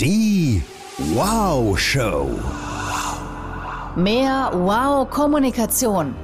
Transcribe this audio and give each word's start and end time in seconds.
Die 0.00 0.62
Wow 1.12 1.78
Show. 1.78 2.30
Mehr 3.96 4.50
Wow-Kommunikation. 4.54 6.14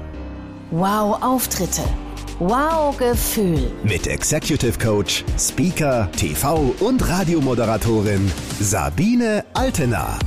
Wow-Auftritte. 0.71 1.83
Wow-Gefühl. 2.39 3.71
Mit 3.85 4.07
Executive 4.07 4.79
Coach, 4.79 5.27
Speaker, 5.39 6.11
TV 6.13 6.75
und 6.81 7.07
Radiomoderatorin 7.07 8.33
Sabine 8.59 9.45
Altena. 9.53 10.19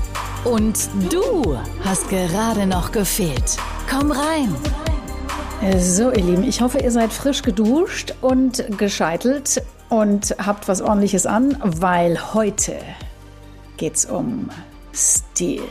Und 0.43 0.87
du 1.09 1.57
hast 1.83 2.07
gerade 2.09 2.67
noch 2.67 2.91
gefehlt. 2.91 3.57
Komm 3.89 4.11
rein. 4.11 4.55
So, 5.79 6.11
ihr 6.11 6.23
Lieben, 6.23 6.43
ich 6.43 6.61
hoffe, 6.61 6.77
ihr 6.81 6.91
seid 6.91 7.11
frisch 7.11 7.41
geduscht 7.41 8.13
und 8.21 8.77
gescheitelt 8.77 9.63
und 9.89 10.35
habt 10.37 10.67
was 10.67 10.83
ordentliches 10.83 11.25
an, 11.25 11.57
weil 11.63 12.35
heute 12.35 12.75
geht's 13.79 14.05
um 14.05 14.49
Stil. 14.93 15.63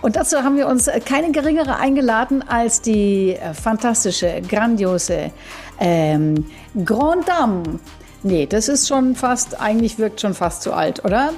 Und 0.00 0.16
dazu 0.16 0.42
haben 0.42 0.56
wir 0.56 0.68
uns 0.68 0.88
keine 1.04 1.32
geringere 1.32 1.76
eingeladen 1.76 2.42
als 2.46 2.80
die 2.80 3.34
äh, 3.34 3.52
fantastische, 3.52 4.40
grandiose 4.48 5.30
ähm, 5.78 6.46
Grand 6.84 7.28
Dame. 7.28 7.80
Nee, 8.22 8.46
das 8.46 8.68
ist 8.68 8.88
schon 8.88 9.14
fast, 9.14 9.60
eigentlich 9.60 9.98
wirkt 9.98 10.20
schon 10.20 10.34
fast 10.34 10.62
zu 10.62 10.72
alt, 10.72 11.04
oder? 11.04 11.32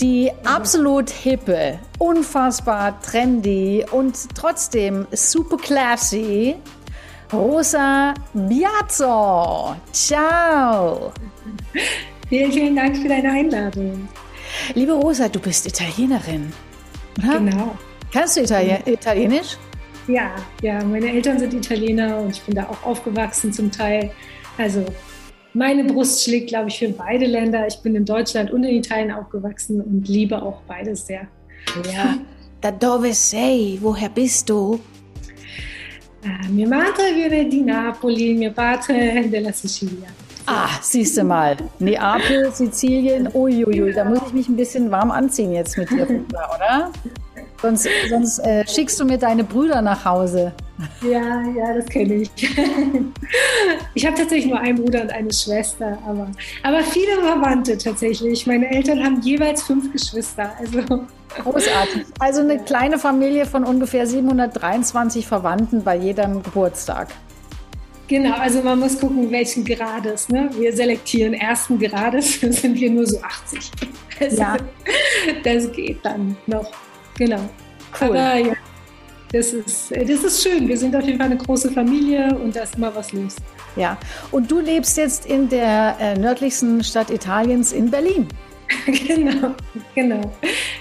Die 0.00 0.32
absolut 0.44 1.10
hippe, 1.10 1.78
unfassbar 1.98 3.00
trendy 3.02 3.84
und 3.90 4.16
trotzdem 4.34 5.06
super 5.12 5.58
classy 5.58 6.56
Rosa 7.32 8.14
Biazzo. 8.32 9.76
Ciao. 9.92 11.12
Vielen, 12.28 12.52
vielen 12.52 12.76
Dank 12.76 12.96
für 12.96 13.08
deine 13.08 13.30
Einladung. 13.30 14.08
Liebe 14.74 14.92
Rosa, 14.92 15.28
du 15.28 15.40
bist 15.40 15.66
Italienerin. 15.66 16.52
Oder? 17.18 17.38
Genau. 17.38 17.78
Kannst 18.12 18.36
du 18.36 18.42
Italien 18.42 18.78
Italienisch? 18.86 19.56
Ja, 20.06 20.34
ja, 20.62 20.84
meine 20.84 21.10
Eltern 21.10 21.38
sind 21.38 21.54
Italiener 21.54 22.18
und 22.18 22.30
ich 22.30 22.42
bin 22.42 22.54
da 22.54 22.64
auch 22.64 22.82
aufgewachsen 22.84 23.52
zum 23.52 23.70
Teil. 23.70 24.10
Also 24.58 24.84
meine 25.54 25.84
Brust 25.84 26.24
schlägt, 26.24 26.48
glaube 26.48 26.68
ich, 26.68 26.78
für 26.78 26.88
beide 26.88 27.26
Länder. 27.26 27.66
Ich 27.66 27.78
bin 27.78 27.94
in 27.94 28.04
Deutschland 28.04 28.50
und 28.50 28.64
in 28.64 28.76
Italien 28.76 29.12
aufgewachsen 29.12 29.80
und 29.80 30.06
liebe 30.08 30.40
auch 30.42 30.60
beides 30.66 31.06
sehr. 31.06 31.26
Ja. 31.92 32.18
Da 32.60 32.70
dove 32.70 33.12
sei? 33.12 33.78
Woher 33.80 34.08
bist 34.08 34.48
du? 34.48 34.80
Uh, 36.24 36.50
mia 36.50 36.66
madre 36.66 37.12
viene 37.14 37.48
di 37.48 37.60
Napoli, 37.60 38.34
mio 38.34 38.50
padre 38.52 39.28
della 39.28 39.52
Sicilia. 39.52 40.08
Ah, 40.46 40.68
siehst 40.82 41.16
du 41.16 41.24
mal. 41.24 41.56
Neapel, 41.78 42.52
Sizilien, 42.52 43.28
uiuiui, 43.32 43.92
da 43.92 44.04
muss 44.04 44.20
ich 44.26 44.32
mich 44.32 44.48
ein 44.48 44.56
bisschen 44.56 44.90
warm 44.90 45.10
anziehen 45.10 45.52
jetzt 45.52 45.78
mit 45.78 45.90
dir, 45.90 46.06
oder? 46.06 46.90
Sonst, 47.62 47.88
sonst 48.10 48.40
äh, 48.40 48.66
schickst 48.66 49.00
du 49.00 49.06
mir 49.06 49.16
deine 49.16 49.42
Brüder 49.42 49.80
nach 49.80 50.04
Hause. 50.04 50.52
Ja, 51.00 51.40
ja, 51.56 51.74
das 51.74 51.86
kenne 51.86 52.14
ich. 52.14 52.30
Ich 53.94 54.04
habe 54.04 54.16
tatsächlich 54.16 54.46
nur 54.46 54.58
einen 54.58 54.76
Bruder 54.82 55.02
und 55.02 55.12
eine 55.12 55.32
Schwester, 55.32 55.96
aber, 56.06 56.30
aber 56.62 56.80
viele 56.80 57.14
Verwandte 57.22 57.78
tatsächlich. 57.78 58.46
Meine 58.46 58.68
Eltern 58.70 59.02
haben 59.02 59.20
jeweils 59.22 59.62
fünf 59.62 59.90
Geschwister. 59.92 60.52
Also. 60.58 61.04
Großartig. 61.42 62.04
Also 62.18 62.40
eine 62.40 62.58
kleine 62.58 62.98
Familie 62.98 63.46
von 63.46 63.64
ungefähr 63.64 64.06
723 64.06 65.26
Verwandten 65.26 65.84
bei 65.84 65.96
jedem 65.96 66.42
Geburtstag. 66.42 67.08
Genau, 68.06 68.34
also 68.34 68.62
man 68.62 68.78
muss 68.78 68.98
gucken, 68.98 69.30
welchen 69.30 69.64
Grades. 69.64 70.28
Ne? 70.28 70.50
Wir 70.58 70.74
selektieren 70.74 71.34
ersten 71.34 71.78
Grades, 71.78 72.40
sind 72.40 72.78
wir 72.78 72.90
nur 72.90 73.06
so 73.06 73.20
80. 73.20 73.70
Also, 74.20 74.36
ja. 74.36 74.56
Das 75.42 75.72
geht 75.72 76.04
dann 76.04 76.36
noch. 76.46 76.70
Genau. 77.16 77.40
Cool. 78.00 78.08
Aber 78.08 78.36
ja, 78.36 78.52
das 79.32 79.52
ist, 79.52 79.90
das 79.90 80.22
ist 80.22 80.42
schön. 80.42 80.68
Wir 80.68 80.76
sind 80.76 80.94
auf 80.94 81.04
jeden 81.04 81.18
Fall 81.18 81.26
eine 81.26 81.36
große 81.36 81.70
Familie 81.72 82.36
und 82.38 82.54
da 82.54 82.62
ist 82.62 82.76
immer 82.76 82.94
was 82.94 83.12
los. 83.12 83.36
Ja, 83.76 83.96
und 84.30 84.50
du 84.50 84.60
lebst 84.60 84.96
jetzt 84.96 85.26
in 85.26 85.48
der 85.48 85.96
äh, 85.98 86.18
nördlichsten 86.18 86.84
Stadt 86.84 87.10
Italiens 87.10 87.72
in 87.72 87.90
Berlin. 87.90 88.28
genau, 88.86 89.54
genau. 89.94 90.20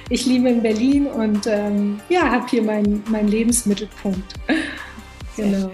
Ich 0.10 0.26
liebe 0.26 0.50
in 0.50 0.62
Berlin 0.62 1.08
und 1.08 1.48
ähm, 1.48 2.00
ja, 2.10 2.30
habe 2.30 2.46
hier 2.48 2.62
meinen 2.62 3.04
mein 3.10 3.28
Lebensmittelpunkt. 3.28 4.36
genau. 5.36 5.72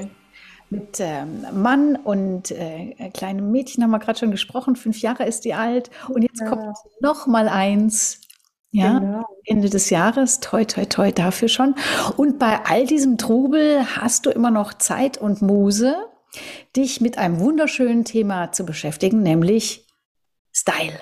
Mit 0.70 1.00
ähm, 1.00 1.46
Mann 1.54 1.96
und 1.96 2.52
äh, 2.52 3.10
kleinem 3.12 3.52
Mädchen 3.52 3.84
haben 3.84 3.92
wir 3.92 4.00
gerade 4.00 4.20
schon 4.20 4.32
gesprochen. 4.32 4.76
Fünf 4.76 5.02
Jahre 5.02 5.26
ist 5.26 5.46
die 5.46 5.56
alt. 5.56 5.90
Und 6.10 6.22
jetzt 6.22 6.42
ja. 6.42 6.48
kommt 6.48 6.78
noch 7.02 7.26
mal 7.26 7.50
eins. 7.50 8.22
Ja, 8.72 9.00
genau. 9.00 9.26
Ende 9.46 9.70
des 9.72 9.90
Jahres, 9.90 10.42
toi, 10.42 10.64
toi, 10.64 10.86
toi, 10.86 11.12
dafür 11.12 11.48
schon. 11.48 11.74
Und 12.18 12.38
bei 12.38 12.60
all 12.66 12.86
diesem 12.86 13.18
Trubel 13.18 13.84
hast 13.96 14.28
du 14.28 14.30
immer 14.30 14.52
noch 14.52 14.76
Zeit 14.76 15.18
und 15.18 15.42
Muse, 15.42 15.96
dich 16.76 17.02
mit 17.02 17.18
einem 17.18 17.40
wunderschönen 17.40 18.06
Thema 18.06 18.52
zu 18.52 18.66
beschäftigen, 18.66 19.24
nämlich 19.24 19.88
Style. 20.54 21.00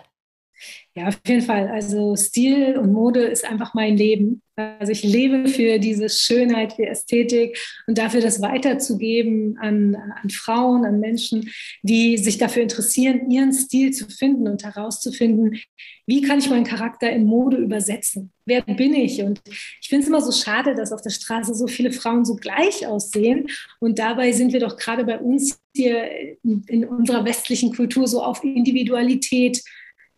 Ja, 0.96 1.10
auf 1.10 1.20
jeden 1.28 1.42
Fall. 1.42 1.68
Also 1.68 2.16
Stil 2.16 2.78
und 2.78 2.94
Mode 2.94 3.26
ist 3.26 3.44
einfach 3.44 3.74
mein 3.74 3.98
Leben. 3.98 4.42
Also 4.58 4.92
ich 4.92 5.04
lebe 5.04 5.48
für 5.48 5.78
diese 5.78 6.10
Schönheit, 6.10 6.74
für 6.74 6.88
Ästhetik 6.88 7.60
und 7.86 8.00
dafür 8.00 8.22
das 8.22 8.42
weiterzugeben 8.42 9.56
an, 9.60 9.96
an 9.96 10.32
Frauen, 10.32 10.84
an 10.84 11.00
Menschen, 11.00 11.52
die 11.84 12.18
sich 12.18 12.40
dafür 12.40 12.64
interessieren, 12.64 13.30
ihren 13.30 13.54
Stil 13.54 13.92
zu 13.92 14.08
finden 14.08 14.48
und 14.48 14.64
herauszufinden, 14.64 15.60
wie 16.08 16.24
kann 16.24 16.40
ich 16.40 16.50
meinen 16.50 16.64
Charakter 16.64 17.12
in 17.12 17.26
Mode 17.26 17.58
übersetzen? 17.58 18.32
Wer 18.46 18.64
bin 18.64 18.96
ich? 18.96 19.22
Und 19.22 19.42
ich 19.46 19.90
finde 19.90 20.04
es 20.04 20.08
immer 20.08 20.22
so 20.22 20.32
schade, 20.32 20.74
dass 20.74 20.92
auf 20.92 21.02
der 21.02 21.12
Straße 21.12 21.54
so 21.54 21.68
viele 21.68 21.92
Frauen 21.92 22.26
so 22.26 22.36
gleich 22.36 22.88
aussehen. 22.88 23.48
Und 23.80 24.00
dabei 24.00 24.32
sind 24.32 24.54
wir 24.54 24.60
doch 24.60 24.78
gerade 24.78 25.04
bei 25.04 25.20
uns 25.20 25.60
hier 25.76 26.10
in, 26.44 26.64
in 26.68 26.86
unserer 26.86 27.26
westlichen 27.26 27.76
Kultur 27.76 28.08
so 28.08 28.24
auf 28.24 28.44
Individualität 28.44 29.62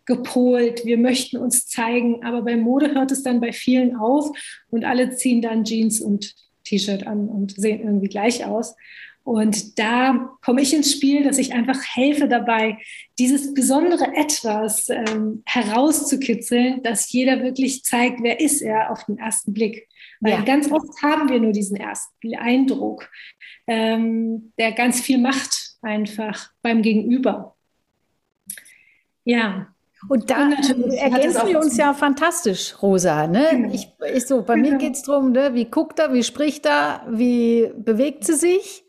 gepolt, 0.09 0.85
wir 0.85 0.97
möchten 0.97 1.37
uns 1.37 1.67
zeigen, 1.67 2.25
aber 2.25 2.41
bei 2.41 2.57
Mode 2.57 2.93
hört 2.95 3.11
es 3.11 3.23
dann 3.23 3.39
bei 3.39 3.53
vielen 3.53 3.95
auf 3.95 4.35
und 4.71 4.83
alle 4.83 5.15
ziehen 5.15 5.41
dann 5.41 5.63
Jeans 5.63 6.01
und 6.01 6.35
T-Shirt 6.65 7.07
an 7.07 7.29
und 7.29 7.53
sehen 7.55 7.81
irgendwie 7.81 8.09
gleich 8.09 8.43
aus. 8.43 8.75
Und 9.23 9.77
da 9.77 10.31
komme 10.41 10.61
ich 10.61 10.73
ins 10.73 10.91
Spiel, 10.91 11.23
dass 11.23 11.37
ich 11.37 11.53
einfach 11.53 11.79
helfe 11.83 12.27
dabei, 12.27 12.79
dieses 13.19 13.53
besondere 13.53 14.15
Etwas 14.15 14.89
ähm, 14.89 15.43
herauszukitzeln, 15.45 16.81
dass 16.81 17.11
jeder 17.11 17.43
wirklich 17.43 17.83
zeigt, 17.83 18.23
wer 18.23 18.39
ist 18.39 18.61
er 18.61 18.91
auf 18.91 19.05
den 19.05 19.19
ersten 19.19 19.53
Blick. 19.53 19.87
Weil 20.21 20.33
ja. 20.33 20.41
ganz 20.41 20.71
oft 20.71 21.03
haben 21.03 21.29
wir 21.29 21.39
nur 21.39 21.51
diesen 21.51 21.77
ersten 21.77 22.35
Eindruck, 22.35 23.11
ähm, 23.67 24.51
der 24.57 24.71
ganz 24.71 25.01
viel 25.01 25.19
macht 25.19 25.75
einfach 25.83 26.51
beim 26.63 26.81
Gegenüber. 26.81 27.55
Ja, 29.23 29.67
und 30.07 30.29
da 30.29 30.49
ergänzen 30.49 31.47
wir 31.47 31.59
uns 31.59 31.75
ja 31.75 31.93
fantastisch, 31.93 32.81
Rosa. 32.81 33.27
Ne? 33.27 33.47
Genau. 33.51 33.73
Ich, 33.73 33.91
ich 34.15 34.25
so, 34.25 34.43
bei 34.43 34.55
genau. 34.55 34.69
mir 34.69 34.77
geht 34.77 34.95
es 34.95 35.01
darum, 35.01 35.31
ne? 35.31 35.53
wie 35.53 35.65
guckt 35.65 35.99
er, 35.99 36.13
wie 36.13 36.23
spricht 36.23 36.65
er, 36.65 37.05
wie 37.09 37.71
bewegt 37.75 38.23
sie 38.23 38.35
sich. 38.35 38.85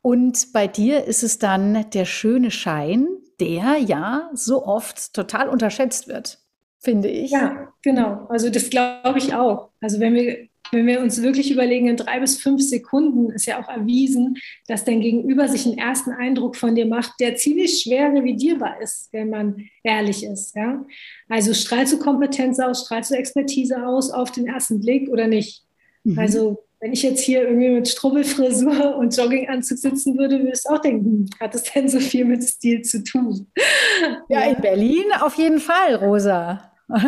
Und 0.00 0.52
bei 0.52 0.66
dir 0.66 1.04
ist 1.04 1.22
es 1.22 1.38
dann 1.38 1.90
der 1.90 2.04
schöne 2.04 2.50
Schein, 2.50 3.08
der 3.40 3.78
ja 3.78 4.30
so 4.32 4.64
oft 4.64 5.14
total 5.14 5.48
unterschätzt 5.48 6.08
wird, 6.08 6.38
finde 6.78 7.08
ich. 7.08 7.30
Ja, 7.30 7.72
genau. 7.82 8.26
Also 8.28 8.50
das 8.50 8.70
glaube 8.70 9.18
ich 9.18 9.34
auch. 9.34 9.70
Also 9.80 9.98
wenn 9.98 10.14
wir 10.14 10.48
wenn 10.72 10.86
wir 10.86 11.00
uns 11.00 11.22
wirklich 11.22 11.50
überlegen, 11.50 11.88
in 11.88 11.96
drei 11.96 12.18
bis 12.18 12.38
fünf 12.40 12.62
Sekunden 12.62 13.30
ist 13.30 13.46
ja 13.46 13.62
auch 13.62 13.68
erwiesen, 13.68 14.38
dass 14.66 14.84
dein 14.84 15.00
Gegenüber 15.00 15.46
sich 15.46 15.66
einen 15.66 15.76
ersten 15.76 16.10
Eindruck 16.12 16.56
von 16.56 16.74
dir 16.74 16.86
macht, 16.86 17.12
der 17.20 17.36
ziemlich 17.36 17.82
schwer 17.82 18.12
revidierbar 18.12 18.80
ist, 18.80 19.10
wenn 19.12 19.28
man 19.28 19.68
ehrlich 19.84 20.24
ist. 20.24 20.56
Ja? 20.56 20.84
Also 21.28 21.52
strahlst 21.52 21.92
du 21.92 21.98
Kompetenz 21.98 22.58
aus, 22.58 22.84
strahlst 22.86 23.10
du 23.10 23.14
Expertise 23.16 23.86
aus 23.86 24.10
auf 24.10 24.32
den 24.32 24.46
ersten 24.46 24.80
Blick 24.80 25.10
oder 25.10 25.26
nicht? 25.26 25.62
Mhm. 26.04 26.18
Also 26.18 26.64
wenn 26.80 26.92
ich 26.92 27.02
jetzt 27.02 27.22
hier 27.22 27.42
irgendwie 27.42 27.68
mit 27.68 27.88
Strubbelfrisur 27.88 28.96
und 28.98 29.16
Jogginganzug 29.16 29.78
sitzen 29.78 30.18
würde, 30.18 30.42
würdest 30.42 30.66
du 30.66 30.74
auch 30.74 30.80
denken, 30.80 31.04
hm, 31.04 31.26
hat 31.38 31.54
das 31.54 31.64
denn 31.64 31.88
so 31.88 32.00
viel 32.00 32.24
mit 32.24 32.42
Stil 32.42 32.82
zu 32.82 33.04
tun? 33.04 33.46
Ja, 34.28 34.40
ja. 34.40 34.50
in 34.50 34.60
Berlin 34.60 35.04
auf 35.20 35.36
jeden 35.36 35.60
Fall, 35.60 35.94
Rosa. 35.96 36.72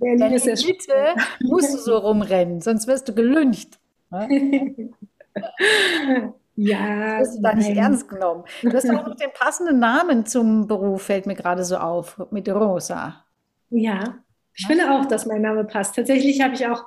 Berlin 0.00 0.32
ist 0.32 0.46
ja 0.46 0.54
Mitte 0.66 1.14
musst 1.40 1.74
du 1.74 1.78
so 1.78 1.98
rumrennen, 1.98 2.60
sonst 2.60 2.86
wirst 2.86 3.08
du 3.08 3.14
gelüncht. 3.14 3.78
Ne? 4.10 4.90
ja. 6.56 7.18
Das 7.20 7.36
du 7.36 7.42
da 7.42 7.54
nicht 7.54 7.76
ernst 7.76 8.08
genommen. 8.08 8.44
Du 8.62 8.72
hast 8.72 8.88
auch 8.90 9.06
noch 9.06 9.14
den 9.14 9.30
passenden 9.32 9.78
Namen 9.78 10.26
zum 10.26 10.66
Beruf, 10.66 11.02
fällt 11.02 11.26
mir 11.26 11.36
gerade 11.36 11.64
so 11.64 11.76
auf, 11.76 12.20
mit 12.30 12.48
Rosa. 12.48 13.24
Ja, 13.70 14.18
ich 14.54 14.66
finde 14.66 14.90
auch, 14.90 15.06
dass 15.06 15.26
mein 15.26 15.42
Name 15.42 15.64
passt. 15.64 15.94
Tatsächlich 15.94 16.40
habe 16.42 16.54
ich 16.54 16.66
auch 16.66 16.84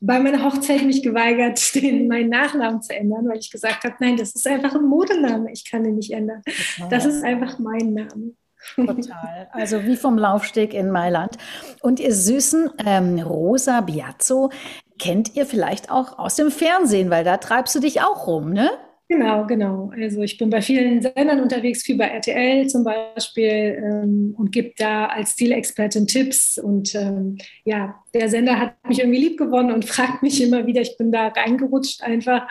bei 0.00 0.18
meiner 0.18 0.44
Hochzeit 0.44 0.82
mich 0.84 1.02
geweigert, 1.02 1.74
den, 1.74 2.08
meinen 2.08 2.28
Nachnamen 2.28 2.82
zu 2.82 2.94
ändern, 2.94 3.28
weil 3.28 3.38
ich 3.38 3.50
gesagt 3.50 3.84
habe, 3.84 3.94
nein, 4.00 4.16
das 4.16 4.34
ist 4.34 4.46
einfach 4.46 4.74
ein 4.74 4.84
Modename, 4.84 5.50
ich 5.52 5.68
kann 5.68 5.84
den 5.84 5.96
nicht 5.96 6.12
ändern. 6.12 6.42
Das 6.90 7.04
ist 7.04 7.24
einfach 7.24 7.58
mein 7.58 7.94
Name. 7.94 8.32
Total. 8.74 9.48
Also 9.52 9.84
wie 9.84 9.96
vom 9.96 10.18
Laufsteg 10.18 10.74
in 10.74 10.90
Mailand. 10.90 11.36
Und 11.80 12.00
ihr 12.00 12.14
süßen 12.14 12.70
ähm, 12.84 13.18
Rosa 13.20 13.80
Biazzo 13.80 14.50
kennt 14.98 15.36
ihr 15.36 15.46
vielleicht 15.46 15.90
auch 15.90 16.18
aus 16.18 16.36
dem 16.36 16.50
Fernsehen, 16.50 17.10
weil 17.10 17.24
da 17.24 17.36
treibst 17.36 17.74
du 17.74 17.80
dich 17.80 18.00
auch 18.00 18.26
rum, 18.26 18.52
ne? 18.52 18.70
Genau, 19.06 19.46
genau. 19.46 19.92
Also 19.94 20.22
ich 20.22 20.38
bin 20.38 20.48
bei 20.48 20.62
vielen 20.62 21.02
Sendern 21.02 21.40
unterwegs, 21.40 21.82
viel 21.82 21.98
bei 21.98 22.06
RTL 22.06 22.66
zum 22.68 22.84
Beispiel 22.84 23.82
ähm, 23.84 24.34
und 24.36 24.50
gebe 24.50 24.72
da 24.78 25.06
als 25.06 25.32
Stilexpertin 25.32 26.06
Tipps. 26.06 26.56
Und 26.56 26.94
ähm, 26.94 27.36
ja, 27.64 28.02
der 28.14 28.30
Sender 28.30 28.58
hat 28.58 28.76
mich 28.88 29.00
irgendwie 29.00 29.20
lieb 29.20 29.36
gewonnen 29.36 29.72
und 29.72 29.84
fragt 29.84 30.22
mich 30.22 30.42
immer 30.42 30.66
wieder, 30.66 30.80
ich 30.80 30.96
bin 30.96 31.12
da 31.12 31.28
reingerutscht 31.28 32.02
einfach. 32.02 32.48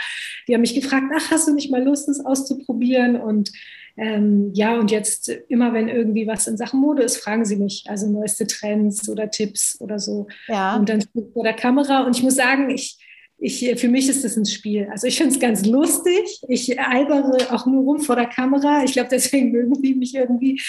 Die 0.47 0.53
haben 0.53 0.61
mich 0.61 0.75
gefragt, 0.75 1.05
ach, 1.17 1.31
hast 1.31 1.47
du 1.47 1.55
nicht 1.55 1.71
mal 1.71 1.83
Lust, 1.83 2.07
das 2.07 2.23
auszuprobieren? 2.23 3.19
Und 3.19 3.51
ähm, 3.95 4.51
ja, 4.53 4.79
und 4.79 4.89
jetzt 4.89 5.29
immer, 5.49 5.73
wenn 5.73 5.87
irgendwie 5.87 6.25
was 6.25 6.47
in 6.47 6.57
Sachen 6.57 6.79
Mode 6.79 7.03
ist, 7.03 7.17
fragen 7.17 7.45
sie 7.45 7.57
mich, 7.57 7.85
also 7.87 8.09
neueste 8.09 8.47
Trends 8.47 9.07
oder 9.07 9.29
Tipps 9.29 9.79
oder 9.79 9.99
so. 9.99 10.27
Ja. 10.47 10.75
Und 10.75 10.89
dann 10.89 11.03
vor 11.33 11.43
der 11.43 11.53
Kamera. 11.53 12.03
Und 12.03 12.17
ich 12.17 12.23
muss 12.23 12.35
sagen, 12.35 12.71
ich, 12.71 12.97
ich, 13.37 13.79
für 13.79 13.89
mich 13.89 14.09
ist 14.09 14.23
das 14.23 14.35
ein 14.35 14.45
Spiel. 14.45 14.87
Also 14.89 15.05
ich 15.05 15.17
finde 15.17 15.33
es 15.33 15.39
ganz 15.39 15.65
lustig. 15.65 16.41
Ich 16.47 16.79
albere 16.79 17.53
auch 17.53 17.67
nur 17.67 17.83
rum 17.83 17.99
vor 17.99 18.15
der 18.15 18.25
Kamera. 18.25 18.83
Ich 18.83 18.93
glaube, 18.93 19.09
deswegen 19.11 19.51
mögen 19.51 19.79
die 19.81 19.93
mich 19.93 20.15
irgendwie. 20.15 20.59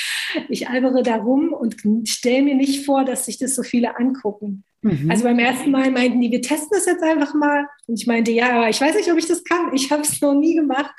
Ich 0.49 0.69
albere 0.69 1.03
da 1.03 1.17
rum 1.17 1.55
und 1.55 1.77
stelle 2.09 2.43
mir 2.43 2.56
nicht 2.56 2.85
vor, 2.85 3.05
dass 3.05 3.25
sich 3.25 3.38
das 3.38 3.55
so 3.55 3.62
viele 3.62 3.97
angucken. 3.97 4.65
Mhm. 4.85 5.11
Also 5.11 5.25
beim 5.25 5.39
ersten 5.39 5.71
Mal 5.71 5.91
meinten 5.91 6.21
die, 6.21 6.31
wir 6.31 6.43
testen 6.43 6.69
das 6.71 6.85
jetzt 6.85 7.03
einfach 7.03 7.33
mal. 7.33 7.67
Und 7.87 7.99
ich 7.99 8.07
meinte, 8.07 8.31
ja, 8.33 8.53
aber 8.53 8.69
ich 8.69 8.81
weiß 8.81 8.95
nicht, 8.95 9.11
ob 9.11 9.17
ich 9.17 9.27
das 9.27 9.43
kann. 9.43 9.73
Ich 9.73 9.91
habe 9.91 10.03
es 10.03 10.21
noch 10.21 10.35
nie 10.35 10.55
gemacht. 10.55 10.95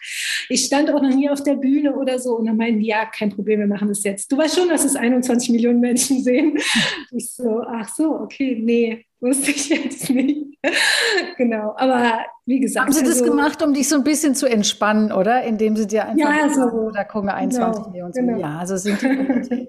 Ich 0.49 0.65
stand 0.65 0.89
auch 0.89 1.01
noch 1.01 1.13
nie 1.13 1.29
auf 1.29 1.43
der 1.43 1.55
Bühne 1.55 1.95
oder 1.95 2.17
so. 2.17 2.35
Und 2.37 2.47
dann 2.47 2.57
meinten 2.57 2.79
die, 2.79 2.87
ja, 2.87 3.05
kein 3.05 3.29
Problem, 3.29 3.59
wir 3.59 3.67
machen 3.67 3.87
das 3.87 4.03
jetzt. 4.03 4.31
Du 4.31 4.37
weißt 4.37 4.55
schon, 4.55 4.69
dass 4.69 4.83
es 4.83 4.95
21 4.95 5.49
Millionen 5.51 5.79
Menschen 5.79 6.21
sehen. 6.21 6.57
Ich 7.11 7.33
so, 7.33 7.61
ach 7.65 7.87
so, 7.87 8.19
okay, 8.19 8.59
nee, 8.61 9.05
wusste 9.21 9.51
ich 9.51 9.69
jetzt 9.69 10.09
nicht. 10.09 10.57
genau, 11.37 11.73
aber 11.77 12.25
wie 12.45 12.59
gesagt. 12.59 12.87
Haben 12.87 12.93
Sie 12.93 13.03
das 13.03 13.21
also, 13.21 13.25
gemacht, 13.25 13.61
um 13.61 13.73
dich 13.73 13.87
so 13.87 13.95
ein 13.95 14.03
bisschen 14.03 14.35
zu 14.35 14.47
entspannen, 14.47 15.11
oder? 15.11 15.43
Indem 15.43 15.77
Sie 15.77 15.87
dir 15.87 16.05
einfach 16.05 16.17
ja, 16.17 16.49
so, 16.49 16.91
da 16.91 17.03
gucken 17.03 17.29
21 17.29 17.75
genau, 17.75 17.89
Millionen. 17.89 18.13
Genau. 18.13 18.39
Ja, 18.39 18.57
also 18.57 18.75
sind 18.77 19.01
die 19.01 19.67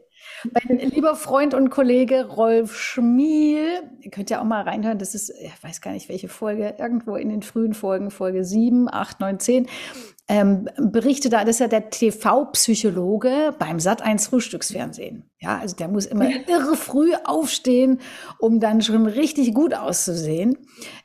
Mein 0.52 0.78
lieber 0.78 1.16
Freund 1.16 1.54
und 1.54 1.70
Kollege 1.70 2.26
Rolf 2.26 2.76
Schmiel, 2.76 3.82
ihr 4.00 4.10
könnt 4.10 4.30
ja 4.30 4.40
auch 4.40 4.44
mal 4.44 4.62
reinhören, 4.62 4.98
das 4.98 5.14
ist, 5.14 5.30
ich 5.30 5.62
weiß 5.62 5.80
gar 5.80 5.92
nicht 5.92 6.08
welche 6.08 6.28
Folge, 6.28 6.74
irgendwo 6.78 7.16
in 7.16 7.28
den 7.28 7.42
frühen 7.42 7.74
Folgen, 7.74 8.10
Folge 8.10 8.44
7, 8.44 8.88
8, 8.92 9.20
9, 9.20 9.40
10, 9.40 9.66
ähm, 10.28 10.68
berichtet 10.76 11.32
da, 11.32 11.44
das 11.44 11.56
ist 11.56 11.60
ja 11.60 11.68
der 11.68 11.90
TV-Psychologe 11.90 13.54
beim 13.58 13.76
Sat1 13.76 14.28
Frühstücksfernsehen. 14.28 15.30
Ja, 15.38 15.58
also 15.58 15.76
der 15.76 15.88
muss 15.88 16.06
immer 16.06 16.28
irre 16.48 16.76
früh 16.76 17.12
aufstehen, 17.24 18.00
um 18.38 18.58
dann 18.58 18.82
schon 18.82 19.06
richtig 19.06 19.54
gut 19.54 19.74
auszusehen, 19.74 20.58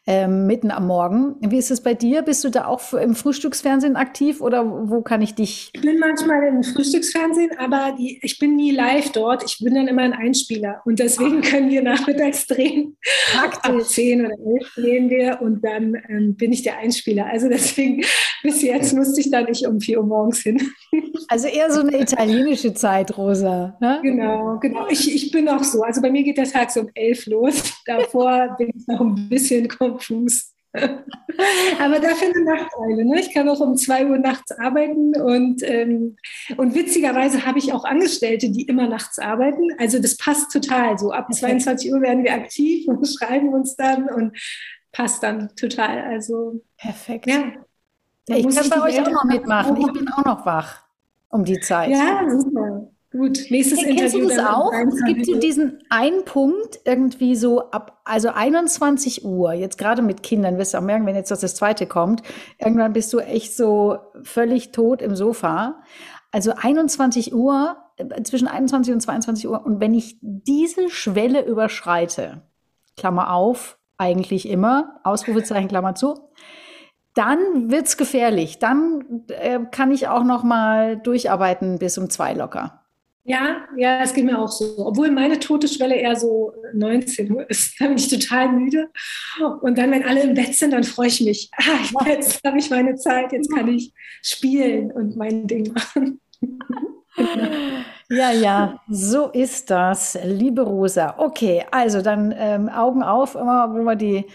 ähm, 0.07 0.48
mitten 0.48 0.71
am 0.71 0.88
Morgen. 0.88 1.36
Wie 1.42 1.57
ist 1.57 1.69
es 1.69 1.81
bei 1.81 1.94
dir? 1.94 2.24
Bist 2.24 2.44
du 2.44 2.50
da 2.50 2.65
auch 2.65 2.94
im 2.94 3.13
Frühstücksfernsehen 3.13 3.95
aktiv 3.95 4.42
oder 4.42 4.65
wo 4.65 5.01
kann 5.01 5.21
ich 5.21 5.36
dich? 5.36 5.69
Ich 5.74 5.81
bin 5.81 6.00
manchmal 6.00 6.44
im 6.48 6.63
Frühstücksfernsehen, 6.63 7.51
aber 7.59 7.95
die, 7.98 8.19
ich 8.24 8.39
bin 8.39 8.56
nie 8.56 8.71
live 8.71 9.12
dort. 9.12 9.44
Ich 9.45 9.59
bin 9.63 9.75
dann 9.75 9.88
immer 9.88 10.01
ein 10.01 10.13
Einspieler 10.13 10.81
und 10.86 11.00
deswegen 11.00 11.42
können 11.42 11.69
wir 11.69 11.83
nachmittags 11.83 12.48
drehen. 12.48 12.98
Praktisch. 13.31 13.71
Ab 13.71 13.81
10 13.83 14.25
oder 14.25 14.33
11 14.33 14.74
drehen 14.75 15.09
wir 15.09 15.39
und 15.42 15.63
dann 15.63 15.95
ähm, 16.09 16.36
bin 16.36 16.51
ich 16.51 16.63
der 16.63 16.77
Einspieler. 16.80 17.27
Also 17.27 17.47
deswegen 17.47 18.04
bis 18.44 18.63
jetzt 18.63 18.94
musste 18.94 19.21
ich 19.21 19.30
da 19.30 19.42
nicht 19.42 19.68
um 19.68 19.80
4 19.80 20.00
Uhr 20.00 20.06
morgens 20.06 20.39
hin. 20.39 20.62
Also 21.27 21.47
eher 21.47 21.71
so 21.71 21.80
eine 21.80 21.97
italienische 22.01 22.74
Zeit, 22.74 23.18
Rosa. 23.18 23.77
Ne? 23.80 24.00
Genau, 24.04 24.57
genau. 24.59 24.88
Ich, 24.89 25.13
ich 25.13 25.31
bin 25.31 25.47
auch 25.47 25.63
so. 25.63 25.81
Also 25.81 26.01
bei 26.01 26.12
mir 26.12 26.24
geht 26.24 26.38
der 26.38 26.45
Tag 26.45 26.71
so 26.71 26.81
um 26.81 26.89
11 26.94 27.27
los. 27.27 27.74
Davor 27.86 28.56
bin 28.57 28.71
ich 28.75 28.86
noch 28.88 29.00
ein 29.00 29.30
bisschen 29.30 29.69
konfus. 29.92 30.54
Aber 30.74 32.00
dafür 32.00 32.30
eine 32.34 32.46
Nachteile. 32.46 33.06
Ne? 33.06 33.20
Ich 33.20 33.34
kann 33.34 33.50
auch 33.50 33.60
um 33.60 33.76
2 33.76 34.08
Uhr 34.08 34.18
nachts 34.18 34.52
arbeiten 34.54 35.14
und, 35.20 35.62
ähm, 35.64 36.16
und 36.56 36.76
witzigerweise 36.76 37.46
habe 37.46 37.60
ich 37.60 37.74
auch 37.74 37.84
Angestellte, 37.84 38.50
die 38.50 38.64
immer 38.64 38.88
nachts 38.88 39.20
arbeiten. 39.20 39.68
Also 39.80 40.00
das 40.00 40.16
passt 40.16 40.52
total. 40.52 40.98
So 40.98 41.12
ab 41.12 41.28
22 41.34 41.92
Uhr 41.92 42.02
werden 42.02 42.24
wir 42.24 42.34
aktiv 42.34 42.88
und 42.88 43.06
schreiben 43.20 43.54
uns 43.54 43.76
dann 43.76 44.08
und 44.08 44.38
passt 44.94 45.24
dann 45.24 45.54
total. 45.56 46.02
Also 46.04 46.64
perfekt. 46.78 47.28
Ja. 47.28 47.52
Ja, 48.30 48.38
ich 48.38 48.56
kann 48.56 48.70
bei 48.70 48.82
euch 48.82 49.02
auch 49.02 49.12
noch 49.12 49.26
mitmachen. 49.26 49.76
Ich 49.76 49.92
bin 49.92 50.08
auch 50.10 50.24
noch 50.24 50.46
wach 50.46 50.86
um 51.30 51.44
die 51.44 51.60
Zeit. 51.60 51.90
Ja, 51.90 52.24
super. 52.30 52.92
Gut, 53.12 53.48
nächstes 53.50 53.80
hey, 53.81 53.92
Interview. 53.92 54.19
Kennst 54.19 54.38
du 54.38 54.42
das 54.42 54.48
auch? 54.48 54.72
Es 54.74 55.04
gibt 55.04 55.25
so 55.25 55.38
diesen 55.38 55.80
einen 55.90 56.24
Punkt 56.24 56.80
irgendwie 56.86 57.36
so 57.36 57.69
ab, 57.72 58.00
also 58.06 58.30
21 58.30 59.25
Uhr, 59.25 59.52
jetzt 59.52 59.78
gerade 59.78 60.02
mit 60.02 60.24
Kindern, 60.24 60.58
wirst 60.58 60.74
du 60.74 60.78
auch 60.78 60.81
merken, 60.81 61.06
wenn 61.06 61.16
jetzt 61.16 61.30
das 61.30 61.56
zweite 61.56 61.88
kommt, 61.88 62.24
irgendwann 62.58 62.94
bist 62.94 63.12
du 63.12 63.19
echt 63.19 63.56
so 63.56 63.98
völlig 64.24 64.72
tot 64.72 65.02
im 65.02 65.18
Sofa. 65.18 65.81
Also 66.31 66.54
21 66.56 67.34
Uhr, 67.34 67.75
äh, 67.98 68.24
zwischen 68.24 68.48
21 68.48 68.94
und 68.94 69.02
22 69.02 69.50
Uhr. 69.50 69.66
Und 69.66 69.81
wenn 69.81 69.94
ich 69.94 70.18
diese 70.22 70.90
Schwelle 70.90 71.46
überschreite, 71.46 72.44
Klammer 72.96 73.34
auf, 73.34 73.78
eigentlich 73.98 74.48
immer, 74.48 75.02
Ausrufezeichen, 75.04 75.68
Klammer 75.68 75.96
zu, 75.96 76.30
dann 77.14 77.69
wird's 77.69 77.98
gefährlich. 77.98 78.60
Dann 78.60 79.25
äh, 79.28 79.60
kann 79.69 79.92
ich 79.92 80.07
auch 80.07 80.24
noch 80.24 80.44
mal 80.44 80.96
durcharbeiten 80.96 81.78
bis 81.78 81.98
um 81.98 82.10
zwei 82.10 82.34
locker. 82.34 82.81
Ja, 83.23 83.68
ja, 83.77 84.01
es 84.01 84.13
geht 84.13 84.25
mir 84.25 84.39
auch 84.39 84.50
so. 84.51 84.73
Obwohl 84.79 85.12
meine 85.12 85.38
tote 85.38 85.68
Schwelle 85.68 85.95
eher 85.95 86.15
so 86.15 86.53
19 86.73 87.31
Uhr 87.31 87.50
ist, 87.50 87.75
dann 87.79 87.89
bin 87.89 87.97
ich 87.97 88.09
total 88.09 88.51
müde. 88.51 88.89
Und 89.62 89.77
dann, 89.77 89.91
wenn 89.91 90.03
alle 90.03 90.23
im 90.23 90.33
Bett 90.33 90.56
sind, 90.56 90.71
dann 90.71 90.83
freue 90.83 91.07
ich 91.07 91.21
mich. 91.21 91.50
Ah, 91.57 92.07
jetzt 92.07 92.44
habe 92.45 92.57
ich 92.57 92.69
meine 92.69 92.95
Zeit, 92.95 93.31
jetzt 93.31 93.53
kann 93.53 93.68
ich 93.68 93.94
spielen 94.21 94.91
und 94.91 95.15
mein 95.15 95.47
Ding 95.47 95.71
machen. 95.73 96.19
Ja, 98.09 98.31
ja, 98.31 98.79
so 98.89 99.27
ist 99.27 99.69
das, 99.69 100.18
liebe 100.23 100.63
Rosa. 100.63 101.15
Okay, 101.18 101.63
also 101.71 102.01
dann 102.01 102.33
ähm, 102.38 102.68
Augen 102.68 103.03
auf, 103.03 103.35
immer 103.35 103.73
wenn 103.73 103.83
wir 103.83 103.95
die 103.95 104.25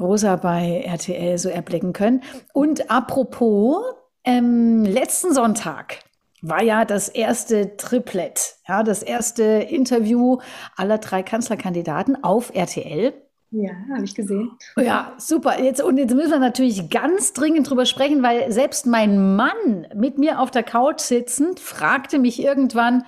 Rosa 0.00 0.36
bei 0.36 0.82
RTL 0.84 1.38
so 1.38 1.48
erblicken 1.48 1.92
können. 1.92 2.22
Und 2.52 2.90
apropos, 2.90 3.84
ähm, 4.24 4.84
letzten 4.84 5.32
Sonntag 5.32 5.98
war 6.42 6.62
ja 6.62 6.84
das 6.84 7.08
erste 7.08 7.76
Triplett, 7.76 8.56
ja, 8.68 8.82
das 8.82 9.02
erste 9.02 9.42
Interview 9.42 10.38
aller 10.76 10.98
drei 10.98 11.22
Kanzlerkandidaten 11.22 12.22
auf 12.22 12.54
RTL. 12.54 13.12
Ja, 13.52 13.72
habe 13.92 14.04
ich 14.04 14.14
gesehen. 14.14 14.52
Ja, 14.76 15.12
super. 15.18 15.60
Jetzt, 15.60 15.82
und 15.82 15.96
jetzt 15.96 16.14
müssen 16.14 16.30
wir 16.30 16.38
natürlich 16.38 16.88
ganz 16.88 17.32
dringend 17.32 17.68
drüber 17.68 17.84
sprechen, 17.84 18.22
weil 18.22 18.52
selbst 18.52 18.86
mein 18.86 19.34
Mann 19.34 19.88
mit 19.94 20.18
mir 20.18 20.38
auf 20.38 20.52
der 20.52 20.62
Couch 20.62 21.00
sitzend 21.00 21.58
fragte 21.58 22.20
mich 22.20 22.40
irgendwann, 22.40 23.04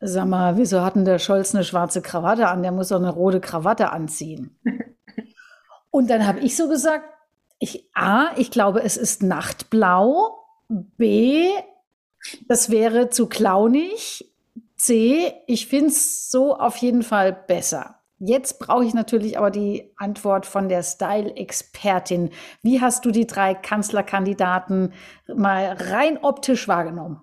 sag 0.00 0.26
mal, 0.26 0.56
wieso 0.56 0.80
hat 0.80 0.96
denn 0.96 1.04
der 1.04 1.18
Scholz 1.18 1.54
eine 1.54 1.64
schwarze 1.64 2.00
Krawatte 2.00 2.48
an? 2.48 2.62
Der 2.62 2.72
muss 2.72 2.88
doch 2.88 2.96
eine 2.96 3.10
rote 3.10 3.40
Krawatte 3.40 3.92
anziehen. 3.92 4.56
und 5.90 6.08
dann 6.08 6.26
habe 6.26 6.40
ich 6.40 6.56
so 6.56 6.68
gesagt, 6.68 7.04
ich, 7.58 7.90
A, 7.92 8.28
ich 8.36 8.50
glaube, 8.50 8.82
es 8.82 8.96
ist 8.96 9.22
Nachtblau. 9.22 10.34
B, 10.68 11.48
das 12.46 12.70
wäre 12.70 13.10
zu 13.10 13.26
clownig. 13.26 14.30
C, 14.76 15.32
ich 15.46 15.66
finde 15.66 15.88
es 15.88 16.30
so 16.30 16.56
auf 16.56 16.76
jeden 16.76 17.02
Fall 17.02 17.32
besser. 17.32 17.98
Jetzt 18.20 18.58
brauche 18.58 18.84
ich 18.84 18.94
natürlich 18.94 19.38
aber 19.38 19.50
die 19.50 19.92
Antwort 19.96 20.44
von 20.44 20.68
der 20.68 20.82
Style-Expertin. 20.82 22.30
Wie 22.62 22.80
hast 22.80 23.04
du 23.04 23.12
die 23.12 23.26
drei 23.26 23.54
Kanzlerkandidaten 23.54 24.92
mal 25.32 25.76
rein 25.78 26.18
optisch 26.18 26.66
wahrgenommen? 26.66 27.20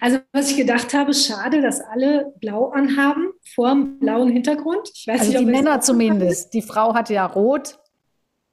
Also 0.00 0.18
was 0.32 0.50
ich 0.50 0.56
gedacht 0.56 0.92
habe, 0.92 1.14
schade, 1.14 1.62
dass 1.62 1.80
alle 1.80 2.32
blau 2.40 2.70
anhaben 2.70 3.30
vor 3.54 3.70
dem 3.70 3.98
blauen 3.98 4.30
Hintergrund. 4.30 4.90
Ich 4.94 5.06
weiß 5.06 5.20
also 5.20 5.32
nicht, 5.32 5.40
die 5.40 5.46
Männer 5.46 5.80
zumindest. 5.80 6.52
Die 6.52 6.62
Frau 6.62 6.94
hatte 6.94 7.14
ja 7.14 7.26
rot. 7.26 7.78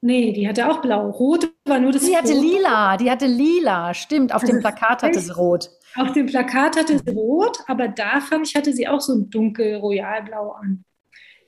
Nee, 0.04 0.32
die 0.32 0.46
hatte 0.46 0.68
auch 0.68 0.82
blau. 0.82 1.08
Rot 1.08 1.50
war 1.64 1.78
nur 1.78 1.90
das. 1.90 2.04
Die 2.04 2.14
hatte 2.14 2.34
lila, 2.34 2.98
die 2.98 3.10
hatte 3.10 3.24
lila, 3.24 3.94
stimmt. 3.94 4.34
Auf 4.34 4.44
dem 4.44 4.60
Plakat 4.60 5.02
hatte 5.02 5.18
sie 5.18 5.32
rot. 5.32 5.70
Auf 5.96 6.12
dem 6.12 6.26
Plakat 6.26 6.76
hatte 6.76 6.98
sie 6.98 7.10
rot, 7.10 7.60
aber 7.68 7.88
da 7.88 8.20
fand 8.20 8.46
ich, 8.46 8.54
hatte 8.54 8.74
sie 8.74 8.86
auch 8.86 9.00
so 9.00 9.14
ein 9.14 9.30
dunkel 9.30 9.76
royalblau 9.76 10.50
an. 10.50 10.84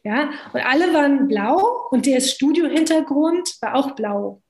Ja, 0.04 0.30
und 0.54 0.60
alle 0.64 0.94
waren 0.94 1.28
blau 1.28 1.60
und 1.90 2.06
der 2.06 2.22
Studiohintergrund 2.22 3.58
war 3.60 3.74
auch 3.74 3.90
blau. 3.90 4.42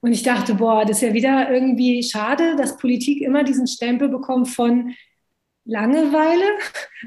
Und 0.00 0.12
ich 0.12 0.22
dachte, 0.22 0.54
boah, 0.54 0.84
das 0.84 0.98
ist 0.98 1.08
ja 1.08 1.12
wieder 1.12 1.50
irgendwie 1.50 2.04
schade, 2.04 2.54
dass 2.54 2.76
Politik 2.76 3.20
immer 3.20 3.42
diesen 3.42 3.66
Stempel 3.66 4.10
bekommt 4.10 4.48
von 4.48 4.94
Langeweile, 5.66 6.44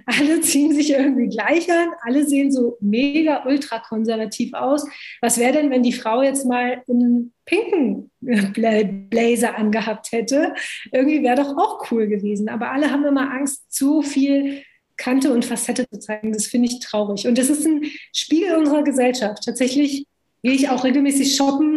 alle 0.06 0.42
ziehen 0.42 0.74
sich 0.74 0.92
irgendwie 0.92 1.28
gleich 1.28 1.72
an, 1.72 1.90
alle 2.02 2.26
sehen 2.26 2.52
so 2.52 2.78
mega 2.80 3.46
ultra 3.46 3.80
konservativ 3.80 4.54
aus. 4.54 4.88
Was 5.22 5.38
wäre 5.38 5.54
denn, 5.54 5.70
wenn 5.70 5.84
die 5.84 5.94
Frau 5.94 6.24
jetzt 6.24 6.46
mal 6.46 6.82
einen 6.90 7.34
pinken 7.46 8.10
Blazer 8.20 9.56
angehabt 9.56 10.12
hätte? 10.12 10.56
Irgendwie 10.92 11.22
wäre 11.22 11.36
doch 11.36 11.56
auch 11.56 11.92
cool 11.92 12.08
gewesen. 12.08 12.50
Aber 12.50 12.72
alle 12.72 12.92
haben 12.92 13.06
immer 13.06 13.32
Angst, 13.32 13.72
zu 13.72 14.02
viel 14.02 14.64
Kante 14.98 15.32
und 15.32 15.46
Facette 15.46 15.88
zu 15.88 16.00
zeigen. 16.00 16.34
Das 16.34 16.48
finde 16.48 16.68
ich 16.68 16.80
traurig. 16.80 17.28
Und 17.28 17.38
das 17.38 17.52
ist 17.52 17.66
ein 17.66 17.84
Spiegel 18.12 18.56
unserer 18.56 18.84
Gesellschaft. 18.84 19.44
Tatsächlich 19.46 20.08
gehe 20.42 20.54
ich 20.54 20.70
auch 20.70 20.84
regelmäßig 20.84 21.36
shoppen 21.36 21.77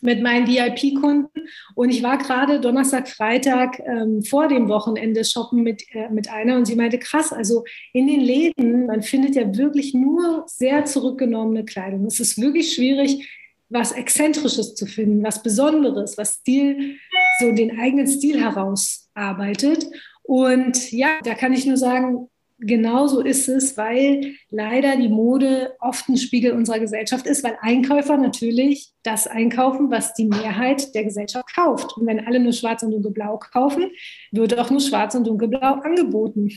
mit 0.00 0.22
meinen 0.22 0.46
VIP-Kunden. 0.46 1.48
Und 1.74 1.90
ich 1.90 2.02
war 2.02 2.18
gerade 2.18 2.60
Donnerstag, 2.60 3.08
Freitag 3.08 3.80
ähm, 3.80 4.22
vor 4.22 4.48
dem 4.48 4.68
Wochenende 4.68 5.24
shoppen 5.24 5.62
mit, 5.62 5.82
äh, 5.94 6.08
mit 6.10 6.30
einer 6.30 6.56
und 6.56 6.66
sie 6.66 6.76
meinte, 6.76 6.98
krass, 6.98 7.32
also 7.32 7.64
in 7.92 8.06
den 8.06 8.20
Läden, 8.20 8.86
man 8.86 9.02
findet 9.02 9.34
ja 9.34 9.56
wirklich 9.56 9.94
nur 9.94 10.44
sehr 10.46 10.84
zurückgenommene 10.84 11.64
Kleidung. 11.64 12.06
Es 12.06 12.20
ist 12.20 12.40
wirklich 12.40 12.74
schwierig, 12.74 13.28
was 13.70 13.92
Exzentrisches 13.92 14.74
zu 14.74 14.86
finden, 14.86 15.22
was 15.22 15.42
Besonderes, 15.42 16.16
was 16.16 16.36
Stil, 16.36 16.96
so 17.40 17.52
den 17.52 17.78
eigenen 17.78 18.06
Stil 18.06 18.40
herausarbeitet. 18.40 19.86
Und 20.22 20.92
ja, 20.92 21.18
da 21.24 21.34
kann 21.34 21.52
ich 21.52 21.66
nur 21.66 21.76
sagen, 21.76 22.28
genau 22.58 23.06
so 23.06 23.20
ist 23.20 23.48
es, 23.48 23.76
weil 23.76 24.34
leider 24.50 24.96
die 24.96 25.08
Mode 25.08 25.76
oft 25.80 26.08
ein 26.08 26.16
Spiegel 26.16 26.52
unserer 26.52 26.80
Gesellschaft 26.80 27.26
ist, 27.26 27.44
weil 27.44 27.56
Einkäufer 27.60 28.16
natürlich 28.16 28.92
das 29.02 29.26
einkaufen, 29.26 29.90
was 29.90 30.14
die 30.14 30.26
Mehrheit 30.26 30.94
der 30.94 31.04
Gesellschaft 31.04 31.54
kauft. 31.54 31.96
Und 31.96 32.06
wenn 32.06 32.26
alle 32.26 32.40
nur 32.40 32.52
schwarz 32.52 32.82
und 32.82 32.90
dunkelblau 32.90 33.38
kaufen, 33.38 33.90
wird 34.32 34.58
auch 34.58 34.70
nur 34.70 34.80
schwarz 34.80 35.14
und 35.14 35.26
dunkelblau 35.26 35.74
angeboten. 35.74 36.50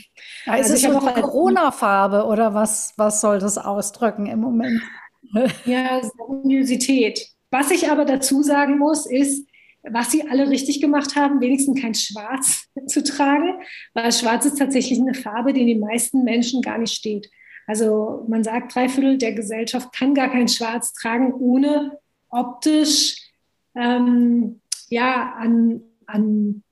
Ja, 0.46 0.56
ist 0.56 0.72
also 0.72 0.88
es 0.88 0.96
eine 0.96 1.22
Corona-Farbe 1.22 2.26
oder 2.26 2.54
was, 2.54 2.94
was 2.98 3.22
soll 3.22 3.40
das 3.40 3.58
ausdrücken 3.58 4.26
im 4.26 4.40
Moment? 4.40 4.82
Ja, 5.66 6.02
Seriosität. 6.44 7.28
Was 7.52 7.70
ich 7.70 7.90
aber 7.90 8.06
dazu 8.06 8.42
sagen 8.44 8.78
muss, 8.78 9.06
ist, 9.06 9.46
was 9.84 10.12
sie 10.12 10.28
alle 10.30 10.50
richtig 10.50 10.82
gemacht 10.82 11.16
haben, 11.16 11.42
wenigstens 11.42 11.82
kein 11.82 11.96
Schwarz 11.96 12.68
zu 12.88 13.04
tragen, 13.04 13.62
weil 13.94 14.12
Schwarz 14.12 14.46
ist 14.46 14.60
tatsächlich 14.60 15.00
eine 15.00 15.14
Farbe, 15.14 15.54
die 15.54 15.66
den 15.66 15.80
meisten 15.80 16.24
Menschen 16.24 16.62
gar 16.62 16.78
nicht 16.78 16.94
steht. 16.94 17.30
Also 17.68 18.26
man 18.28 18.44
sagt, 18.44 18.76
drei 18.76 18.90
Viertel 18.90 19.18
der 19.18 19.34
Gesellschaft 19.34 19.94
kann 19.94 20.14
gar 20.14 20.30
kein 20.30 20.48
Schwarz 20.48 20.94
tragen, 20.94 21.34
ohne 21.34 22.00
optisch 22.30 23.16
ähm, 23.76 24.62
ja, 24.90 25.34
an, 25.38 25.82
an, 26.06 26.64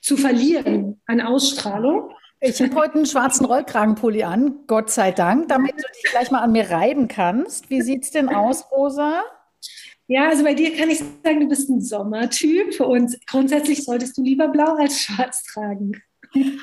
zu 0.00 0.16
verlieren 0.16 1.00
an 1.06 1.20
Ausstrahlung. 1.20 2.10
Ich 2.40 2.60
habe 2.62 2.74
heute 2.76 2.94
einen 2.94 3.06
schwarzen 3.06 3.46
Rollkragenpulli 3.46 4.22
an, 4.22 4.60
Gott 4.68 4.90
sei 4.90 5.10
Dank, 5.10 5.48
damit 5.48 5.72
du 5.72 5.82
dich 5.82 6.10
gleich 6.10 6.30
mal 6.30 6.40
an 6.40 6.52
mir 6.52 6.70
reiben 6.70 7.08
kannst. 7.08 7.68
Wie 7.68 7.82
sieht 7.82 8.04
es 8.04 8.10
denn 8.12 8.28
aus, 8.28 8.70
Rosa? 8.70 9.24
Ja, 10.10 10.30
also 10.30 10.42
bei 10.42 10.54
dir 10.54 10.74
kann 10.74 10.88
ich 10.88 10.98
sagen, 10.98 11.40
du 11.40 11.48
bist 11.48 11.68
ein 11.68 11.82
Sommertyp 11.82 12.80
und 12.80 13.14
grundsätzlich 13.26 13.84
solltest 13.84 14.16
du 14.16 14.22
lieber 14.22 14.48
blau 14.48 14.74
als 14.76 15.02
schwarz 15.02 15.44
tragen. 15.44 15.92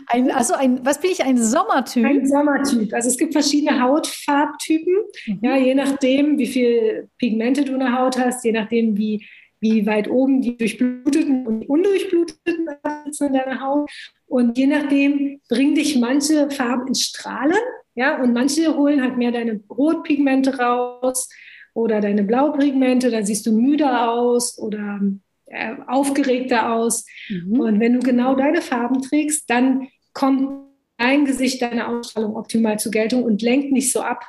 Ein, 0.08 0.32
also 0.32 0.56
ein, 0.56 0.84
was 0.84 1.00
bin 1.00 1.12
ich, 1.12 1.24
ein 1.24 1.38
Sommertyp? 1.38 2.06
Ein 2.06 2.28
Sommertyp. 2.28 2.92
Also 2.94 3.10
es 3.10 3.18
gibt 3.18 3.34
verschiedene 3.34 3.82
Hautfarbtypen, 3.82 4.94
mhm. 5.28 5.40
ja, 5.44 5.58
je 5.58 5.76
nachdem, 5.76 6.40
wie 6.40 6.48
viel 6.48 7.10
Pigmente 7.20 7.64
du 7.64 7.74
in 7.74 7.80
der 7.80 7.98
Haut 7.98 8.18
hast, 8.18 8.44
je 8.44 8.52
nachdem, 8.52 8.98
wie, 8.98 9.26
wie 9.60 9.86
weit 9.86 10.10
oben 10.10 10.42
die 10.42 10.58
durchbluteten 10.58 11.46
und 11.46 11.70
undurchbluteten 11.70 12.70
sitzen 13.06 13.28
in 13.28 13.34
deiner 13.34 13.62
Haut. 13.62 13.90
Und 14.26 14.58
je 14.58 14.68
nachdem 14.68 15.40
bringen 15.50 15.76
dich 15.76 15.98
manche 15.98 16.50
Farben 16.50 16.88
ins 16.88 17.02
Strahlen, 17.02 17.58
ja, 17.94 18.22
und 18.22 18.34
manche 18.34 18.76
holen 18.76 19.02
halt 19.02 19.18
mehr 19.18 19.32
deine 19.32 19.62
Rotpigmente 19.70 20.58
raus 20.58 21.30
oder 21.76 22.00
deine 22.02 22.24
Blaupigmente, 22.24 23.12
dann 23.12 23.26
siehst 23.26 23.46
du 23.46 23.52
müder 23.52 24.10
aus 24.10 24.58
oder 24.58 25.00
äh, 25.46 25.76
aufgeregter 25.88 26.74
aus. 26.74 27.06
Mhm. 27.30 27.60
Und 27.60 27.80
wenn 27.80 27.94
du 27.94 28.00
genau 28.00 28.34
deine 28.34 28.62
Farben 28.62 29.02
trägst, 29.02 29.50
dann 29.50 29.90
kommt 30.14 30.72
dein 30.98 31.26
Gesicht, 31.26 31.62
deine 31.62 31.88
Ausstrahlung 31.88 32.38
optimal 32.38 32.80
zur 32.80 32.92
Geltung 32.92 33.24
und 33.24 33.42
lenkt 33.42 33.74
nicht 33.74 33.92
so 33.92 34.02
ab 34.02 34.24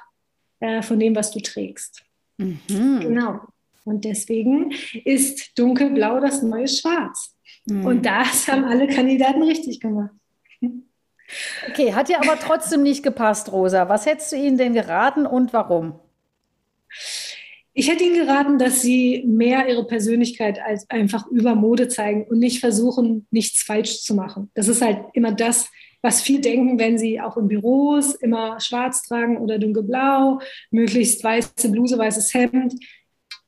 äh, 0.59 0.83
von 0.83 0.99
dem, 0.99 1.15
was 1.15 1.31
du 1.31 1.41
trägst. 1.41 2.03
Mhm. 2.37 3.00
Genau. 3.00 3.41
Und 3.85 4.05
deswegen 4.05 4.73
ist 5.05 5.57
dunkelblau 5.57 6.19
das 6.19 6.43
neue 6.43 6.67
Schwarz. 6.67 7.37
Mhm. 7.67 7.87
Und 7.87 8.07
das 8.07 8.49
haben 8.49 8.65
alle 8.65 8.88
Kandidaten 8.88 9.45
richtig 9.45 9.79
gemacht. 9.79 10.11
Okay, 11.71 11.95
hat 11.95 12.09
dir 12.09 12.19
aber 12.19 12.38
trotzdem 12.41 12.83
nicht 12.83 13.05
gepasst, 13.05 13.53
Rosa. 13.53 13.88
Was 13.88 14.07
hättest 14.07 14.33
du 14.33 14.37
ihnen 14.37 14.59
denn 14.59 14.75
geraten 14.75 15.26
und 15.26 15.53
warum? 15.53 16.00
Ich 17.78 17.90
hätte 17.90 18.04
Ihnen 18.04 18.26
geraten, 18.26 18.56
dass 18.56 18.80
Sie 18.80 19.23
mehr 19.26 19.68
Ihre 19.68 19.87
Persönlichkeit 19.87 20.59
als 20.59 20.88
einfach 20.88 21.26
über 21.26 21.54
Mode 21.54 21.88
zeigen 21.88 22.25
und 22.25 22.38
nicht 22.38 22.59
versuchen, 22.59 23.26
nichts 23.30 23.62
falsch 23.62 24.00
zu 24.00 24.14
machen. 24.14 24.50
Das 24.54 24.68
ist 24.68 24.80
halt 24.80 25.00
immer 25.12 25.33
das, 25.33 25.68
was 26.00 26.23
viele 26.23 26.40
denken, 26.40 26.78
wenn 26.78 26.97
sie 26.97 27.21
auch 27.21 27.37
in 27.37 27.49
Büros 27.49 28.14
immer 28.14 28.59
schwarz 28.61 29.02
tragen 29.02 29.37
oder 29.37 29.59
dunkelblau, 29.59 30.40
möglichst 30.71 31.23
weiße 31.23 31.71
Bluse, 31.71 31.99
weißes 31.99 32.33
Hemd. 32.33 32.75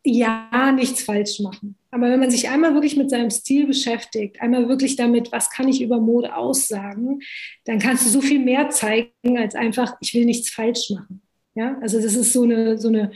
Ja, 0.04 0.72
nichts 0.72 1.04
falsch 1.04 1.40
machen. 1.40 1.76
Aber 1.90 2.10
wenn 2.10 2.20
man 2.20 2.30
sich 2.30 2.50
einmal 2.50 2.74
wirklich 2.74 2.98
mit 2.98 3.08
seinem 3.08 3.30
Stil 3.30 3.66
beschäftigt, 3.66 4.42
einmal 4.42 4.68
wirklich 4.68 4.96
damit, 4.96 5.32
was 5.32 5.48
kann 5.48 5.68
ich 5.68 5.80
über 5.80 6.00
Mode 6.00 6.36
aussagen, 6.36 7.20
dann 7.64 7.78
kannst 7.78 8.04
du 8.04 8.10
so 8.10 8.20
viel 8.20 8.40
mehr 8.40 8.68
zeigen 8.68 9.38
als 9.38 9.54
einfach, 9.54 9.96
ich 10.02 10.12
will 10.12 10.26
nichts 10.26 10.50
falsch 10.50 10.90
machen. 10.90 11.22
Ja, 11.54 11.78
also 11.80 11.98
das 11.98 12.14
ist 12.14 12.34
so 12.34 12.42
eine, 12.42 12.76
so 12.76 12.88
eine 12.88 13.12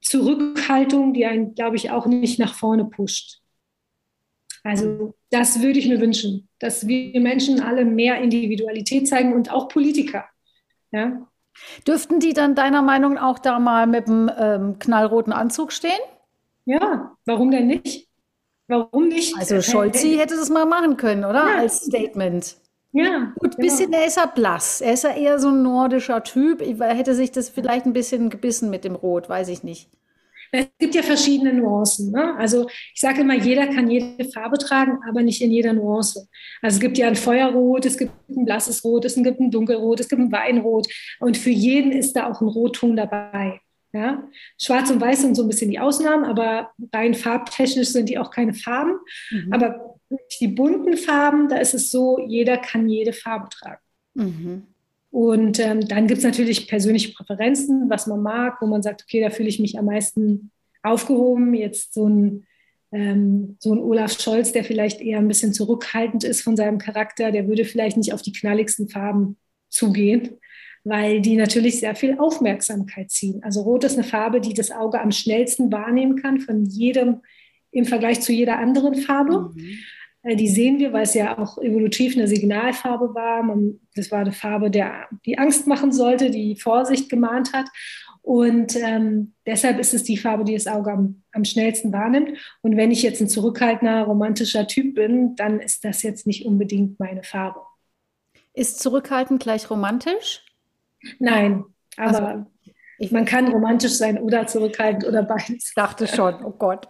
Zurückhaltung, 0.00 1.12
die 1.12 1.26
einen, 1.26 1.54
glaube 1.54 1.76
ich, 1.76 1.90
auch 1.90 2.06
nicht 2.06 2.38
nach 2.38 2.54
vorne 2.54 2.84
pusht. 2.84 3.40
Also 4.64 5.14
das 5.30 5.62
würde 5.62 5.78
ich 5.78 5.88
mir 5.88 6.00
wünschen, 6.00 6.48
dass 6.58 6.86
wir 6.86 7.20
Menschen 7.20 7.60
alle 7.60 7.84
mehr 7.84 8.20
Individualität 8.20 9.08
zeigen 9.08 9.32
und 9.32 9.50
auch 9.50 9.68
Politiker. 9.68 10.24
Ja? 10.90 11.28
Dürften 11.86 12.20
die 12.20 12.32
dann 12.32 12.54
deiner 12.54 12.82
Meinung 12.82 13.14
nach 13.14 13.22
auch 13.22 13.38
da 13.38 13.58
mal 13.58 13.86
mit 13.86 14.08
dem 14.08 14.30
ähm, 14.36 14.78
knallroten 14.78 15.32
Anzug 15.32 15.72
stehen? 15.72 15.98
Ja, 16.64 17.16
warum 17.24 17.50
denn 17.50 17.66
nicht? 17.66 18.08
Warum 18.68 19.08
nicht? 19.08 19.36
Also 19.38 19.62
Scholzi 19.62 20.16
hätte 20.16 20.36
das 20.36 20.50
mal 20.50 20.66
machen 20.66 20.96
können, 20.96 21.24
oder? 21.24 21.48
Ja. 21.48 21.58
Als 21.58 21.86
Statement. 21.86 22.56
Ja. 22.92 23.32
Gut, 23.38 23.56
genau. 23.56 23.68
bisschen, 23.68 23.92
er 23.92 24.06
ist 24.06 24.16
ja 24.16 24.26
blass. 24.26 24.80
Er 24.80 24.94
ist 24.94 25.04
ja 25.04 25.14
eher 25.14 25.38
so 25.38 25.48
ein 25.48 25.62
nordischer 25.62 26.22
Typ. 26.22 26.62
Ich, 26.62 26.78
hätte 26.80 27.14
sich 27.14 27.30
das 27.30 27.48
vielleicht 27.48 27.86
ein 27.86 27.92
bisschen 27.92 28.30
gebissen 28.30 28.70
mit 28.70 28.84
dem 28.84 28.94
Rot, 28.94 29.28
weiß 29.28 29.48
ich 29.48 29.62
nicht. 29.62 29.88
Es 30.50 30.66
gibt 30.78 30.94
ja 30.94 31.02
verschiedene 31.02 31.52
Nuancen. 31.52 32.10
Ne? 32.10 32.34
Also 32.36 32.68
ich 32.94 33.00
sage 33.00 33.20
immer, 33.20 33.34
jeder 33.34 33.66
kann 33.66 33.90
jede 33.90 34.24
Farbe 34.30 34.56
tragen, 34.56 34.98
aber 35.06 35.22
nicht 35.22 35.42
in 35.42 35.50
jeder 35.50 35.74
Nuance. 35.74 36.26
Also 36.62 36.76
es 36.76 36.80
gibt 36.80 36.96
ja 36.96 37.06
ein 37.06 37.16
Feuerrot, 37.16 37.84
es 37.84 37.98
gibt 37.98 38.12
ein 38.30 38.46
blasses 38.46 38.82
Rot, 38.82 39.04
es 39.04 39.14
gibt 39.14 39.40
ein 39.40 39.50
Dunkelrot, 39.50 40.00
es 40.00 40.08
gibt 40.08 40.22
ein 40.22 40.32
Weinrot. 40.32 40.88
Und 41.20 41.36
für 41.36 41.50
jeden 41.50 41.92
ist 41.92 42.16
da 42.16 42.30
auch 42.30 42.40
ein 42.40 42.48
Rotton 42.48 42.96
dabei. 42.96 43.60
Ja? 43.92 44.22
Schwarz 44.58 44.90
und 44.90 45.00
Weiß 45.00 45.20
sind 45.20 45.34
so 45.34 45.42
ein 45.42 45.48
bisschen 45.48 45.70
die 45.70 45.80
Ausnahmen, 45.80 46.24
aber 46.24 46.70
rein 46.92 47.14
farbtechnisch 47.14 47.88
sind 47.88 48.08
die 48.08 48.18
auch 48.18 48.30
keine 48.30 48.54
Farben. 48.54 48.98
Mhm. 49.30 49.52
Aber 49.52 49.97
die 50.40 50.48
bunten 50.48 50.96
Farben, 50.96 51.48
da 51.48 51.56
ist 51.56 51.74
es 51.74 51.90
so, 51.90 52.18
jeder 52.26 52.56
kann 52.56 52.88
jede 52.88 53.12
Farbe 53.12 53.48
tragen. 53.50 53.82
Mhm. 54.14 54.62
Und 55.10 55.58
ähm, 55.58 55.86
dann 55.88 56.06
gibt 56.06 56.18
es 56.18 56.24
natürlich 56.24 56.68
persönliche 56.68 57.12
Präferenzen, 57.12 57.88
was 57.88 58.06
man 58.06 58.22
mag, 58.22 58.60
wo 58.60 58.66
man 58.66 58.82
sagt, 58.82 59.02
okay, 59.02 59.20
da 59.20 59.30
fühle 59.30 59.48
ich 59.48 59.58
mich 59.58 59.78
am 59.78 59.86
meisten 59.86 60.50
aufgehoben. 60.82 61.54
Jetzt 61.54 61.94
so 61.94 62.08
ein, 62.08 62.46
ähm, 62.92 63.56
so 63.58 63.72
ein 63.72 63.78
Olaf 63.78 64.20
Scholz, 64.20 64.52
der 64.52 64.64
vielleicht 64.64 65.00
eher 65.00 65.18
ein 65.18 65.28
bisschen 65.28 65.52
zurückhaltend 65.52 66.24
ist 66.24 66.42
von 66.42 66.56
seinem 66.56 66.78
Charakter, 66.78 67.32
der 67.32 67.48
würde 67.48 67.64
vielleicht 67.64 67.96
nicht 67.96 68.12
auf 68.12 68.22
die 68.22 68.32
knalligsten 68.32 68.88
Farben 68.88 69.36
zugehen, 69.70 70.38
weil 70.84 71.20
die 71.20 71.36
natürlich 71.36 71.80
sehr 71.80 71.94
viel 71.94 72.18
Aufmerksamkeit 72.18 73.10
ziehen. 73.10 73.42
Also 73.42 73.62
Rot 73.62 73.84
ist 73.84 73.94
eine 73.94 74.04
Farbe, 74.04 74.40
die 74.40 74.54
das 74.54 74.70
Auge 74.70 75.00
am 75.00 75.10
schnellsten 75.10 75.72
wahrnehmen 75.72 76.16
kann 76.16 76.40
von 76.40 76.64
jedem 76.64 77.20
im 77.70 77.84
Vergleich 77.84 78.20
zu 78.20 78.32
jeder 78.32 78.58
anderen 78.58 78.94
Farbe. 78.94 79.52
Mhm. 79.54 79.78
Äh, 80.22 80.36
die 80.36 80.48
sehen 80.48 80.78
wir, 80.78 80.92
weil 80.92 81.02
es 81.02 81.14
ja 81.14 81.38
auch 81.38 81.58
evolutiv 81.58 82.16
eine 82.16 82.28
Signalfarbe 82.28 83.14
war. 83.14 83.42
Man, 83.42 83.80
das 83.94 84.10
war 84.10 84.20
eine 84.20 84.32
Farbe, 84.32 84.70
der, 84.70 85.08
die 85.26 85.38
Angst 85.38 85.66
machen 85.66 85.92
sollte, 85.92 86.30
die 86.30 86.56
Vorsicht 86.56 87.08
gemahnt 87.08 87.52
hat. 87.52 87.68
Und 88.22 88.76
ähm, 88.76 89.32
deshalb 89.46 89.78
ist 89.78 89.94
es 89.94 90.04
die 90.04 90.18
Farbe, 90.18 90.44
die 90.44 90.52
das 90.52 90.66
Auge 90.66 90.92
am, 90.92 91.22
am 91.32 91.44
schnellsten 91.44 91.92
wahrnimmt. 91.92 92.36
Und 92.60 92.76
wenn 92.76 92.90
ich 92.90 93.02
jetzt 93.02 93.20
ein 93.22 93.28
zurückhaltender, 93.28 94.02
romantischer 94.02 94.66
Typ 94.66 94.96
bin, 94.96 95.34
dann 95.36 95.60
ist 95.60 95.84
das 95.84 96.02
jetzt 96.02 96.26
nicht 96.26 96.44
unbedingt 96.44 97.00
meine 97.00 97.22
Farbe. 97.22 97.60
Ist 98.52 98.80
zurückhaltend 98.80 99.40
gleich 99.40 99.70
romantisch? 99.70 100.44
Nein, 101.18 101.64
aber 101.96 102.28
also. 102.28 102.46
Ich, 103.00 103.12
Man 103.12 103.24
kann 103.24 103.46
romantisch 103.48 103.96
sein 103.96 104.18
oder 104.18 104.46
zurückhaltend 104.48 105.06
oder 105.06 105.22
beides. 105.22 105.68
Ich 105.68 105.74
dachte 105.74 106.08
schon, 106.08 106.44
oh 106.44 106.50
Gott. 106.50 106.88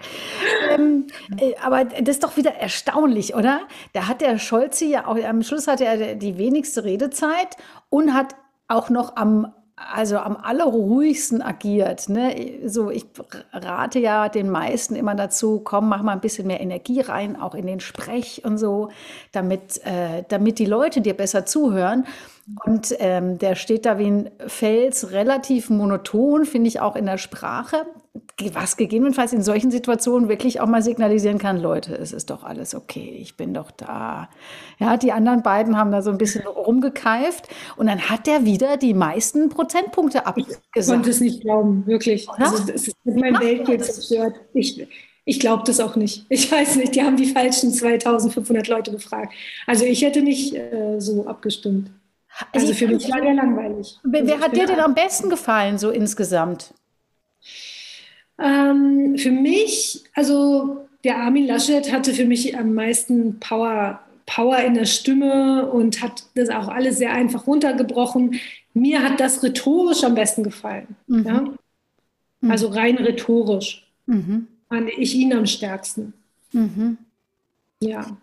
ähm, 0.70 1.06
äh, 1.38 1.54
aber 1.62 1.84
das 1.84 2.16
ist 2.16 2.24
doch 2.24 2.38
wieder 2.38 2.54
erstaunlich, 2.54 3.34
oder? 3.34 3.60
Da 3.92 4.08
hat 4.08 4.22
der 4.22 4.38
Scholze 4.38 4.86
ja 4.86 5.06
auch, 5.06 5.22
am 5.22 5.42
Schluss 5.42 5.66
hatte 5.66 5.84
er 5.84 6.14
die 6.14 6.38
wenigste 6.38 6.84
Redezeit 6.84 7.56
und 7.90 8.14
hat 8.14 8.36
auch 8.68 8.88
noch 8.88 9.16
am 9.16 9.52
also 9.92 10.18
am 10.18 10.36
allerruhigsten 10.36 11.42
agiert. 11.42 12.08
Ne? 12.08 12.60
So, 12.66 12.90
ich 12.90 13.06
rate 13.52 13.98
ja 13.98 14.28
den 14.28 14.50
meisten 14.50 14.96
immer 14.96 15.14
dazu, 15.14 15.60
komm, 15.60 15.88
mach 15.88 16.02
mal 16.02 16.12
ein 16.12 16.20
bisschen 16.20 16.46
mehr 16.46 16.60
Energie 16.60 17.00
rein, 17.00 17.40
auch 17.40 17.54
in 17.54 17.66
den 17.66 17.80
Sprech 17.80 18.42
und 18.44 18.58
so, 18.58 18.90
damit, 19.32 19.84
äh, 19.84 20.24
damit 20.28 20.58
die 20.58 20.66
Leute 20.66 21.00
dir 21.00 21.14
besser 21.14 21.46
zuhören. 21.46 22.06
Und 22.64 22.94
ähm, 22.98 23.38
der 23.38 23.54
steht 23.54 23.84
da 23.84 23.98
wie 23.98 24.10
ein 24.10 24.30
Fels, 24.46 25.12
relativ 25.12 25.68
monoton, 25.68 26.46
finde 26.46 26.68
ich 26.68 26.80
auch 26.80 26.96
in 26.96 27.04
der 27.04 27.18
Sprache, 27.18 27.84
was 28.52 28.76
gegebenenfalls 28.76 29.32
in 29.32 29.42
solchen 29.42 29.70
Situationen 29.70 30.28
wirklich 30.28 30.60
auch 30.60 30.66
mal 30.66 30.82
signalisieren 30.82 31.38
kann, 31.38 31.60
Leute, 31.60 31.94
es 31.96 32.12
ist 32.12 32.30
doch 32.30 32.44
alles 32.44 32.74
okay, 32.74 33.18
ich 33.20 33.36
bin 33.36 33.52
doch 33.52 33.70
da. 33.70 34.28
Ja, 34.78 34.96
die 34.96 35.12
anderen 35.12 35.42
beiden 35.42 35.76
haben 35.76 35.90
da 35.90 36.02
so 36.02 36.10
ein 36.10 36.18
bisschen 36.18 36.46
rumgekeift 36.46 37.48
und 37.76 37.88
dann 37.88 38.08
hat 38.08 38.26
der 38.26 38.44
wieder 38.44 38.76
die 38.76 38.94
meisten 38.94 39.48
Prozentpunkte 39.48 40.26
abgesagt. 40.26 40.62
Ich 40.74 40.86
konnte 40.86 41.10
es 41.10 41.20
nicht 41.20 41.40
glauben, 41.40 41.86
wirklich. 41.86 42.28
Oder? 42.28 42.50
Also, 42.50 42.72
das 42.72 42.88
ist 42.88 42.96
mein 43.04 43.38
Weltbild 43.40 43.84
zerstört. 43.84 44.36
Ich, 44.54 44.86
ich 45.24 45.40
glaube 45.40 45.64
das 45.66 45.80
auch 45.80 45.96
nicht. 45.96 46.24
Ich 46.28 46.50
weiß 46.50 46.76
nicht, 46.76 46.94
die 46.94 47.02
haben 47.02 47.16
die 47.16 47.26
falschen 47.26 47.72
2500 47.72 48.68
Leute 48.68 48.92
befragt. 48.92 49.32
Also 49.66 49.84
ich 49.84 50.02
hätte 50.02 50.22
nicht 50.22 50.54
äh, 50.54 51.00
so 51.00 51.26
abgestimmt. 51.26 51.90
Also, 52.52 52.68
also 52.68 52.78
für 52.78 52.86
mich 52.86 53.10
war 53.10 53.20
der 53.20 53.34
langweilig. 53.34 53.98
Wer, 54.04 54.26
wer 54.26 54.34
also 54.34 54.44
hat 54.44 54.56
dir 54.56 54.66
denn 54.66 54.80
am 54.80 54.94
besten 54.94 55.28
gefallen, 55.28 55.78
so 55.78 55.90
insgesamt? 55.90 56.72
Ähm, 58.38 59.16
für 59.18 59.30
mich, 59.30 60.04
also 60.14 60.88
der 61.04 61.18
Armin 61.18 61.46
Laschet 61.46 61.92
hatte 61.92 62.14
für 62.14 62.24
mich 62.24 62.56
am 62.56 62.74
meisten 62.74 63.38
Power, 63.40 64.00
Power 64.26 64.58
in 64.58 64.74
der 64.74 64.84
Stimme 64.84 65.70
und 65.70 66.02
hat 66.02 66.24
das 66.34 66.48
auch 66.50 66.68
alles 66.68 66.98
sehr 66.98 67.12
einfach 67.12 67.46
runtergebrochen. 67.46 68.38
Mir 68.74 69.02
hat 69.02 69.20
das 69.20 69.42
rhetorisch 69.42 70.04
am 70.04 70.14
besten 70.14 70.44
gefallen. 70.44 70.96
Mhm. 71.06 71.24
Ja? 71.26 71.40
Mhm. 72.40 72.50
Also 72.50 72.68
rein 72.68 72.98
rhetorisch 72.98 73.86
mhm. 74.06 74.46
fand 74.68 74.90
ich 74.96 75.14
ihn 75.14 75.32
am 75.32 75.46
stärksten. 75.46 76.12
Mhm. 76.52 76.98
Ja. 77.80 78.16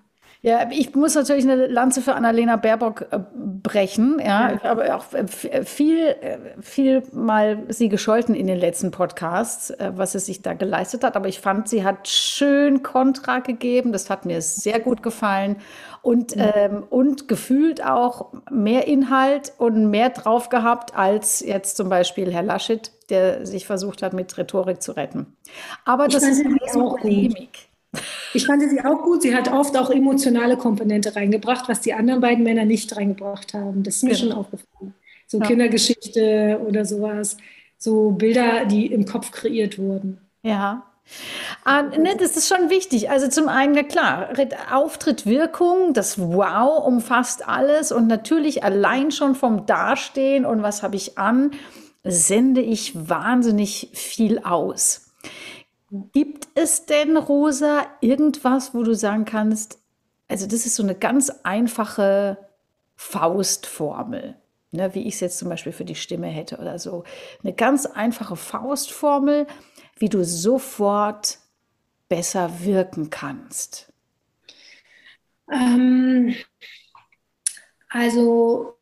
Ja, 0.46 0.70
ich 0.70 0.94
muss 0.94 1.16
natürlich 1.16 1.44
eine 1.44 1.66
Lanze 1.66 2.04
für 2.04 2.14
Annalena 2.14 2.56
Baerbock 2.56 3.08
äh, 3.10 3.18
brechen. 3.34 4.22
Ja, 4.24 4.54
ich 4.54 4.64
habe 4.64 4.96
auch 4.96 5.06
äh, 5.12 5.26
viel, 5.66 5.98
äh, 5.98 6.38
viel 6.62 7.02
mal 7.14 7.64
sie 7.70 7.90
gescholten 7.90 8.36
in 8.36 8.46
den 8.46 8.60
letzten 8.60 8.92
Podcasts, 8.92 9.74
was 9.80 10.12
sie 10.12 10.20
sich 10.20 10.44
da 10.44 10.54
geleistet 10.54 11.04
hat. 11.04 11.16
Aber 11.16 11.28
ich 11.28 11.40
fand, 11.40 11.68
sie 11.68 11.84
hat 11.84 12.08
schön 12.08 12.84
Kontra 12.84 13.40
gegeben. 13.40 13.92
Das 13.92 14.12
hat 14.12 14.26
mir 14.26 14.40
sehr 14.40 14.80
gut 14.80 15.02
gefallen. 15.02 15.56
Und, 16.04 16.36
ähm, 16.38 16.84
und 16.92 17.28
gefühlt 17.28 17.84
auch 17.84 18.32
mehr 18.52 18.88
Inhalt 18.88 19.52
und 19.58 19.90
mehr 19.90 20.12
drauf 20.12 20.50
gehabt 20.50 20.96
als 20.96 21.40
jetzt 21.40 21.76
zum 21.76 21.90
Beispiel 21.90 22.32
Herr 22.32 22.44
Laschet, 22.44 22.92
der 23.10 23.48
sich 23.48 23.66
versucht 23.66 24.04
hat, 24.04 24.14
mit 24.14 24.38
Rhetorik 24.38 24.84
zu 24.84 24.92
retten. 24.92 25.36
Aber 25.86 26.08
das 26.08 26.22
ist 26.22 26.46
auch 26.76 27.00
Polemik. 27.00 27.70
Ich 28.36 28.46
fand 28.46 28.62
sie 28.62 28.82
auch 28.82 29.02
gut. 29.02 29.22
Sie 29.22 29.36
hat 29.36 29.52
oft 29.52 29.78
auch 29.78 29.90
emotionale 29.90 30.58
Komponente 30.58 31.16
reingebracht, 31.16 31.68
was 31.70 31.82
die 31.82 31.94
anderen 31.94 32.22
beiden 32.22 32.44
Männer 32.44 32.66
nicht 32.66 32.96
reingebracht 32.96 33.54
haben. 33.54 33.84
Das 33.84 33.98
ist 33.98 34.04
mir 34.04 34.12
ja. 34.12 34.18
schon 34.18 34.32
aufgefallen. 34.32 34.94
So 35.28 35.40
ja. 35.40 35.46
Kindergeschichte 35.46 36.62
oder 36.68 36.86
sowas. 36.86 37.38
So 37.78 38.12
Bilder, 38.12 38.66
die 38.66 38.88
im 38.88 39.06
Kopf 39.06 39.32
kreiert 39.32 39.78
wurden. 39.78 40.20
Ja. 40.44 40.86
Ah, 41.64 41.84
ne, 41.84 42.16
das 42.20 42.36
ist 42.36 42.48
schon 42.48 42.70
wichtig. 42.70 43.10
Also 43.10 43.28
zum 43.28 43.48
einen, 43.48 43.74
na 43.74 43.84
klar, 43.84 44.30
Auftritt, 44.72 45.26
Wirkung, 45.26 45.94
das 45.94 46.20
Wow 46.20 46.86
umfasst 46.86 47.48
alles 47.48 47.92
und 47.92 48.08
natürlich 48.08 48.64
allein 48.64 49.12
schon 49.12 49.36
vom 49.36 49.66
Dastehen 49.66 50.46
und 50.46 50.64
was 50.64 50.84
habe 50.84 50.96
ich 50.96 51.18
an, 51.18 51.52
sende 52.04 52.62
ich 52.62 52.94
wahnsinnig 53.10 53.90
viel 53.94 54.40
aus. 54.40 55.12
Gibt 56.12 56.48
es 56.56 56.86
denn, 56.86 57.16
Rosa, 57.16 57.86
irgendwas, 58.02 58.74
wo 58.74 58.84
du 58.84 58.96
sagen 58.96 59.26
kannst, 59.26 59.80
also 60.28 60.46
das 60.46 60.66
ist 60.66 60.76
so 60.76 60.84
eine 60.84 60.96
ganz 60.96 61.30
einfache 61.44 62.38
Faustformel, 62.96 64.36
ne, 64.72 64.94
wie 64.96 65.08
ich 65.08 65.16
es 65.16 65.20
jetzt 65.20 65.38
zum 65.38 65.50
Beispiel 65.50 65.72
für 65.72 65.86
die 65.86 65.96
Stimme 65.96 66.28
hätte 66.28 66.58
oder 66.58 66.80
so. 66.80 67.04
Eine 67.44 67.54
ganz 67.54 67.86
einfache 67.86 68.36
Faustformel, 68.36 69.48
wie 69.98 70.10
du 70.10 70.26
sofort 70.26 71.40
besser 72.10 72.64
wirken 72.64 73.10
kannst. 73.10 73.94
Ähm, 75.52 76.36
also 77.90 78.75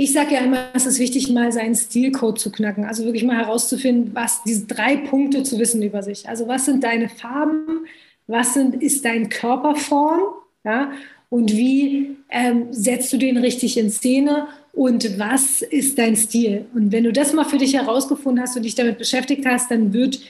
ich 0.00 0.12
sage 0.12 0.34
ja 0.34 0.40
immer, 0.42 0.68
es 0.74 0.86
ist 0.86 1.00
wichtig, 1.00 1.28
mal 1.28 1.50
seinen 1.50 1.74
Stilcode 1.74 2.38
zu 2.38 2.52
knacken. 2.52 2.84
Also 2.84 3.04
wirklich 3.04 3.24
mal 3.24 3.36
herauszufinden, 3.36 4.14
was 4.14 4.44
diese 4.44 4.66
drei 4.66 4.96
Punkte 4.96 5.42
zu 5.42 5.58
wissen 5.58 5.82
über 5.82 6.04
sich. 6.04 6.28
Also 6.28 6.46
was 6.46 6.66
sind 6.66 6.84
deine 6.84 7.08
Farben? 7.08 7.84
Was 8.28 8.54
sind, 8.54 8.80
ist 8.80 9.04
dein 9.04 9.28
Körperform? 9.28 10.20
Ja? 10.64 10.92
Und 11.30 11.50
wie 11.50 12.16
ähm, 12.30 12.68
setzt 12.70 13.12
du 13.12 13.16
den 13.16 13.38
richtig 13.38 13.76
in 13.76 13.90
Szene? 13.90 14.46
Und 14.72 15.18
was 15.18 15.62
ist 15.62 15.98
dein 15.98 16.14
Stil? 16.14 16.66
Und 16.74 16.92
wenn 16.92 17.02
du 17.02 17.12
das 17.12 17.32
mal 17.32 17.44
für 17.44 17.58
dich 17.58 17.74
herausgefunden 17.74 18.40
hast 18.40 18.56
und 18.56 18.62
dich 18.62 18.76
damit 18.76 18.98
beschäftigt 18.98 19.44
hast, 19.46 19.68
dann 19.68 19.92
wird 19.92 20.20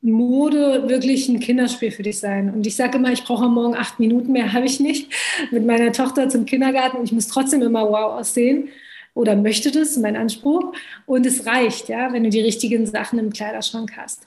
Mode 0.00 0.88
wirklich 0.88 1.28
ein 1.28 1.40
Kinderspiel 1.40 1.90
für 1.90 2.04
dich 2.04 2.20
sein. 2.20 2.50
Und 2.54 2.66
ich 2.66 2.74
sage 2.74 2.96
immer, 2.96 3.12
ich 3.12 3.24
brauche 3.24 3.50
morgen 3.50 3.74
acht 3.74 4.00
Minuten 4.00 4.32
mehr, 4.32 4.54
habe 4.54 4.64
ich 4.64 4.80
nicht, 4.80 5.12
mit 5.50 5.66
meiner 5.66 5.92
Tochter 5.92 6.30
zum 6.30 6.46
Kindergarten. 6.46 7.04
Ich 7.04 7.12
muss 7.12 7.28
trotzdem 7.28 7.60
immer 7.60 7.86
wow 7.90 8.18
aussehen 8.18 8.70
oder 9.14 9.36
möchte 9.36 9.70
das, 9.70 9.96
mein 9.96 10.16
Anspruch. 10.16 10.74
Und 11.06 11.24
es 11.24 11.46
reicht, 11.46 11.88
ja, 11.88 12.12
wenn 12.12 12.24
du 12.24 12.30
die 12.30 12.40
richtigen 12.40 12.86
Sachen 12.86 13.18
im 13.18 13.32
Kleiderschrank 13.32 13.92
hast. 13.96 14.26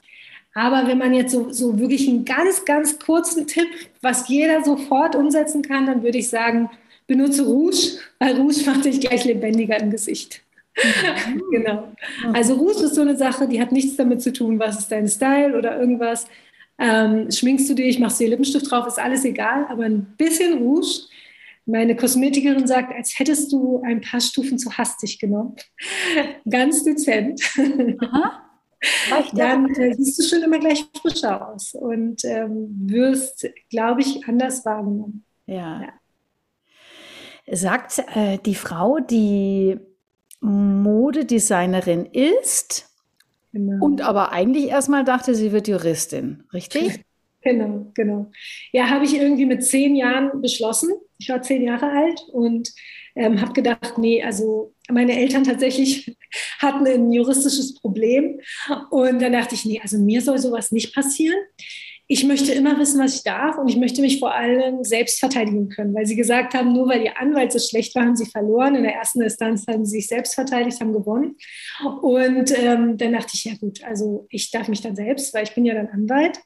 Aber 0.54 0.88
wenn 0.88 0.98
man 0.98 1.14
jetzt 1.14 1.34
so, 1.34 1.52
so 1.52 1.78
wirklich 1.78 2.08
einen 2.08 2.26
ganz, 2.26 2.66
ganz 2.66 2.98
kurzen 2.98 3.46
Tipp, 3.46 3.68
was 4.02 4.28
jeder 4.28 4.64
sofort 4.64 5.16
umsetzen 5.16 5.62
kann, 5.62 5.86
dann 5.86 6.02
würde 6.02 6.18
ich 6.18 6.30
sagen, 6.30 6.70
benutze 7.06 7.46
Rouge, 7.46 8.00
weil 8.18 8.36
Rouge 8.38 8.64
macht 8.66 8.86
dich 8.86 9.00
gleich 9.00 9.24
lebendiger 9.26 9.80
im 9.80 9.92
Gesicht. 9.92 10.42
Genau. 11.52 11.92
Also 12.34 12.54
Rouge 12.56 12.84
ist 12.84 12.96
so 12.96 13.02
eine 13.02 13.18
Sache, 13.18 13.48
die 13.48 13.60
hat 13.60 13.72
nichts 13.72 13.96
damit 13.96 14.22
zu 14.22 14.32
tun, 14.32 14.60
was 14.60 14.78
ist 14.78 14.92
dein 14.92 15.08
Style 15.08 15.58
oder 15.58 15.80
irgendwas. 15.80 16.28
Ähm, 16.78 17.32
schminkst 17.32 17.68
du 17.70 17.74
dich, 17.74 17.98
machst 17.98 18.20
dir 18.20 18.28
Lippenstift 18.28 18.70
drauf, 18.70 18.86
ist 18.86 19.00
alles 19.00 19.26
egal, 19.26 19.66
aber 19.70 19.86
ein 19.86 20.14
bisschen 20.18 20.60
Rouge 20.60 21.08
meine 21.68 21.96
Kosmetikerin 21.96 22.66
sagt, 22.66 22.94
als 22.96 23.20
hättest 23.20 23.52
du 23.52 23.82
ein 23.86 24.02
paar 24.02 24.22
Stufen 24.22 24.58
zu 24.58 24.72
hastig 24.78 25.20
genommen. 25.20 25.56
Ganz 26.50 26.84
dezent. 26.84 27.42
Aha. 28.02 28.44
Dann 29.34 29.74
äh, 29.76 29.94
siehst 29.96 30.20
du 30.20 30.24
schon 30.24 30.44
immer 30.44 30.60
gleich 30.60 30.86
frischer 31.02 31.50
aus 31.50 31.74
und 31.74 32.24
ähm, 32.26 32.70
wirst, 32.88 33.48
glaube 33.70 34.02
ich, 34.02 34.28
anders 34.28 34.66
wahrgenommen. 34.66 35.26
Ja. 35.46 35.82
ja. 35.82 35.94
Sagt 37.52 38.04
äh, 38.16 38.38
die 38.46 38.56
Frau, 38.56 39.00
die 39.00 39.80
Modedesignerin 40.42 42.06
ist 42.06 42.90
genau. 43.52 43.84
und 43.84 44.02
aber 44.02 44.32
eigentlich 44.32 44.68
erstmal 44.68 45.04
dachte, 45.04 45.34
sie 45.34 45.52
wird 45.52 45.68
Juristin, 45.68 46.44
richtig? 46.54 47.04
Genau, 47.48 47.90
genau. 47.94 48.30
Ja, 48.74 48.90
habe 48.90 49.06
ich 49.06 49.16
irgendwie 49.16 49.46
mit 49.46 49.64
zehn 49.64 49.96
Jahren 49.96 50.42
beschlossen. 50.42 50.92
Ich 51.18 51.30
war 51.30 51.42
zehn 51.42 51.64
Jahre 51.64 51.90
alt 51.90 52.20
und 52.34 52.70
ähm, 53.16 53.40
habe 53.40 53.54
gedacht, 53.54 53.98
nee, 53.98 54.22
also 54.22 54.74
meine 54.90 55.18
Eltern 55.18 55.46
tatsächlich 55.46 56.18
hatten 56.60 56.86
ein 56.86 57.10
juristisches 57.10 57.76
Problem. 57.76 58.42
Und 58.90 59.22
dann 59.22 59.32
dachte 59.32 59.56
ich, 59.56 59.64
nee, 59.64 59.80
also 59.82 59.98
mir 59.98 60.22
soll 60.22 60.40
sowas 60.40 60.74
nicht 60.74 60.94
passieren. 60.94 61.38
Ich 62.10 62.26
möchte 62.26 62.52
immer 62.54 62.78
wissen, 62.80 63.02
was 63.02 63.16
ich 63.16 63.24
darf 63.24 63.58
und 63.58 63.70
ich 63.70 63.78
möchte 63.78 64.02
mich 64.02 64.20
vor 64.20 64.34
allem 64.34 64.84
selbst 64.84 65.20
verteidigen 65.20 65.70
können, 65.70 65.94
weil 65.94 66.06
sie 66.06 66.16
gesagt 66.16 66.54
haben, 66.54 66.72
nur 66.72 66.88
weil 66.88 67.02
ihr 67.02 67.18
Anwalt 67.20 67.52
so 67.52 67.60
schlecht 67.60 67.96
war, 67.96 68.04
haben 68.04 68.16
sie 68.16 68.30
verloren. 68.30 68.76
In 68.76 68.84
der 68.84 68.96
ersten 68.96 69.22
Instanz 69.22 69.66
haben 69.68 69.86
sie 69.86 69.98
sich 70.00 70.08
selbst 70.08 70.36
verteidigt, 70.36 70.80
haben 70.80 70.94
gewonnen. 70.94 71.36
Und 72.02 72.58
ähm, 72.58 72.98
dann 72.98 73.14
dachte 73.14 73.32
ich, 73.34 73.46
ja 73.46 73.54
gut, 73.60 73.84
also 73.84 74.26
ich 74.30 74.52
darf 74.52 74.70
mich 74.70 74.82
dann 74.82 74.96
selbst, 74.96 75.34
weil 75.34 75.44
ich 75.44 75.54
bin 75.54 75.66
ja 75.66 75.74
dann 75.74 75.88
Anwalt. 75.88 76.40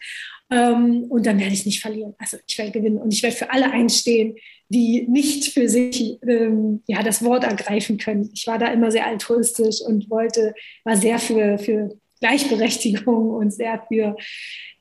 Ähm, 0.52 1.06
und 1.10 1.26
dann 1.26 1.40
werde 1.40 1.54
ich 1.54 1.66
nicht 1.66 1.82
verlieren. 1.82 2.14
Also 2.18 2.38
ich 2.46 2.58
werde 2.58 2.72
gewinnen 2.72 2.98
und 2.98 3.14
ich 3.14 3.24
werde 3.24 3.36
für 3.36 3.50
alle 3.52 3.72
einstehen, 3.72 4.36
die 4.68 5.08
nicht 5.10 5.54
für 5.54 5.70
sich 5.70 6.18
ähm, 6.28 6.84
ja, 6.88 7.02
das 7.04 7.24
Wort 7.24 7.44
ergreifen 7.44 7.98
können. 7.98 8.30
Ich 8.34 8.48
war 8.48 8.60
da 8.60 8.68
immer 8.68 8.92
sehr 8.92 9.08
altruistisch 9.08 9.82
und 9.82 10.10
wollte, 10.10 10.54
war 10.84 10.98
sehr 10.98 11.20
für, 11.20 11.58
für 11.58 11.98
Gleichberechtigung 12.20 13.32
und 13.32 13.52
sehr 13.52 13.84
für 13.88 14.16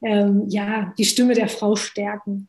ähm, 0.05 0.45
ja, 0.49 0.93
die 0.99 1.05
Stimme 1.05 1.35
der 1.35 1.49
Frau 1.49 1.77
stärken. 1.77 2.49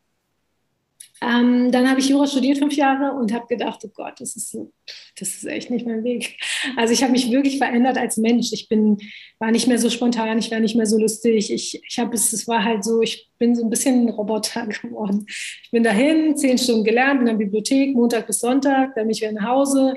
Ähm, 1.23 1.71
dann 1.71 1.87
habe 1.87 1.99
ich 1.99 2.09
Jura 2.09 2.25
studiert 2.25 2.57
fünf 2.57 2.75
Jahre 2.75 3.15
und 3.15 3.31
habe 3.31 3.45
gedacht, 3.45 3.79
oh 3.85 3.91
Gott, 3.93 4.19
das 4.19 4.35
ist 4.35 4.49
so, 4.49 4.73
das 5.19 5.29
ist 5.29 5.45
echt 5.45 5.69
nicht 5.69 5.85
mein 5.85 6.03
Weg. 6.03 6.39
Also 6.77 6.93
ich 6.93 7.03
habe 7.03 7.11
mich 7.11 7.29
wirklich 7.29 7.59
verändert 7.59 7.97
als 7.97 8.17
Mensch. 8.17 8.51
Ich 8.53 8.67
bin, 8.69 8.97
war 9.37 9.51
nicht 9.51 9.67
mehr 9.67 9.77
so 9.77 9.91
spontan, 9.91 10.39
ich 10.39 10.49
war 10.49 10.59
nicht 10.59 10.75
mehr 10.75 10.87
so 10.87 10.97
lustig. 10.97 11.51
Ich, 11.53 11.79
ich 11.87 11.99
habe 11.99 12.15
es, 12.15 12.33
es 12.33 12.47
war 12.47 12.63
halt 12.63 12.83
so, 12.83 13.01
ich 13.01 13.29
bin 13.37 13.55
so 13.55 13.63
ein 13.63 13.69
bisschen 13.69 14.07
ein 14.07 14.09
Roboter 14.09 14.65
geworden. 14.81 15.25
Ich 15.27 15.69
bin 15.71 15.83
dahin, 15.83 16.35
zehn 16.35 16.57
Stunden 16.57 16.83
gelernt 16.83 17.19
in 17.19 17.27
der 17.27 17.35
Bibliothek, 17.35 17.93
Montag 17.93 18.25
bis 18.25 18.39
Sonntag, 18.39 18.95
dann 18.95 19.03
bin 19.03 19.11
ich 19.11 19.21
wieder 19.21 19.33
nach 19.33 19.47
Hause, 19.47 19.95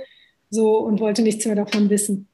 so 0.51 0.79
und 0.79 1.01
wollte 1.01 1.23
nichts 1.23 1.47
mehr 1.47 1.57
davon 1.57 1.89
wissen. 1.89 2.29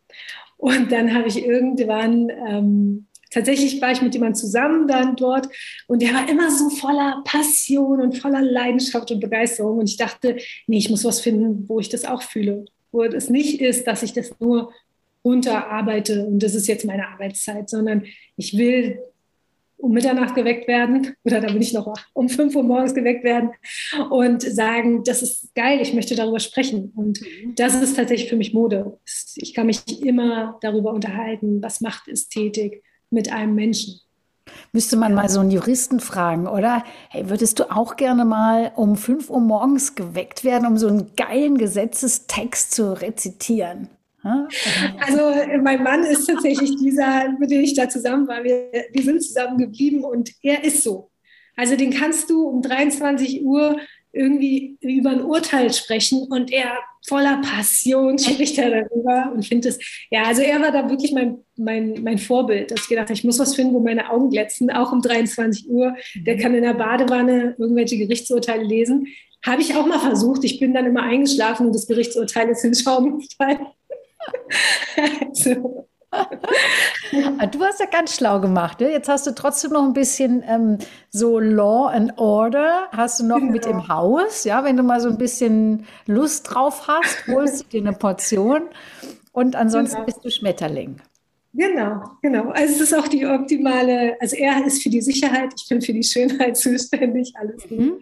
Und 0.57 0.91
dann 0.91 1.15
habe 1.15 1.29
ich 1.29 1.45
irgendwann 1.45 2.29
ähm, 2.29 3.07
tatsächlich 3.31 3.81
war 3.81 3.93
ich 3.93 4.03
mit 4.03 4.15
jemandem 4.15 4.35
zusammen 4.35 4.87
dann 4.87 5.17
dort 5.17 5.49
und 5.87 6.03
der 6.03 6.13
war 6.13 6.29
immer 6.29 6.51
so 6.51 6.69
voller 6.71 7.23
Passion 7.25 8.01
und 8.01 8.19
voller 8.19 8.43
Leidenschaft 8.43 9.11
und 9.11 9.21
Begeisterung. 9.21 9.79
Und 9.79 9.89
ich 9.89 9.97
dachte, 9.97 10.37
nee, 10.67 10.79
ich 10.79 10.91
muss 10.91 11.05
was 11.05 11.21
finden, 11.21 11.69
wo 11.69 11.81
ich 11.81 11.89
das 11.89 12.05
auch 12.05 12.23
fühle. 12.23 12.65
Wo 12.93 13.05
es 13.05 13.31
nicht 13.31 13.61
ist, 13.61 13.87
dass 13.87 14.03
ich 14.03 14.13
das 14.13 14.33
nur 14.41 14.73
unterarbeite 15.23 16.25
und 16.27 16.43
das 16.43 16.55
ist 16.55 16.67
jetzt 16.67 16.85
meine 16.85 17.07
Arbeitszeit, 17.09 17.69
sondern 17.69 18.05
ich 18.37 18.57
will 18.57 18.99
um 19.77 19.93
Mitternacht 19.93 20.35
geweckt 20.35 20.69
werden 20.69 21.15
oder 21.25 21.41
da 21.41 21.53
bin 21.53 21.63
ich 21.63 21.73
noch 21.73 21.93
um 22.13 22.29
5 22.29 22.55
Uhr 22.55 22.63
morgens 22.63 22.95
geweckt 22.95 23.25
werden 23.25 23.51
und 24.11 24.43
sagen, 24.43 25.05
das 25.05 25.23
ist 25.23 25.55
geil, 25.55 25.81
ich 25.81 25.95
möchte 25.95 26.15
darüber 26.15 26.41
sprechen. 26.41 26.93
Und 26.95 27.21
mhm. 27.21 27.55
das 27.55 27.75
ist 27.81 27.97
tatsächlich 27.97 28.29
für 28.29 28.37
mich 28.37 28.53
Mode. 28.53 28.99
Ich 29.37 29.55
kann 29.55 29.67
mich 29.67 30.03
immer 30.03 30.59
darüber 30.61 30.93
unterhalten, 30.93 31.63
was 31.63 31.81
macht 31.81 32.09
Ästhetik, 32.09 32.83
mit 33.11 33.33
einem 33.33 33.55
Menschen. 33.55 34.01
Müsste 34.73 34.97
man 34.97 35.15
mal 35.15 35.29
so 35.29 35.41
einen 35.41 35.51
Juristen 35.51 36.01
fragen, 36.01 36.47
oder? 36.47 36.85
Hey, 37.09 37.29
würdest 37.29 37.59
du 37.59 37.71
auch 37.71 37.97
gerne 37.97 38.25
mal 38.25 38.73
um 38.77 38.97
5 38.97 39.31
Uhr 39.31 39.41
morgens 39.41 39.95
geweckt 39.95 40.45
werden, 40.45 40.67
um 40.67 40.77
so 40.77 40.89
einen 40.89 41.15
geilen 41.17 41.59
Gesetzestext 41.59 42.73
zu 42.73 43.01
rezitieren? 43.01 43.89
Also 44.23 45.59
mein 45.63 45.83
Mann 45.83 46.05
ist 46.05 46.27
tatsächlich 46.27 46.77
dieser, 46.77 47.31
mit 47.39 47.51
dem 47.51 47.63
ich 47.63 47.75
da 47.75 47.89
zusammen 47.89 48.29
war. 48.29 48.45
Wir, 48.45 48.71
wir 48.93 49.03
sind 49.03 49.23
zusammen 49.23 49.57
geblieben 49.57 50.05
und 50.05 50.31
er 50.43 50.63
ist 50.63 50.83
so. 50.83 51.11
Also 51.57 51.77
den 51.77 51.91
kannst 51.91 52.29
du 52.31 52.47
um 52.47 52.63
23 52.63 53.45
Uhr 53.45 53.79
irgendwie 54.13 54.77
über 54.81 55.11
ein 55.11 55.23
Urteil 55.23 55.73
sprechen 55.73 56.27
und 56.31 56.53
er 56.53 56.79
voller 57.07 57.41
Passion 57.41 58.19
spricht 58.19 58.59
er 58.59 58.83
darüber 58.83 59.33
und 59.35 59.47
findet 59.47 59.73
es, 59.73 60.07
ja, 60.11 60.25
also 60.25 60.43
er 60.43 60.61
war 60.61 60.73
da 60.73 60.89
wirklich 60.89 61.13
mein, 61.13 61.39
mein, 61.57 62.03
mein 62.03 62.19
Vorbild, 62.19 62.71
dass 62.71 62.83
ich 62.83 62.89
gedacht 62.89 63.07
habe, 63.07 63.15
ich 63.15 63.25
muss 63.25 63.39
was 63.39 63.55
finden, 63.55 63.75
wo 63.75 63.81
meine 63.81 64.11
Augen 64.11 64.31
glänzen, 64.31 64.71
auch 64.71 64.93
um 64.93 65.01
23 65.01 65.69
Uhr. 65.69 65.95
Der 66.27 66.37
kann 66.37 66.55
in 66.55 66.63
der 66.63 66.75
Badewanne 66.75 67.55
irgendwelche 67.59 67.99
Gerichtsurteile 67.99 68.65
lesen. 68.65 69.07
Habe 69.45 69.63
ich 69.63 69.75
auch 69.75 69.87
mal 69.87 70.01
versucht. 70.01 70.45
Ich 70.45 70.61
bin 70.61 70.75
dann 70.75 70.87
immer 70.87 71.03
eingeschlafen 71.03 71.67
und 71.67 71.75
das 71.75 71.87
Gerichtsurteil 71.87 72.51
ist 72.51 72.65
in 72.65 72.75
Schaum 72.75 73.21
gefallen. 73.21 73.67
so. 75.33 75.90
Ah, 76.13 77.47
du 77.47 77.63
hast 77.63 77.81
ja 77.81 77.87
ganz 77.87 78.17
schlau 78.17 78.41
gemacht. 78.41 78.81
Ne? 78.81 78.91
Jetzt 78.91 79.09
hast 79.09 79.27
du 79.27 79.33
trotzdem 79.33 79.73
noch 79.73 79.85
ein 79.85 79.93
bisschen 79.93 80.43
ähm, 80.47 80.79
so 81.11 81.39
Law 81.39 81.87
and 81.87 82.19
Order. 82.19 82.89
Hast 82.93 83.21
du 83.21 83.25
noch 83.25 83.39
genau. 83.39 83.53
mit 83.53 83.67
im 83.67 83.89
Haus. 83.89 84.45
Ja, 84.45 84.65
wenn 84.65 84.77
du 84.77 84.83
mal 84.83 85.01
so 85.01 85.09
ein 85.09 85.19
bisschen 85.19 85.87
Lust 86.07 86.51
drauf 86.51 86.89
hast, 86.89 87.27
holst 87.29 87.65
du 87.65 87.69
dir 87.69 87.81
eine 87.81 87.93
Portion. 87.93 88.63
Und 89.33 89.57
ansonsten 89.57 89.97
genau. 89.97 90.07
bist 90.07 90.25
du 90.25 90.31
Schmetterling. 90.31 91.01
Genau, 91.53 92.03
genau. 92.23 92.51
Also 92.51 92.75
es 92.75 92.81
ist 92.81 92.95
auch 92.95 93.09
die 93.09 93.27
optimale, 93.27 94.17
also 94.21 94.37
er 94.37 94.65
ist 94.65 94.83
für 94.83 94.91
die 94.91 95.01
Sicherheit, 95.01 95.53
ich 95.57 95.69
bin 95.69 95.83
für 95.83 95.93
die 95.93 96.05
Schönheit 96.05 96.57
zuständig, 96.57 97.33
alles 97.35 97.69
mhm. 97.69 98.01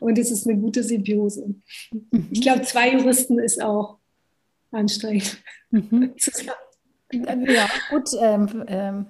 Und 0.00 0.18
es 0.18 0.30
ist 0.30 0.48
eine 0.48 0.58
gute 0.58 0.82
Symbiose. 0.82 1.54
Mhm. 1.90 2.28
Ich 2.30 2.40
glaube, 2.40 2.62
zwei 2.62 2.92
Juristen 2.92 3.38
ist 3.38 3.62
auch 3.62 3.98
anstrengend. 4.70 5.38
Mhm. 5.70 6.14
Ja, 7.12 7.66
gut. 7.90 8.10
Ähm, 8.20 8.64
ähm, 8.66 9.06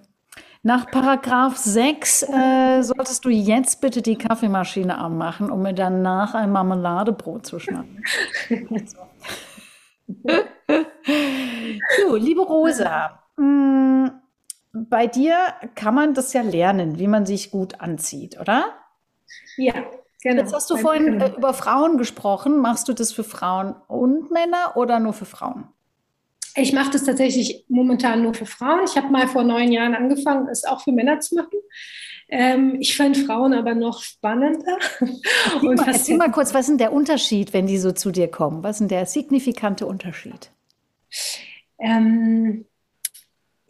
nach 0.62 0.90
Paragraph 0.90 1.56
6 1.56 2.24
äh, 2.24 2.82
solltest 2.82 3.24
du 3.24 3.30
jetzt 3.30 3.80
bitte 3.80 4.02
die 4.02 4.16
Kaffeemaschine 4.16 4.98
anmachen, 4.98 5.50
um 5.50 5.62
mir 5.62 5.72
danach 5.72 6.34
ein 6.34 6.50
Marmeladebrot 6.50 7.46
zu 7.46 7.58
schnappen. 7.58 8.02
so. 12.06 12.16
liebe 12.16 12.42
Rosa, 12.42 13.22
mh, 13.36 13.44
mm, 13.44 14.22
bei 14.72 15.06
dir 15.06 15.36
kann 15.74 15.94
man 15.94 16.14
das 16.14 16.32
ja 16.32 16.42
lernen, 16.42 16.98
wie 16.98 17.08
man 17.08 17.24
sich 17.24 17.50
gut 17.50 17.80
anzieht, 17.80 18.38
oder? 18.40 18.74
Ja, 19.56 19.74
genau. 20.22 20.42
Jetzt 20.42 20.54
hast 20.54 20.70
du 20.70 20.76
vorhin 20.76 21.20
äh, 21.20 21.32
über 21.36 21.54
Frauen 21.54 21.98
gesprochen. 21.98 22.58
Machst 22.58 22.88
du 22.88 22.92
das 22.92 23.12
für 23.12 23.24
Frauen 23.24 23.74
und 23.86 24.30
Männer 24.30 24.76
oder 24.76 25.00
nur 25.00 25.12
für 25.12 25.24
Frauen? 25.24 25.68
Ich 26.56 26.72
mache 26.72 26.90
das 26.90 27.04
tatsächlich 27.04 27.64
momentan 27.68 28.22
nur 28.22 28.34
für 28.34 28.46
Frauen. 28.46 28.80
Ich 28.84 28.96
habe 28.96 29.08
mal 29.08 29.28
vor 29.28 29.44
neun 29.44 29.72
Jahren 29.72 29.94
angefangen, 29.94 30.48
es 30.48 30.64
auch 30.64 30.82
für 30.82 30.92
Männer 30.92 31.20
zu 31.20 31.34
machen. 31.36 31.58
Ähm, 32.30 32.76
ich 32.80 32.96
fand 32.96 33.16
Frauen 33.16 33.54
aber 33.54 33.74
noch 33.74 34.02
spannender. 34.02 34.76
Und 35.62 35.76
mal, 35.76 35.88
erzähl 35.88 36.16
mal 36.16 36.30
kurz, 36.30 36.52
was 36.52 36.62
ist 36.62 36.68
denn 36.68 36.78
der 36.78 36.92
Unterschied, 36.92 37.52
wenn 37.52 37.66
die 37.66 37.78
so 37.78 37.92
zu 37.92 38.10
dir 38.10 38.28
kommen? 38.28 38.62
Was 38.62 38.76
ist 38.76 38.80
denn 38.80 38.88
der 38.88 39.06
signifikante 39.06 39.86
Unterschied? 39.86 40.50
Ähm, 41.78 42.66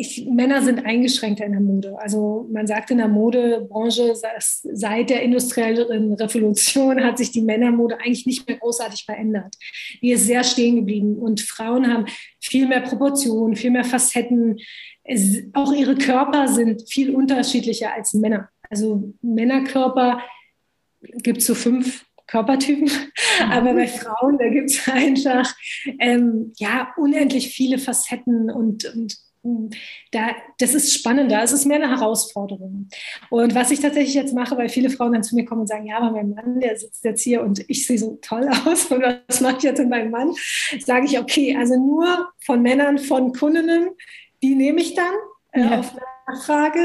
ich, 0.00 0.26
Männer 0.26 0.62
sind 0.62 0.86
eingeschränkter 0.86 1.44
in 1.44 1.52
der 1.52 1.60
Mode. 1.60 1.98
Also 1.98 2.48
man 2.52 2.68
sagt 2.68 2.92
in 2.92 2.98
der 2.98 3.08
Modebranche, 3.08 4.14
seit 4.14 5.10
der 5.10 5.22
industriellen 5.22 6.12
Revolution 6.12 7.02
hat 7.02 7.18
sich 7.18 7.32
die 7.32 7.42
Männermode 7.42 7.98
eigentlich 7.98 8.24
nicht 8.24 8.46
mehr 8.46 8.58
großartig 8.58 9.04
verändert. 9.04 9.56
Die 10.00 10.12
ist 10.12 10.26
sehr 10.26 10.44
stehen 10.44 10.76
geblieben 10.76 11.16
und 11.16 11.40
Frauen 11.40 11.92
haben 11.92 12.06
viel 12.40 12.68
mehr 12.68 12.80
Proportionen, 12.80 13.56
viel 13.56 13.72
mehr 13.72 13.84
Facetten. 13.84 14.58
Es, 15.02 15.42
auch 15.52 15.72
ihre 15.72 15.96
Körper 15.96 16.46
sind 16.46 16.88
viel 16.88 17.12
unterschiedlicher 17.12 17.92
als 17.92 18.14
Männer. 18.14 18.50
Also 18.70 19.12
Männerkörper 19.20 20.22
gibt 21.00 21.38
es 21.38 21.46
so 21.46 21.56
fünf 21.56 22.04
Körpertypen. 22.28 22.84
Mhm. 22.84 23.50
Aber 23.50 23.74
bei 23.74 23.88
Frauen, 23.88 24.38
da 24.38 24.48
gibt 24.48 24.70
es 24.70 24.88
einfach 24.92 25.52
ähm, 25.98 26.52
ja 26.56 26.92
unendlich 26.96 27.48
viele 27.48 27.78
Facetten 27.78 28.48
und, 28.48 28.84
und 28.94 29.27
da, 30.12 30.30
das 30.58 30.74
ist 30.74 30.92
spannender, 30.94 31.42
es 31.42 31.52
ist 31.52 31.66
mehr 31.66 31.82
eine 31.82 31.90
Herausforderung. 31.90 32.88
Und 33.30 33.54
was 33.54 33.70
ich 33.70 33.80
tatsächlich 33.80 34.14
jetzt 34.14 34.34
mache, 34.34 34.56
weil 34.56 34.68
viele 34.68 34.90
Frauen 34.90 35.12
dann 35.12 35.22
zu 35.22 35.34
mir 35.34 35.44
kommen 35.44 35.62
und 35.62 35.66
sagen, 35.66 35.86
ja, 35.86 35.98
aber 35.98 36.12
mein 36.12 36.30
Mann, 36.30 36.60
der 36.60 36.76
sitzt 36.76 37.04
jetzt 37.04 37.22
hier 37.22 37.42
und 37.42 37.64
ich 37.68 37.86
sehe 37.86 37.98
so 37.98 38.18
toll 38.22 38.48
aus 38.66 38.86
und 38.86 39.02
was 39.02 39.40
mache 39.40 39.56
ich 39.58 39.62
jetzt 39.64 39.78
mit 39.78 39.90
meinem 39.90 40.10
Mann? 40.10 40.34
Sage 40.80 41.06
ich, 41.06 41.18
okay, 41.18 41.56
also 41.56 41.74
nur 41.76 42.30
von 42.44 42.62
Männern, 42.62 42.98
von 42.98 43.32
Kundinnen, 43.32 43.90
die 44.42 44.54
nehme 44.54 44.80
ich 44.80 44.94
dann 44.94 45.14
äh, 45.52 45.60
ja. 45.60 45.78
auf 45.78 45.94
Nachfrage, 46.28 46.80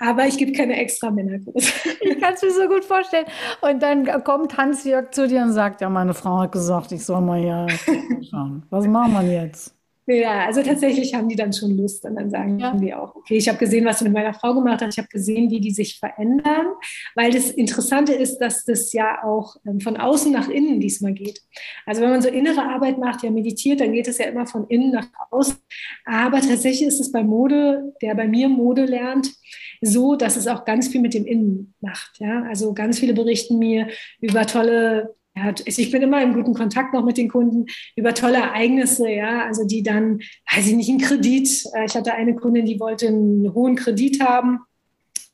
aber 0.00 0.26
ich 0.26 0.36
gebe 0.38 0.52
keine 0.52 0.76
extra 0.76 1.10
Männerkurse. 1.10 1.72
Ich 2.00 2.20
kann 2.20 2.34
es 2.34 2.42
mir 2.42 2.50
so 2.50 2.68
gut 2.68 2.84
vorstellen. 2.84 3.26
Und 3.60 3.82
dann 3.82 4.06
kommt 4.24 4.56
Hans-Jörg 4.56 5.12
zu 5.12 5.26
dir 5.26 5.42
und 5.42 5.52
sagt, 5.52 5.80
ja, 5.80 5.88
meine 5.88 6.14
Frau 6.14 6.38
hat 6.38 6.52
gesagt, 6.52 6.92
ich 6.92 7.04
soll 7.04 7.20
mal 7.20 7.42
ja 7.42 7.66
schauen. 8.30 8.62
Was 8.70 8.86
machen 8.86 9.14
wir 9.14 9.44
jetzt? 9.44 9.73
Ja, 10.06 10.44
also 10.44 10.62
tatsächlich 10.62 11.14
haben 11.14 11.28
die 11.28 11.36
dann 11.36 11.52
schon 11.54 11.76
Lust 11.78 12.04
und 12.04 12.16
dann 12.16 12.28
sagen 12.28 12.58
ja. 12.58 12.76
die 12.76 12.92
auch, 12.92 13.14
okay, 13.16 13.36
ich 13.36 13.48
habe 13.48 13.58
gesehen, 13.58 13.86
was 13.86 14.00
du 14.00 14.04
mit 14.04 14.12
meiner 14.12 14.34
Frau 14.34 14.52
gemacht 14.52 14.82
hast, 14.82 14.94
ich 14.94 14.98
habe 14.98 15.08
gesehen, 15.08 15.50
wie 15.50 15.60
die 15.60 15.70
sich 15.70 15.98
verändern, 15.98 16.66
weil 17.14 17.30
das 17.30 17.50
Interessante 17.50 18.12
ist, 18.12 18.36
dass 18.38 18.66
das 18.66 18.92
ja 18.92 19.24
auch 19.24 19.56
ähm, 19.66 19.80
von 19.80 19.96
außen 19.96 20.30
nach 20.30 20.48
innen 20.48 20.78
diesmal 20.78 21.14
geht. 21.14 21.40
Also 21.86 22.02
wenn 22.02 22.10
man 22.10 22.20
so 22.20 22.28
innere 22.28 22.62
Arbeit 22.62 22.98
macht, 22.98 23.22
ja 23.22 23.30
meditiert, 23.30 23.80
dann 23.80 23.92
geht 23.92 24.06
es 24.06 24.18
ja 24.18 24.26
immer 24.26 24.46
von 24.46 24.66
innen 24.68 24.90
nach 24.90 25.08
außen. 25.30 25.56
Aber 26.04 26.40
tatsächlich 26.40 26.88
ist 26.88 27.00
es 27.00 27.10
bei 27.10 27.22
Mode, 27.22 27.94
der 28.02 28.14
bei 28.14 28.28
mir 28.28 28.50
Mode 28.50 28.84
lernt, 28.84 29.32
so, 29.80 30.16
dass 30.16 30.36
es 30.36 30.46
auch 30.46 30.66
ganz 30.66 30.88
viel 30.88 31.00
mit 31.00 31.14
dem 31.14 31.24
Innen 31.24 31.74
macht. 31.80 32.18
Ja? 32.18 32.42
Also 32.42 32.74
ganz 32.74 32.98
viele 32.98 33.14
berichten 33.14 33.58
mir 33.58 33.88
über 34.20 34.46
tolle 34.46 35.14
ja, 35.36 35.52
ich 35.64 35.90
bin 35.90 36.02
immer 36.02 36.22
im 36.22 36.34
guten 36.34 36.54
Kontakt 36.54 36.94
noch 36.94 37.04
mit 37.04 37.16
den 37.16 37.28
Kunden 37.28 37.66
über 37.96 38.14
tolle 38.14 38.36
Ereignisse, 38.36 39.08
ja, 39.10 39.44
also 39.44 39.66
die 39.66 39.82
dann, 39.82 40.20
weiß 40.54 40.68
ich 40.68 40.74
nicht, 40.74 40.88
einen 40.88 41.00
Kredit. 41.00 41.64
Äh, 41.74 41.86
ich 41.86 41.94
hatte 41.94 42.14
eine 42.14 42.36
Kundin, 42.36 42.66
die 42.66 42.78
wollte 42.78 43.08
einen 43.08 43.52
hohen 43.52 43.74
Kredit 43.74 44.20
haben, 44.20 44.60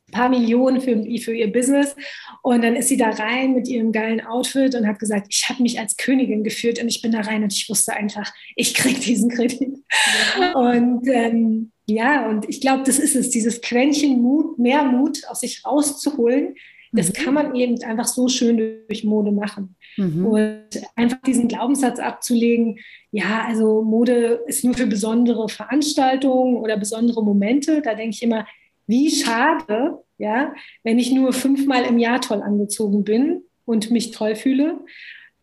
ein 0.07 0.11
paar 0.11 0.29
Millionen 0.29 0.81
für, 0.81 0.95
für 1.19 1.35
ihr 1.35 1.51
Business. 1.51 1.95
Und 2.41 2.63
dann 2.63 2.75
ist 2.75 2.89
sie 2.89 2.97
da 2.97 3.11
rein 3.11 3.53
mit 3.53 3.67
ihrem 3.67 3.91
geilen 3.91 4.21
Outfit 4.21 4.73
und 4.73 4.87
hat 4.87 4.97
gesagt, 4.97 5.27
ich 5.29 5.47
habe 5.47 5.61
mich 5.61 5.79
als 5.79 5.95
Königin 5.97 6.43
geführt 6.43 6.81
und 6.81 6.87
ich 6.87 7.03
bin 7.03 7.11
da 7.11 7.21
rein 7.21 7.43
und 7.43 7.53
ich 7.53 7.69
wusste 7.69 7.93
einfach, 7.93 8.33
ich 8.55 8.73
kriege 8.73 8.99
diesen 8.99 9.29
Kredit. 9.29 9.77
Ja. 10.39 10.53
Und 10.53 11.07
ähm, 11.07 11.71
ja, 11.85 12.27
und 12.27 12.49
ich 12.49 12.59
glaube, 12.59 12.83
das 12.85 12.97
ist 12.97 13.15
es, 13.15 13.29
dieses 13.29 13.61
Quäntchen 13.61 14.21
Mut, 14.21 14.57
mehr 14.57 14.83
Mut 14.83 15.19
aus 15.27 15.41
sich 15.41 15.63
rauszuholen, 15.63 16.55
das 16.91 17.09
mhm. 17.09 17.13
kann 17.13 17.33
man 17.33 17.55
eben 17.55 17.81
einfach 17.83 18.07
so 18.07 18.27
schön 18.27 18.57
durch 18.87 19.03
Mode 19.03 19.31
machen. 19.31 19.75
Mhm. 19.97 20.25
Und 20.25 20.67
einfach 20.95 21.21
diesen 21.21 21.47
Glaubenssatz 21.47 21.99
abzulegen, 21.99 22.79
ja, 23.11 23.45
also 23.47 23.81
Mode 23.81 24.41
ist 24.47 24.63
nur 24.63 24.73
für 24.73 24.87
besondere 24.87 25.49
Veranstaltungen 25.49 26.57
oder 26.57 26.77
besondere 26.77 27.23
Momente. 27.23 27.81
Da 27.81 27.95
denke 27.95 28.15
ich 28.15 28.23
immer, 28.23 28.47
wie 28.87 29.09
schade, 29.09 29.99
ja, 30.17 30.53
wenn 30.83 30.99
ich 30.99 31.11
nur 31.11 31.33
fünfmal 31.33 31.85
im 31.85 31.97
Jahr 31.97 32.21
toll 32.21 32.41
angezogen 32.41 33.03
bin 33.03 33.43
und 33.65 33.91
mich 33.91 34.11
toll 34.11 34.35
fühle, 34.35 34.79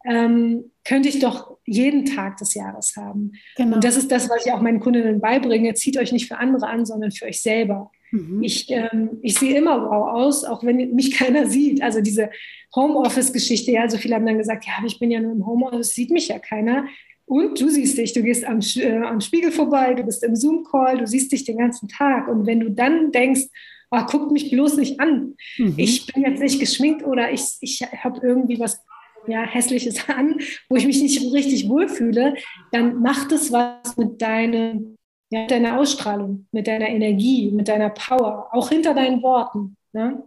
ähm, 0.05 0.71
könnte 0.85 1.09
ich 1.09 1.19
doch 1.19 1.59
jeden 1.67 2.07
Tag 2.07 2.39
des 2.39 2.55
Jahres 2.55 2.95
haben. 2.97 3.33
Genau. 3.57 3.77
Und 3.77 3.85
das 3.85 3.97
ist 3.97 4.11
das, 4.11 4.31
was 4.31 4.47
ich 4.47 4.53
auch 4.53 4.63
meinen 4.63 4.81
Kundinnen 4.81 5.21
beibringe. 5.21 5.75
Zieht 5.75 5.99
euch 5.99 6.13
nicht 6.13 6.29
für 6.29 6.39
andere 6.39 6.67
an, 6.69 6.87
sondern 6.87 7.11
für 7.11 7.27
euch 7.27 7.43
selber. 7.43 7.91
Mhm. 8.11 8.43
Ich, 8.43 8.71
ähm, 8.71 9.19
ich 9.23 9.35
sehe 9.39 9.57
immer 9.59 9.83
wow 9.83 10.13
aus, 10.13 10.45
auch 10.45 10.65
wenn 10.65 10.95
mich 10.95 11.13
keiner 11.13 11.47
sieht. 11.47 11.83
Also 11.83 12.01
diese 12.01 12.31
Homeoffice-Geschichte, 12.75 13.73
ja, 13.73 13.89
so 13.89 13.97
viele 13.97 14.15
haben 14.15 14.27
dann 14.27 14.39
gesagt, 14.39 14.67
ja, 14.67 14.75
ich 14.87 14.99
bin 14.99 15.11
ja 15.11 15.21
nur 15.21 15.33
im 15.33 15.47
Homeoffice, 15.47 15.95
sieht 15.95 16.11
mich 16.11 16.29
ja 16.29 16.39
keiner. 16.39 16.87
Und 17.27 17.61
du 17.61 17.69
siehst 17.69 17.99
dich, 17.99 18.15
du 18.15 18.23
gehst 18.23 18.45
am, 18.45 18.61
äh, 18.77 18.97
am 18.99 19.21
Spiegel 19.21 19.53
vorbei, 19.53 19.95
du 19.95 20.03
bist 20.03 20.25
im 20.25 20.35
Zoom-Call, 20.35 20.99
du 20.99 21.07
siehst 21.07 21.31
dich 21.31 21.45
den 21.45 21.59
ganzen 21.59 21.89
Tag. 21.89 22.27
Und 22.29 22.47
wenn 22.47 22.61
du 22.61 22.71
dann 22.71 23.13
denkst, 23.13 23.49
oh, 23.91 24.01
guckt 24.07 24.33
mich 24.33 24.51
bloß 24.51 24.77
nicht 24.77 24.99
an, 25.01 25.35
mhm. 25.59 25.75
ich 25.77 26.07
bin 26.07 26.23
jetzt 26.23 26.41
nicht 26.41 26.61
geschminkt 26.61 27.05
oder 27.05 27.31
ich, 27.31 27.43
ich 27.61 27.83
habe 27.83 28.27
irgendwie 28.27 28.59
was 28.59 28.83
ja, 29.27 29.43
Hässliches 29.43 30.09
an, 30.09 30.41
wo 30.69 30.77
ich 30.77 30.87
mich 30.87 31.03
nicht 31.03 31.33
richtig 31.33 31.69
wohlfühle, 31.69 32.35
dann 32.73 33.01
macht 33.01 33.33
es 33.33 33.53
was 33.53 33.97
mit, 33.97 34.21
deine, 34.21 34.97
ja, 35.31 35.47
deiner 35.47 35.79
Ausstrahlung, 35.79 36.47
mit 36.53 36.67
deiner 36.67 36.89
Energie, 36.89 37.51
mit 37.51 37.69
deiner 37.69 37.91
Power, 37.91 38.49
auch 38.53 38.69
hinter 38.69 38.95
deinen 38.95 39.23
Worten. 39.23 39.77
Ne? 39.93 40.23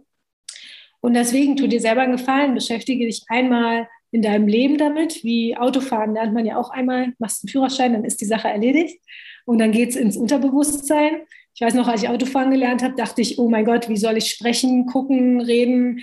Und 1.00 1.14
deswegen 1.14 1.56
tu 1.56 1.66
dir 1.66 1.80
selber 1.80 2.02
einen 2.02 2.16
Gefallen, 2.16 2.54
beschäftige 2.54 3.06
dich 3.06 3.24
einmal 3.28 3.88
in 4.12 4.22
deinem 4.22 4.46
Leben 4.46 4.78
damit, 4.78 5.24
wie 5.24 5.56
Autofahren 5.56 6.14
lernt 6.14 6.34
man 6.34 6.46
ja 6.46 6.56
auch 6.58 6.70
einmal, 6.70 7.12
machst 7.18 7.42
einen 7.42 7.50
Führerschein, 7.50 7.94
dann 7.94 8.04
ist 8.04 8.20
die 8.20 8.26
Sache 8.26 8.48
erledigt 8.48 9.00
und 9.46 9.58
dann 9.58 9.72
geht 9.72 9.90
es 9.90 9.96
ins 9.96 10.16
Unterbewusstsein. 10.16 11.22
Ich 11.54 11.60
weiß 11.60 11.74
noch, 11.74 11.88
als 11.88 12.02
ich 12.02 12.08
Autofahren 12.08 12.50
gelernt 12.50 12.82
habe, 12.82 12.94
dachte 12.94 13.20
ich, 13.20 13.38
oh 13.38 13.48
mein 13.48 13.64
Gott, 13.64 13.88
wie 13.88 13.96
soll 13.96 14.16
ich 14.16 14.30
sprechen, 14.30 14.86
gucken, 14.86 15.40
reden? 15.40 16.02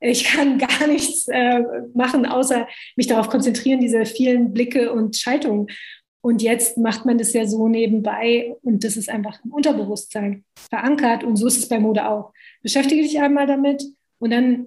Ich 0.00 0.24
kann 0.24 0.58
gar 0.58 0.86
nichts 0.86 1.26
äh, 1.28 1.62
machen, 1.94 2.26
außer 2.26 2.68
mich 2.94 3.06
darauf 3.06 3.28
konzentrieren, 3.28 3.80
diese 3.80 4.04
vielen 4.04 4.52
Blicke 4.52 4.92
und 4.92 5.16
Schaltungen. 5.16 5.66
Und 6.26 6.42
jetzt 6.42 6.76
macht 6.76 7.06
man 7.06 7.18
das 7.18 7.32
ja 7.34 7.46
so 7.46 7.68
nebenbei 7.68 8.56
und 8.62 8.82
das 8.82 8.96
ist 8.96 9.08
einfach 9.08 9.38
im 9.44 9.52
Unterbewusstsein 9.52 10.44
verankert. 10.56 11.22
Und 11.22 11.36
so 11.36 11.46
ist 11.46 11.56
es 11.56 11.68
bei 11.68 11.78
Mode 11.78 12.04
auch. 12.04 12.32
Beschäftige 12.62 13.00
dich 13.00 13.20
einmal 13.20 13.46
damit 13.46 13.84
und 14.18 14.32
dann 14.32 14.66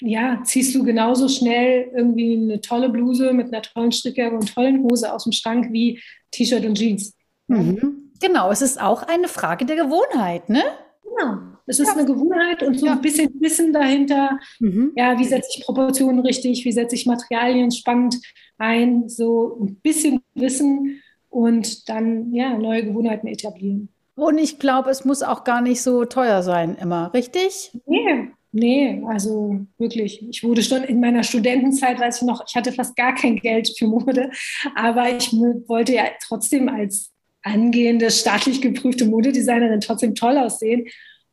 ja, 0.00 0.42
ziehst 0.42 0.74
du 0.74 0.82
genauso 0.82 1.28
schnell 1.28 1.92
irgendwie 1.94 2.36
eine 2.36 2.60
tolle 2.60 2.88
Bluse 2.88 3.32
mit 3.32 3.54
einer 3.54 3.62
tollen 3.62 3.92
Stricke 3.92 4.32
und 4.32 4.52
tollen 4.52 4.82
Hose 4.82 5.12
aus 5.12 5.22
dem 5.22 5.32
Schrank 5.32 5.68
wie 5.70 6.02
T-Shirt 6.32 6.66
und 6.66 6.74
Jeans. 6.74 7.14
Mhm. 7.46 8.10
Genau, 8.20 8.50
es 8.50 8.60
ist 8.60 8.82
auch 8.82 9.04
eine 9.04 9.28
Frage 9.28 9.64
der 9.64 9.76
Gewohnheit, 9.76 10.48
ne? 10.48 10.64
Genau, 11.04 11.55
es 11.66 11.78
ist 11.80 11.88
ja. 11.88 11.94
eine 11.94 12.04
Gewohnheit 12.04 12.62
und 12.62 12.78
so 12.78 12.86
ja. 12.86 12.92
ein 12.92 13.00
bisschen 13.00 13.30
Wissen 13.40 13.72
dahinter. 13.72 14.38
Mhm. 14.60 14.92
Ja, 14.96 15.18
wie 15.18 15.24
setze 15.24 15.48
ich 15.56 15.64
Proportionen 15.64 16.20
richtig, 16.20 16.64
wie 16.64 16.72
setze 16.72 16.94
ich 16.94 17.06
Materialien 17.06 17.70
spannend 17.70 18.16
ein, 18.58 19.08
so 19.08 19.58
ein 19.60 19.76
bisschen 19.76 20.20
Wissen 20.34 21.02
und 21.28 21.88
dann 21.88 22.32
ja 22.32 22.56
neue 22.56 22.84
Gewohnheiten 22.84 23.26
etablieren. 23.26 23.88
Und 24.14 24.38
ich 24.38 24.58
glaube, 24.58 24.90
es 24.90 25.04
muss 25.04 25.22
auch 25.22 25.44
gar 25.44 25.60
nicht 25.60 25.82
so 25.82 26.06
teuer 26.06 26.42
sein 26.42 26.76
immer, 26.80 27.12
richtig? 27.12 27.72
Nee, 27.86 28.30
Nee, 28.58 29.02
also 29.06 29.60
wirklich. 29.76 30.26
Ich 30.30 30.42
wurde 30.42 30.62
schon 30.62 30.82
in 30.84 30.98
meiner 30.98 31.22
Studentenzeit, 31.22 32.00
weiß 32.00 32.22
ich 32.22 32.26
noch, 32.26 32.42
ich 32.48 32.56
hatte 32.56 32.72
fast 32.72 32.96
gar 32.96 33.14
kein 33.14 33.36
Geld 33.36 33.70
für 33.76 33.86
Mode, 33.86 34.30
aber 34.74 35.14
ich 35.14 35.30
wollte 35.32 35.92
ja 35.92 36.04
trotzdem 36.26 36.70
als 36.70 37.12
angehende, 37.42 38.10
staatlich 38.10 38.62
geprüfte 38.62 39.04
Modedesignerin 39.04 39.80
trotzdem 39.82 40.14
toll 40.14 40.38
aussehen. 40.38 40.86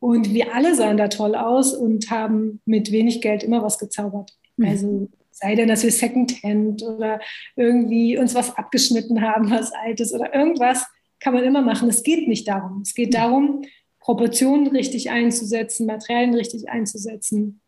Und 0.03 0.33
wir 0.33 0.53
alle 0.53 0.75
sahen 0.75 0.97
da 0.97 1.07
toll 1.07 1.33
aus 1.33 1.73
und 1.73 2.11
haben 2.11 2.59
mit 2.65 2.91
wenig 2.91 3.21
Geld 3.21 3.41
immer 3.41 3.63
was 3.63 3.79
gezaubert. 3.79 4.37
Mhm. 4.57 4.67
Also 4.67 5.09
sei 5.31 5.55
denn, 5.55 5.69
dass 5.69 5.83
wir 5.83 5.93
Secondhand 5.93 6.83
oder 6.83 7.21
irgendwie 7.55 8.17
uns 8.17 8.35
was 8.35 8.57
abgeschnitten 8.57 9.21
haben, 9.21 9.49
was 9.49 9.71
Altes 9.71 10.13
oder 10.13 10.35
irgendwas, 10.35 10.85
kann 11.21 11.33
man 11.33 11.45
immer 11.45 11.61
machen. 11.61 11.87
Es 11.87 12.03
geht 12.03 12.27
nicht 12.27 12.49
darum. 12.49 12.81
Es 12.81 12.93
geht 12.95 13.13
darum, 13.13 13.61
Proportionen 14.01 14.67
richtig 14.67 15.09
einzusetzen, 15.09 15.85
Materialien 15.85 16.33
richtig 16.33 16.67
einzusetzen. 16.67 17.61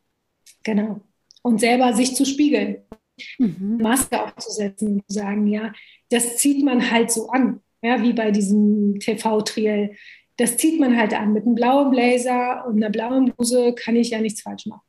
Genau. 0.65 0.99
Und 1.41 1.61
selber 1.61 1.93
sich 1.93 2.15
zu 2.15 2.25
spiegeln. 2.25 2.79
Mhm. 3.39 3.77
Maske 3.81 4.21
aufzusetzen 4.21 4.95
und 4.95 5.07
zu 5.07 5.13
sagen, 5.13 5.47
ja, 5.47 5.71
das 6.09 6.35
zieht 6.35 6.65
man 6.65 6.91
halt 6.91 7.11
so 7.11 7.29
an. 7.29 7.61
Ja, 7.81 8.03
wie 8.03 8.11
bei 8.11 8.31
diesem 8.31 8.99
TV-Triell. 8.99 9.95
Das 10.37 10.57
zieht 10.57 10.79
man 10.79 10.97
halt 10.97 11.13
an. 11.13 11.33
Mit 11.33 11.45
einem 11.45 11.55
blauen 11.55 11.91
Blazer 11.91 12.65
und 12.67 12.77
einer 12.77 12.89
blauen 12.89 13.31
Bluse 13.31 13.73
kann 13.73 13.95
ich 13.95 14.09
ja 14.09 14.19
nichts 14.19 14.41
falsch 14.41 14.65
machen. 14.65 14.81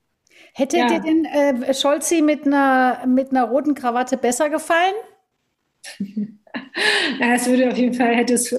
Hätte 0.55 0.79
ja. 0.79 0.87
dir 0.87 1.01
denn 1.01 1.25
äh, 1.25 1.75
Scholzi 1.75 2.23
mit 2.23 2.47
einer, 2.47 3.07
mit 3.07 3.31
einer 3.31 3.45
roten 3.45 3.75
Krawatte 3.75 4.17
besser 4.17 4.51
gefallen? 4.51 4.95
Ja, 7.21 7.35
es 7.35 7.47
würde 7.47 7.71
auf 7.71 7.77
jeden 7.77 7.95
Fall, 7.95 8.15
hätte 8.15 8.35
es 8.35 8.55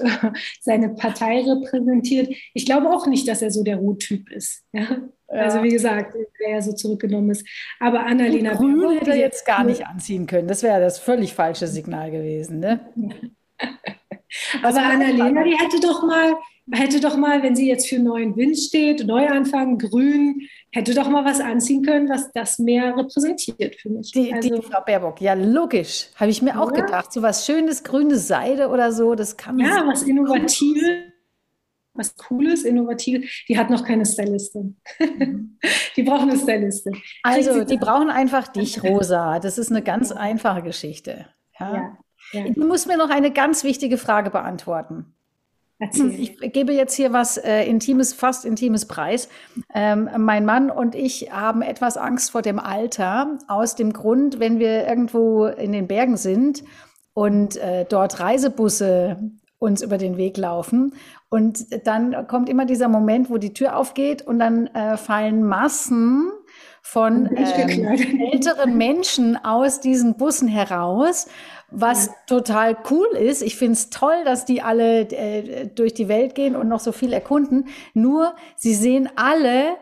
seine 0.60 0.90
Partei 0.90 1.40
repräsentiert. 1.40 2.32
Ich 2.54 2.66
glaube 2.66 2.90
auch 2.90 3.06
nicht, 3.06 3.28
dass 3.28 3.42
er 3.42 3.50
so 3.50 3.62
der 3.62 3.76
Rottyp 3.76 4.30
ist. 4.30 4.64
Ja? 4.72 4.82
ja. 4.82 5.08
Also 5.28 5.62
wie 5.62 5.70
gesagt, 5.70 6.14
wer 6.38 6.50
ja 6.50 6.62
so 6.62 6.72
zurückgenommen 6.72 7.30
ist. 7.30 7.46
Aber 7.80 8.04
Annalena 8.06 8.54
Grün 8.54 8.98
hätte 8.98 9.10
er 9.10 9.16
jetzt 9.16 9.46
gar 9.46 9.64
nicht 9.64 9.86
anziehen 9.86 10.26
können. 10.26 10.48
Das 10.48 10.62
wäre 10.62 10.80
das 10.80 10.98
völlig 10.98 11.34
falsche 11.34 11.66
Signal 11.66 12.10
gewesen. 12.10 12.60
Ne? 12.60 12.80
Aber 14.62 14.82
Annalena, 14.82 15.42
die 15.42 15.56
hätte 15.56 15.80
doch 15.80 16.02
mal, 16.02 16.36
hätte 16.72 17.00
doch 17.00 17.16
mal, 17.16 17.42
wenn 17.42 17.56
sie 17.56 17.68
jetzt 17.68 17.88
für 17.88 17.98
neuen 17.98 18.36
Wind 18.36 18.58
steht, 18.58 19.06
Neuanfang, 19.06 19.78
Grün, 19.78 20.48
hätte 20.70 20.94
doch 20.94 21.08
mal 21.08 21.24
was 21.24 21.40
anziehen 21.40 21.82
können, 21.82 22.08
was 22.08 22.30
das 22.32 22.58
mehr 22.58 22.96
repräsentiert 22.96 23.76
für 23.76 23.90
mich. 23.90 24.12
Die, 24.12 24.32
also, 24.32 24.48
die 24.48 24.62
Frau 24.62 24.80
Baerbock, 24.84 25.20
ja, 25.20 25.34
logisch. 25.34 26.08
Habe 26.16 26.30
ich 26.30 26.42
mir 26.42 26.50
ja. 26.50 26.60
auch 26.60 26.72
gedacht. 26.72 27.12
So 27.12 27.22
was 27.22 27.46
Schönes, 27.46 27.84
grüne 27.84 28.16
Seide 28.16 28.68
oder 28.68 28.92
so, 28.92 29.14
das 29.14 29.36
kann 29.36 29.58
Ja, 29.58 29.86
was 29.86 30.02
Innovatives, 30.02 30.82
was 31.94 32.16
Cooles, 32.16 32.64
Innovatives. 32.64 33.28
Die 33.48 33.58
hat 33.58 33.70
noch 33.70 33.84
keine 33.84 34.04
Stylistin. 34.04 34.76
Mhm. 34.98 35.58
die 35.96 36.02
brauchen 36.02 36.30
eine 36.30 36.38
Stylistin. 36.38 36.96
Also, 37.22 37.64
die 37.64 37.76
brauchen 37.76 38.10
einfach 38.10 38.48
dich, 38.48 38.82
Rosa. 38.84 39.38
Das 39.38 39.58
ist 39.58 39.70
eine 39.70 39.82
ganz 39.82 40.12
einfache 40.12 40.62
Geschichte. 40.62 41.26
ja. 41.58 41.74
ja. 41.74 41.98
Ja. 42.32 42.44
Du 42.50 42.66
musst 42.66 42.86
mir 42.86 42.98
noch 42.98 43.08
eine 43.08 43.32
ganz 43.32 43.64
wichtige 43.64 43.96
Frage 43.96 44.28
beantworten. 44.28 45.14
Ich 45.80 46.36
gebe 46.52 46.72
jetzt 46.72 46.94
hier 46.94 47.12
was 47.12 47.36
äh, 47.36 47.62
Intimes, 47.64 48.12
fast 48.12 48.44
Intimes 48.44 48.86
Preis. 48.86 49.28
Ähm, 49.72 50.08
mein 50.18 50.44
Mann 50.44 50.70
und 50.70 50.94
ich 50.94 51.30
haben 51.30 51.62
etwas 51.62 51.96
Angst 51.96 52.32
vor 52.32 52.42
dem 52.42 52.58
Alter, 52.58 53.38
aus 53.46 53.76
dem 53.76 53.92
Grund, 53.92 54.40
wenn 54.40 54.58
wir 54.58 54.88
irgendwo 54.88 55.46
in 55.46 55.72
den 55.72 55.86
Bergen 55.86 56.16
sind 56.16 56.64
und 57.14 57.56
äh, 57.56 57.84
dort 57.88 58.18
Reisebusse 58.18 59.18
uns 59.58 59.82
über 59.82 59.98
den 59.98 60.16
Weg 60.16 60.36
laufen. 60.36 60.94
Und 61.30 61.86
dann 61.86 62.26
kommt 62.26 62.48
immer 62.48 62.64
dieser 62.64 62.88
Moment, 62.88 63.30
wo 63.30 63.38
die 63.38 63.52
Tür 63.52 63.76
aufgeht 63.76 64.22
und 64.22 64.38
dann 64.38 64.66
äh, 64.68 64.96
fallen 64.96 65.44
Massen 65.44 66.30
von 66.90 67.28
ähm, 67.36 67.86
älteren 68.32 68.78
Menschen 68.78 69.36
aus 69.44 69.80
diesen 69.80 70.16
Bussen 70.16 70.48
heraus 70.48 71.26
was 71.70 72.08
total 72.26 72.78
cool 72.90 73.08
ist. 73.08 73.42
Ich 73.42 73.56
finde 73.56 73.74
es 73.74 73.90
toll, 73.90 74.24
dass 74.24 74.46
die 74.46 74.62
alle 74.62 75.00
äh, 75.00 75.66
durch 75.66 75.92
die 75.92 76.08
Welt 76.08 76.34
gehen 76.34 76.56
und 76.56 76.66
noch 76.66 76.80
so 76.80 76.92
viel 76.92 77.12
erkunden. 77.12 77.68
Nur, 77.92 78.34
sie 78.56 78.74
sehen 78.74 79.10
alle 79.16 79.76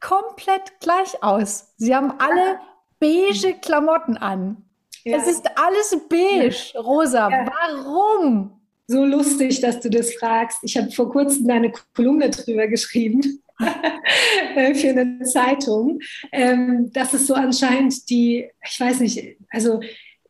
komplett 0.00 0.80
gleich 0.80 1.22
aus. 1.22 1.72
Sie 1.76 1.94
haben 1.94 2.14
alle 2.18 2.58
beige 2.98 3.54
Klamotten 3.60 4.16
an. 4.16 4.64
Ja. 5.04 5.18
Es 5.18 5.28
ist 5.28 5.48
alles 5.56 5.96
beige, 6.08 6.72
ja. 6.74 6.80
rosa. 6.80 7.30
Ja. 7.30 7.46
Warum? 7.46 8.60
So 8.88 9.04
lustig, 9.04 9.60
dass 9.60 9.78
du 9.78 9.90
das 9.90 10.14
fragst. 10.14 10.58
Ich 10.62 10.76
habe 10.76 10.90
vor 10.90 11.10
kurzem 11.10 11.48
eine 11.48 11.72
Kolumne 11.94 12.30
drüber 12.30 12.66
geschrieben 12.66 13.43
für 14.74 14.88
eine 14.88 15.22
Zeitung. 15.22 16.00
Ähm, 16.32 16.90
das 16.92 17.14
ist 17.14 17.26
so 17.26 17.34
anscheinend 17.34 18.08
die, 18.10 18.48
ich 18.66 18.80
weiß 18.80 19.00
nicht, 19.00 19.36
also 19.50 19.80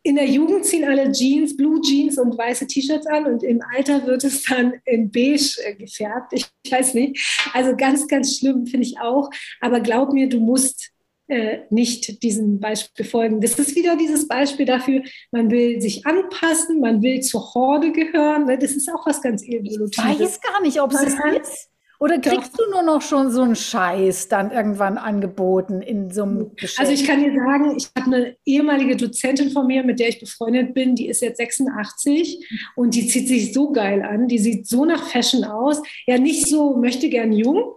in 0.07 0.17
der 0.17 0.27
Jugend 0.27 0.67
ziehen 0.67 0.85
alle 0.85 1.11
Jeans, 1.11 1.57
Blue 1.57 1.81
Jeans 1.81 2.19
und 2.19 2.37
weiße 2.37 2.67
T-Shirts 2.67 3.07
an 3.07 3.25
und 3.25 3.43
im 3.43 3.61
Alter 3.75 4.07
wird 4.07 4.23
es 4.25 4.43
dann 4.43 4.75
in 4.85 5.11
beige 5.11 5.57
äh, 5.65 5.75
gefärbt. 5.75 6.35
Ich 6.35 6.47
weiß 6.71 6.93
nicht. 6.93 7.19
Also 7.55 7.75
ganz, 7.75 8.07
ganz 8.07 8.39
schlimm 8.39 8.67
finde 8.67 8.87
ich 8.87 9.01
auch. 9.01 9.31
Aber 9.63 9.81
glaub 9.81 10.13
mir, 10.13 10.29
du 10.29 10.41
musst 10.41 10.93
äh, 11.27 11.61
nicht 11.71 12.23
diesem 12.23 12.61
Beispiel 12.61 13.07
folgen. 13.07 13.41
Das 13.41 13.59
ist 13.59 13.75
wieder 13.75 13.97
dieses 13.97 14.29
Beispiel 14.29 14.67
dafür, 14.67 15.03
man 15.31 15.51
will 15.51 15.81
sich 15.81 16.05
anpassen, 16.05 16.81
man 16.81 17.03
will 17.03 17.23
zur 17.23 17.55
Horde 17.55 17.91
gehören. 17.93 18.45
Ne? 18.45 18.59
Das 18.59 18.73
ist 18.73 18.93
auch 18.93 19.07
was 19.07 19.23
ganz 19.23 19.43
Evolutives. 19.43 20.05
Ich 20.13 20.21
weiß 20.21 20.41
gar 20.43 20.61
nicht, 20.61 20.83
ob 20.83 20.93
es 20.93 21.01
das 21.01 21.15
ist. 21.41 21.71
Oder 22.05 22.19
kriegst 22.19 22.53
Doch. 22.53 22.67
du 22.67 22.71
nur 22.71 22.83
noch 22.83 23.01
schon 23.01 23.31
so 23.31 23.41
einen 23.41 23.57
Scheiß 23.57 24.29
dann 24.29 24.51
irgendwann 24.51 24.99
angeboten 24.99 25.81
in 25.81 26.11
so 26.11 26.25
einem 26.25 26.55
Geschäft? 26.55 26.79
Also 26.79 26.93
ich 26.93 27.07
kann 27.07 27.25
dir 27.25 27.35
sagen, 27.35 27.75
ich 27.79 27.89
habe 27.97 28.15
eine 28.15 28.37
ehemalige 28.45 28.95
Dozentin 28.95 29.51
von 29.51 29.67
mir, 29.67 29.83
mit 29.85 30.01
der 30.01 30.11
ich 30.11 30.21
befreundet 30.21 30.75
bin, 30.75 30.95
die 30.97 31.09
ist 31.09 31.23
jetzt 31.23 31.39
86 31.39 32.47
und 32.77 32.95
die 32.95 33.07
zieht 33.07 33.27
sich 33.27 33.55
so 33.55 33.73
geil 33.73 34.03
an, 34.03 34.29
die 34.29 34.39
sieht 34.39 34.69
so 34.69 34.85
nach 34.85 35.03
Fashion 35.09 35.45
aus. 35.45 35.81
Ja, 36.07 36.19
nicht 36.19 36.47
so 36.47 36.77
möchte 36.77 37.09
gern 37.09 37.33
jung, 37.33 37.73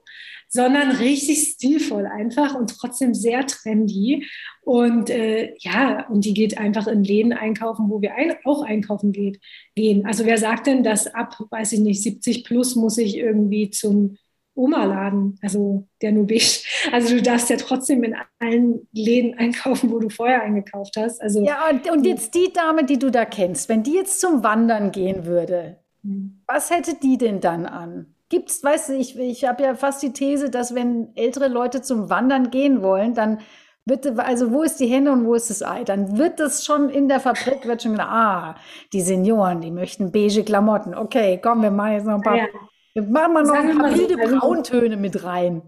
sondern 0.50 0.92
richtig 0.92 1.54
stilvoll 1.54 2.06
einfach 2.06 2.56
und 2.56 2.78
trotzdem 2.80 3.14
sehr 3.14 3.46
trendy. 3.46 4.26
Und 4.62 5.10
äh, 5.10 5.56
ja, 5.60 6.08
und 6.08 6.26
die 6.26 6.34
geht 6.34 6.58
einfach 6.58 6.88
in 6.88 7.04
Läden 7.04 7.34
einkaufen, 7.34 7.90
wo 7.90 8.02
wir 8.02 8.16
ein, 8.16 8.36
auch 8.46 8.64
einkaufen 8.64 9.12
geht, 9.12 9.40
gehen. 9.76 10.06
Also 10.06 10.26
wer 10.26 10.38
sagt 10.38 10.68
denn, 10.68 10.84
dass 10.84 11.08
ab, 11.08 11.38
weiß 11.50 11.74
ich 11.74 11.80
nicht, 11.80 12.02
70 12.02 12.44
plus 12.44 12.76
muss 12.76 12.98
ich 12.98 13.18
irgendwie 13.18 13.70
zum 13.70 14.18
Oma-Laden, 14.58 15.38
also 15.42 15.88
der 16.02 16.12
beige. 16.14 16.64
Also 16.92 17.16
du 17.16 17.22
darfst 17.22 17.50
ja 17.50 17.58
trotzdem 17.58 18.04
in 18.04 18.16
allen 18.40 18.88
Läden 18.92 19.36
einkaufen, 19.36 19.92
wo 19.92 20.00
du 20.00 20.10
vorher 20.10 20.42
eingekauft 20.42 20.96
hast. 20.98 21.22
Also, 21.22 21.46
ja, 21.46 21.70
und, 21.70 21.90
und 21.92 22.06
jetzt 22.06 22.34
die 22.34 22.52
Dame, 22.52 22.84
die 22.84 22.98
du 22.98 23.12
da 23.12 23.26
kennst, 23.26 23.70
wenn 23.70 23.84
die 23.84 23.94
jetzt 23.94 24.20
zum 24.20 24.44
Wandern 24.44 24.92
gehen 24.92 25.26
würde, 25.26 25.78
mhm. 26.02 26.42
was 26.48 26.72
hätte 26.72 26.96
die 26.96 27.18
denn 27.18 27.40
dann 27.40 27.66
an? 27.66 28.16
Gibt's, 28.30 28.63
weißt 28.63 28.90
du, 28.90 28.94
ich, 28.94 29.18
ich 29.18 29.46
habe 29.46 29.63
ja 29.63 29.76
fast 29.76 30.04
die 30.04 30.12
These, 30.12 30.50
dass 30.50 30.76
wenn 30.76 31.16
ältere 31.16 31.48
Leute 31.48 31.82
zum 31.82 32.10
Wandern 32.10 32.52
gehen 32.52 32.82
wollen, 32.82 33.13
dann 33.13 33.40
wird, 33.86 34.20
also 34.20 34.52
wo 34.52 34.63
ist 34.63 34.82
die 34.82 34.88
Henne 34.88 35.13
und 35.13 35.26
wo 35.26 35.34
ist 35.34 35.50
das 35.50 35.63
Ei? 35.63 35.86
Dann 35.86 36.18
wird 36.18 36.42
das 36.42 36.66
schon 36.66 36.90
in 36.90 37.08
der 37.08 37.22
Fabrik, 37.22 37.66
wird 37.66 37.84
schon 37.84 37.94
gedacht, 37.94 38.10
ah, 38.12 38.56
die 38.92 39.02
Senioren, 39.02 39.62
die 39.62 39.72
möchten 39.72 40.12
beige 40.12 40.44
Klamotten. 40.44 40.94
Okay, 40.94 41.40
komm, 41.42 41.62
wir 41.62 41.72
machen 41.72 41.94
jetzt 41.94 42.06
noch 42.06 42.16
ein 42.16 42.22
paar, 42.22 42.36
ja. 42.36 42.48
wir 42.96 43.04
machen 43.04 43.34
mal 43.34 43.44
noch 43.44 43.56
ein 43.56 43.78
paar 43.78 43.96
wilde 43.96 44.16
so, 44.28 44.40
Brauntöne 44.40 44.98
mit 44.98 45.24
rein. 45.24 45.62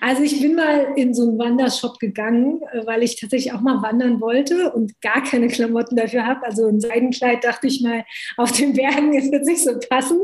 Also 0.00 0.22
ich 0.22 0.40
bin 0.40 0.54
mal 0.54 0.92
in 0.96 1.14
so 1.14 1.22
einen 1.22 1.38
Wandershop 1.38 1.98
gegangen, 1.98 2.62
äh, 2.72 2.86
weil 2.86 3.02
ich 3.02 3.20
tatsächlich 3.20 3.52
auch 3.52 3.60
mal 3.60 3.82
wandern 3.82 4.20
wollte 4.20 4.72
und 4.72 5.00
gar 5.00 5.22
keine 5.22 5.48
Klamotten 5.48 5.96
dafür 5.96 6.26
habe. 6.26 6.44
Also 6.44 6.66
ein 6.66 6.80
Seidenkleid 6.80 7.44
dachte 7.44 7.66
ich 7.66 7.80
mal, 7.80 8.04
auf 8.36 8.52
den 8.52 8.72
Bergen 8.74 9.14
ist 9.14 9.32
jetzt 9.32 9.46
nicht 9.46 9.62
so 9.62 9.78
passend. 9.88 10.22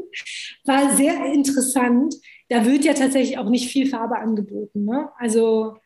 War 0.64 0.94
sehr 0.96 1.26
interessant. 1.26 2.14
Da 2.48 2.64
wird 2.64 2.84
ja 2.84 2.94
tatsächlich 2.94 3.38
auch 3.38 3.48
nicht 3.48 3.70
viel 3.70 3.88
Farbe 3.88 4.18
angeboten. 4.18 4.84
Ne? 4.84 5.10
Also 5.18 5.76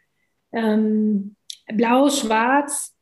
ähm, 0.53 1.37
blau, 1.73 2.09
schwarz, 2.09 2.95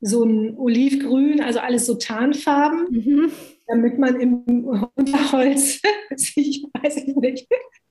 so 0.00 0.24
ein 0.24 0.56
Olivgrün, 0.56 1.40
also 1.40 1.58
alles 1.58 1.86
so 1.86 1.94
Tarnfarben, 1.94 2.86
mhm. 2.90 3.32
damit 3.66 3.98
man 3.98 4.20
im 4.20 4.64
Unterholz, 4.94 5.80
ich 6.36 6.64
weiß 6.72 6.96
ich 6.98 7.16
nicht, 7.16 7.48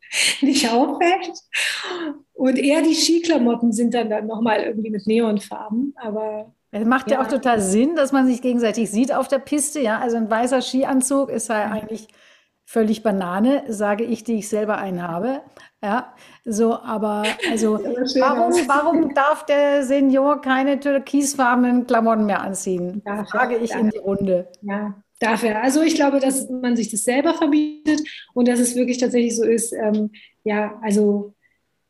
nicht 0.42 0.70
auffällt. 0.70 1.40
Und 2.34 2.58
eher 2.58 2.82
die 2.82 2.96
Skiklamotten 2.96 3.72
sind 3.72 3.94
dann, 3.94 4.10
dann 4.10 4.28
nochmal 4.28 4.62
irgendwie 4.62 4.92
mit 4.92 5.08
Neonfarben, 5.08 5.94
aber 5.98 6.54
es 6.72 6.86
macht 6.86 7.10
ja. 7.10 7.18
ja. 7.18 7.24
auch 7.24 7.30
total 7.30 7.62
Sinn, 7.62 7.96
dass 7.96 8.12
man 8.12 8.28
sich 8.28 8.42
gegenseitig 8.42 8.92
sieht 8.92 9.14
auf 9.14 9.28
der 9.28 9.40
Piste. 9.40 9.80
Ja, 9.80 10.00
also 10.00 10.18
ein 10.18 10.30
weißer 10.30 10.62
Skianzug 10.62 11.30
ist 11.30 11.50
ja 11.50 11.72
eigentlich 11.72 12.08
völlig 12.66 13.02
Banane, 13.02 13.64
sage 13.70 14.04
ich, 14.04 14.26
die 14.26 14.40
ich 14.40 14.50
selber 14.50 14.78
einen 14.78 15.02
habe. 15.02 15.42
Ja, 15.82 16.14
so, 16.44 16.78
aber 16.80 17.24
also 17.50 17.80
warum, 18.20 18.54
warum 18.68 19.14
darf 19.16 19.46
der 19.46 19.84
Senior 19.84 20.42
keine 20.42 20.80
türkisfarbenen 20.80 21.88
Klamotten 21.88 22.26
mehr 22.26 22.42
anziehen? 22.42 23.02
Darf 23.06 23.30
Frage 23.30 23.58
ich 23.58 23.72
darf. 23.72 23.82
in 23.82 23.90
die 23.90 23.98
Runde. 23.98 24.52
Ja, 24.62 24.96
darf 25.20 25.44
er. 25.44 25.64
Also 25.64 25.82
ich 25.82 25.96
glaube, 25.96 26.20
dass 26.20 26.50
man 26.50 26.76
sich 26.76 26.90
das 26.90 27.04
selber 27.04 27.34
verbietet 27.34 28.02
und 28.34 28.48
dass 28.48 28.60
es 28.60 28.76
wirklich 28.76 28.98
tatsächlich 28.98 29.36
so 29.36 29.44
ist, 29.44 29.74
ähm, 29.74 30.12
ja, 30.44 30.80
also 30.82 31.34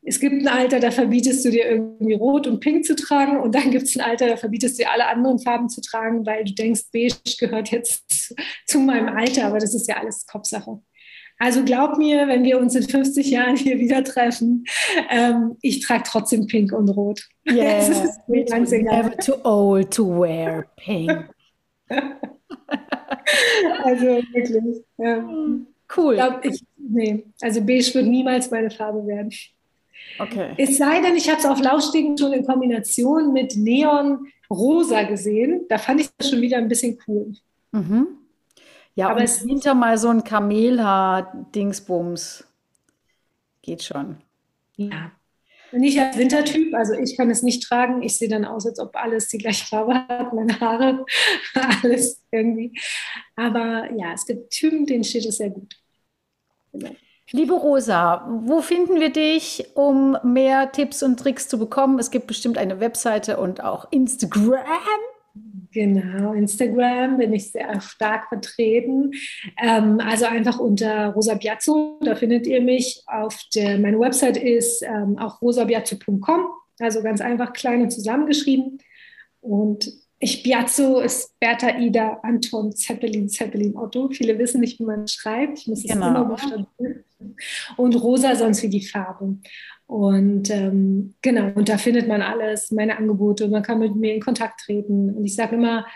es 0.02 0.20
gibt 0.20 0.40
ein 0.40 0.48
Alter, 0.48 0.80
da 0.80 0.90
verbietest 0.90 1.44
du 1.44 1.50
dir 1.50 1.66
irgendwie 1.66 2.14
rot 2.14 2.46
und 2.46 2.60
pink 2.60 2.84
zu 2.84 2.96
tragen 2.96 3.38
und 3.38 3.54
dann 3.54 3.70
gibt 3.70 3.84
es 3.84 3.96
ein 3.96 4.02
Alter, 4.02 4.28
da 4.28 4.36
verbietest 4.36 4.78
du 4.78 4.84
dir 4.84 4.90
alle 4.90 5.06
anderen 5.06 5.38
Farben 5.38 5.68
zu 5.68 5.80
tragen, 5.80 6.24
weil 6.24 6.44
du 6.44 6.54
denkst, 6.54 6.84
beige 6.92 7.14
gehört 7.38 7.70
jetzt 7.70 8.34
zu 8.66 8.78
meinem 8.78 9.08
Alter, 9.08 9.46
aber 9.46 9.58
das 9.58 9.74
ist 9.74 9.88
ja 9.88 9.96
alles 9.96 10.26
Kopfsache. 10.26 10.80
Also 11.40 11.62
glaub 11.62 11.98
mir, 11.98 12.26
wenn 12.26 12.42
wir 12.42 12.58
uns 12.58 12.74
in 12.74 12.82
50 12.82 13.30
Jahren 13.30 13.56
hier 13.56 13.78
wieder 13.78 14.02
treffen, 14.02 14.64
ähm, 15.08 15.56
ich 15.62 15.80
trage 15.86 16.02
trotzdem 16.04 16.46
pink 16.46 16.72
und 16.72 16.88
rot. 16.88 17.22
Yeah, 17.50 17.88
ganz 18.46 18.70
never 18.72 19.16
too 19.16 19.36
old 19.44 19.90
to 19.94 20.04
wear 20.20 20.66
pink. 20.76 21.30
also 23.84 24.22
wirklich. 24.32 24.84
Ja. 24.98 25.24
Cool. 25.96 26.16
Glaub, 26.16 26.44
ich, 26.44 26.62
nee, 26.76 27.24
also 27.40 27.62
beige 27.62 27.94
wird 27.94 28.06
niemals 28.06 28.50
meine 28.50 28.70
Farbe 28.70 29.06
werden. 29.06 29.32
Okay. 30.18 30.54
Es 30.56 30.78
sei 30.78 31.00
denn, 31.00 31.16
ich 31.16 31.28
habe 31.28 31.38
es 31.38 31.46
auf 31.46 31.60
Laufstegen 31.60 32.18
schon 32.18 32.32
in 32.32 32.44
Kombination 32.44 33.32
mit 33.32 33.56
Neon 33.56 34.26
Rosa 34.50 35.04
gesehen. 35.04 35.66
Da 35.68 35.78
fand 35.78 36.00
ich 36.00 36.08
das 36.16 36.30
schon 36.30 36.40
wieder 36.40 36.56
ein 36.58 36.66
bisschen 36.68 36.98
cool. 37.06 37.32
Mhm. 37.72 38.08
Ja, 38.94 39.10
aber 39.10 39.22
es 39.22 39.42
hinter 39.42 39.74
mal 39.74 39.96
so 39.96 40.08
ein 40.08 40.24
Kamelhaar-Dingsbums. 40.24 42.44
Geht 43.62 43.84
schon. 43.84 44.16
Ja. 44.76 45.12
Nicht 45.72 45.98
als 45.98 46.16
Wintertyp, 46.16 46.74
also 46.74 46.94
ich 46.94 47.16
kann 47.16 47.30
es 47.30 47.42
nicht 47.42 47.62
tragen. 47.62 48.02
Ich 48.02 48.16
sehe 48.16 48.28
dann 48.28 48.44
aus, 48.44 48.66
als 48.66 48.78
ob 48.78 48.96
alles 48.96 49.28
die 49.28 49.38
gleiche 49.38 49.66
Farbe 49.66 49.94
hat, 49.94 50.32
meine 50.32 50.58
Haare, 50.60 51.04
alles 51.82 52.22
irgendwie. 52.30 52.78
Aber 53.36 53.90
ja, 53.94 54.12
es 54.14 54.24
gibt 54.24 54.50
Typen, 54.50 54.86
denen 54.86 55.04
steht 55.04 55.26
es 55.26 55.36
sehr 55.36 55.50
gut. 55.50 55.74
Genau. 56.72 56.90
Liebe 57.30 57.52
Rosa, 57.52 58.26
wo 58.44 58.62
finden 58.62 59.00
wir 59.00 59.10
dich, 59.10 59.66
um 59.74 60.16
mehr 60.22 60.72
Tipps 60.72 61.02
und 61.02 61.20
Tricks 61.20 61.46
zu 61.46 61.58
bekommen? 61.58 61.98
Es 61.98 62.10
gibt 62.10 62.26
bestimmt 62.26 62.56
eine 62.56 62.80
Webseite 62.80 63.36
und 63.36 63.62
auch 63.62 63.92
Instagram. 63.92 64.54
Genau, 65.72 66.32
Instagram 66.32 67.18
bin 67.18 67.32
ich 67.32 67.52
sehr 67.52 67.80
stark 67.80 68.28
vertreten. 68.28 69.12
Ähm, 69.62 70.00
also 70.00 70.24
einfach 70.24 70.58
unter 70.58 71.08
Rosa 71.08 71.34
Biazzo, 71.34 71.98
da 72.02 72.14
findet 72.14 72.46
ihr 72.46 72.62
mich. 72.62 73.02
Auf 73.06 73.38
der, 73.54 73.78
meine 73.78 74.00
Website 74.00 74.36
ist 74.38 74.82
ähm, 74.82 75.18
auch 75.18 75.42
rosabiazzo.com, 75.42 76.46
also 76.78 77.02
ganz 77.02 77.20
einfach 77.20 77.52
klein 77.52 77.82
und 77.82 77.90
zusammengeschrieben. 77.90 78.78
Und 79.40 79.92
ich 80.20 80.42
Biazzo 80.42 81.00
ist 81.00 81.38
Bertha 81.38 81.78
Ida 81.78 82.18
Anton 82.22 82.74
Zeppelin 82.74 83.28
Zeppelin 83.28 83.76
Otto. 83.76 84.08
Viele 84.08 84.38
wissen 84.38 84.60
nicht, 84.60 84.80
wie 84.80 84.84
man 84.84 85.06
schreibt. 85.06 85.60
Ich 85.60 85.66
muss 85.68 85.84
es 85.84 85.92
genau. 85.92 86.08
immer 86.08 86.24
buchstabieren. 86.24 87.04
Und 87.76 87.94
rosa 87.94 88.34
sonst 88.34 88.62
wie 88.62 88.68
die 88.68 88.84
Farbe. 88.84 89.36
Und 89.88 90.50
ähm, 90.50 91.14
genau, 91.22 91.50
und 91.54 91.70
da 91.70 91.78
findet 91.78 92.08
man 92.08 92.20
alles, 92.20 92.70
meine 92.70 92.98
Angebote, 92.98 93.48
man 93.48 93.62
kann 93.62 93.78
mit 93.78 93.96
mir 93.96 94.14
in 94.14 94.20
Kontakt 94.20 94.60
treten. 94.60 95.14
Und 95.14 95.24
ich 95.24 95.34
sage 95.34 95.56
immer, 95.56 95.86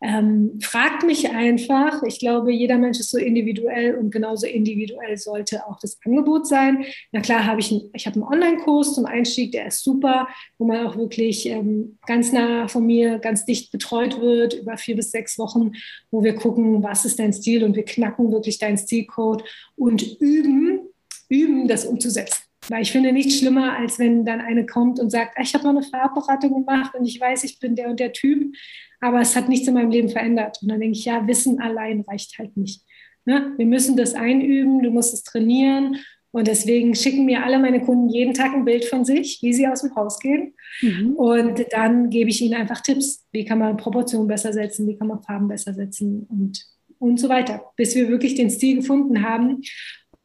ähm, 0.00 0.58
fragt 0.60 1.04
mich 1.04 1.30
einfach. 1.30 2.02
Ich 2.02 2.18
glaube, 2.18 2.52
jeder 2.52 2.78
Mensch 2.78 2.98
ist 2.98 3.10
so 3.10 3.18
individuell 3.18 3.94
und 3.94 4.10
genauso 4.10 4.46
individuell 4.46 5.16
sollte 5.16 5.64
auch 5.68 5.78
das 5.78 5.98
Angebot 6.04 6.48
sein. 6.48 6.84
Na 7.12 7.20
klar, 7.20 7.46
habe 7.46 7.60
ich, 7.60 7.70
ein, 7.70 7.90
ich 7.92 8.06
habe 8.08 8.14
einen 8.14 8.24
Online-Kurs 8.24 8.96
zum 8.96 9.06
Einstieg, 9.06 9.52
der 9.52 9.68
ist 9.68 9.84
super, 9.84 10.26
wo 10.58 10.66
man 10.66 10.84
auch 10.84 10.96
wirklich 10.96 11.46
ähm, 11.46 11.98
ganz 12.06 12.32
nah 12.32 12.66
von 12.66 12.84
mir, 12.84 13.20
ganz 13.20 13.44
dicht 13.44 13.70
betreut 13.70 14.20
wird 14.20 14.54
über 14.54 14.76
vier 14.76 14.96
bis 14.96 15.12
sechs 15.12 15.38
Wochen, 15.38 15.72
wo 16.10 16.24
wir 16.24 16.34
gucken, 16.34 16.82
was 16.82 17.04
ist 17.04 17.20
dein 17.20 17.32
Stil 17.32 17.62
und 17.62 17.76
wir 17.76 17.84
knacken 17.84 18.32
wirklich 18.32 18.58
deinen 18.58 18.78
Stilcode 18.78 19.44
und 19.76 20.02
üben, 20.20 20.88
üben, 21.28 21.68
das 21.68 21.84
umzusetzen. 21.84 22.47
Weil 22.68 22.82
ich 22.82 22.92
finde 22.92 23.12
nichts 23.12 23.38
schlimmer, 23.38 23.76
als 23.76 23.98
wenn 23.98 24.24
dann 24.24 24.40
eine 24.40 24.66
kommt 24.66 24.98
und 24.98 25.10
sagt, 25.10 25.36
ah, 25.36 25.42
ich 25.42 25.54
habe 25.54 25.64
noch 25.64 25.70
eine 25.70 25.82
Farbberatung 25.82 26.64
gemacht 26.64 26.94
und 26.94 27.06
ich 27.06 27.20
weiß, 27.20 27.44
ich 27.44 27.60
bin 27.60 27.76
der 27.76 27.88
und 27.88 28.00
der 28.00 28.12
Typ 28.12 28.52
aber 29.00 29.20
es 29.20 29.36
hat 29.36 29.48
nichts 29.48 29.68
in 29.68 29.74
meinem 29.74 29.90
Leben 29.90 30.08
verändert. 30.08 30.58
Und 30.62 30.68
dann 30.68 30.80
denke 30.80 30.98
ich, 30.98 31.04
ja, 31.04 31.26
Wissen 31.26 31.60
allein 31.60 32.00
reicht 32.02 32.38
halt 32.38 32.56
nicht. 32.56 32.82
Ne? 33.24 33.52
Wir 33.56 33.66
müssen 33.66 33.96
das 33.96 34.14
einüben, 34.14 34.82
du 34.82 34.90
musst 34.90 35.14
es 35.14 35.22
trainieren. 35.22 35.96
Und 36.30 36.46
deswegen 36.46 36.94
schicken 36.94 37.24
mir 37.24 37.42
alle 37.42 37.58
meine 37.58 37.80
Kunden 37.80 38.10
jeden 38.10 38.34
Tag 38.34 38.54
ein 38.54 38.64
Bild 38.64 38.84
von 38.84 39.04
sich, 39.04 39.38
wie 39.40 39.52
sie 39.52 39.66
aus 39.66 39.80
dem 39.80 39.94
Haus 39.94 40.18
gehen. 40.18 40.54
Mhm. 40.82 41.14
Und 41.14 41.64
dann 41.70 42.10
gebe 42.10 42.28
ich 42.28 42.42
ihnen 42.42 42.54
einfach 42.54 42.82
Tipps. 42.82 43.26
Wie 43.32 43.44
kann 43.44 43.58
man 43.58 43.76
Proportionen 43.76 44.28
besser 44.28 44.52
setzen? 44.52 44.86
Wie 44.86 44.96
kann 44.96 45.08
man 45.08 45.22
Farben 45.22 45.48
besser 45.48 45.72
setzen? 45.72 46.26
Und, 46.28 46.62
und 46.98 47.18
so 47.18 47.28
weiter. 47.28 47.62
Bis 47.76 47.94
wir 47.94 48.08
wirklich 48.08 48.34
den 48.34 48.50
Stil 48.50 48.76
gefunden 48.76 49.22
haben. 49.22 49.62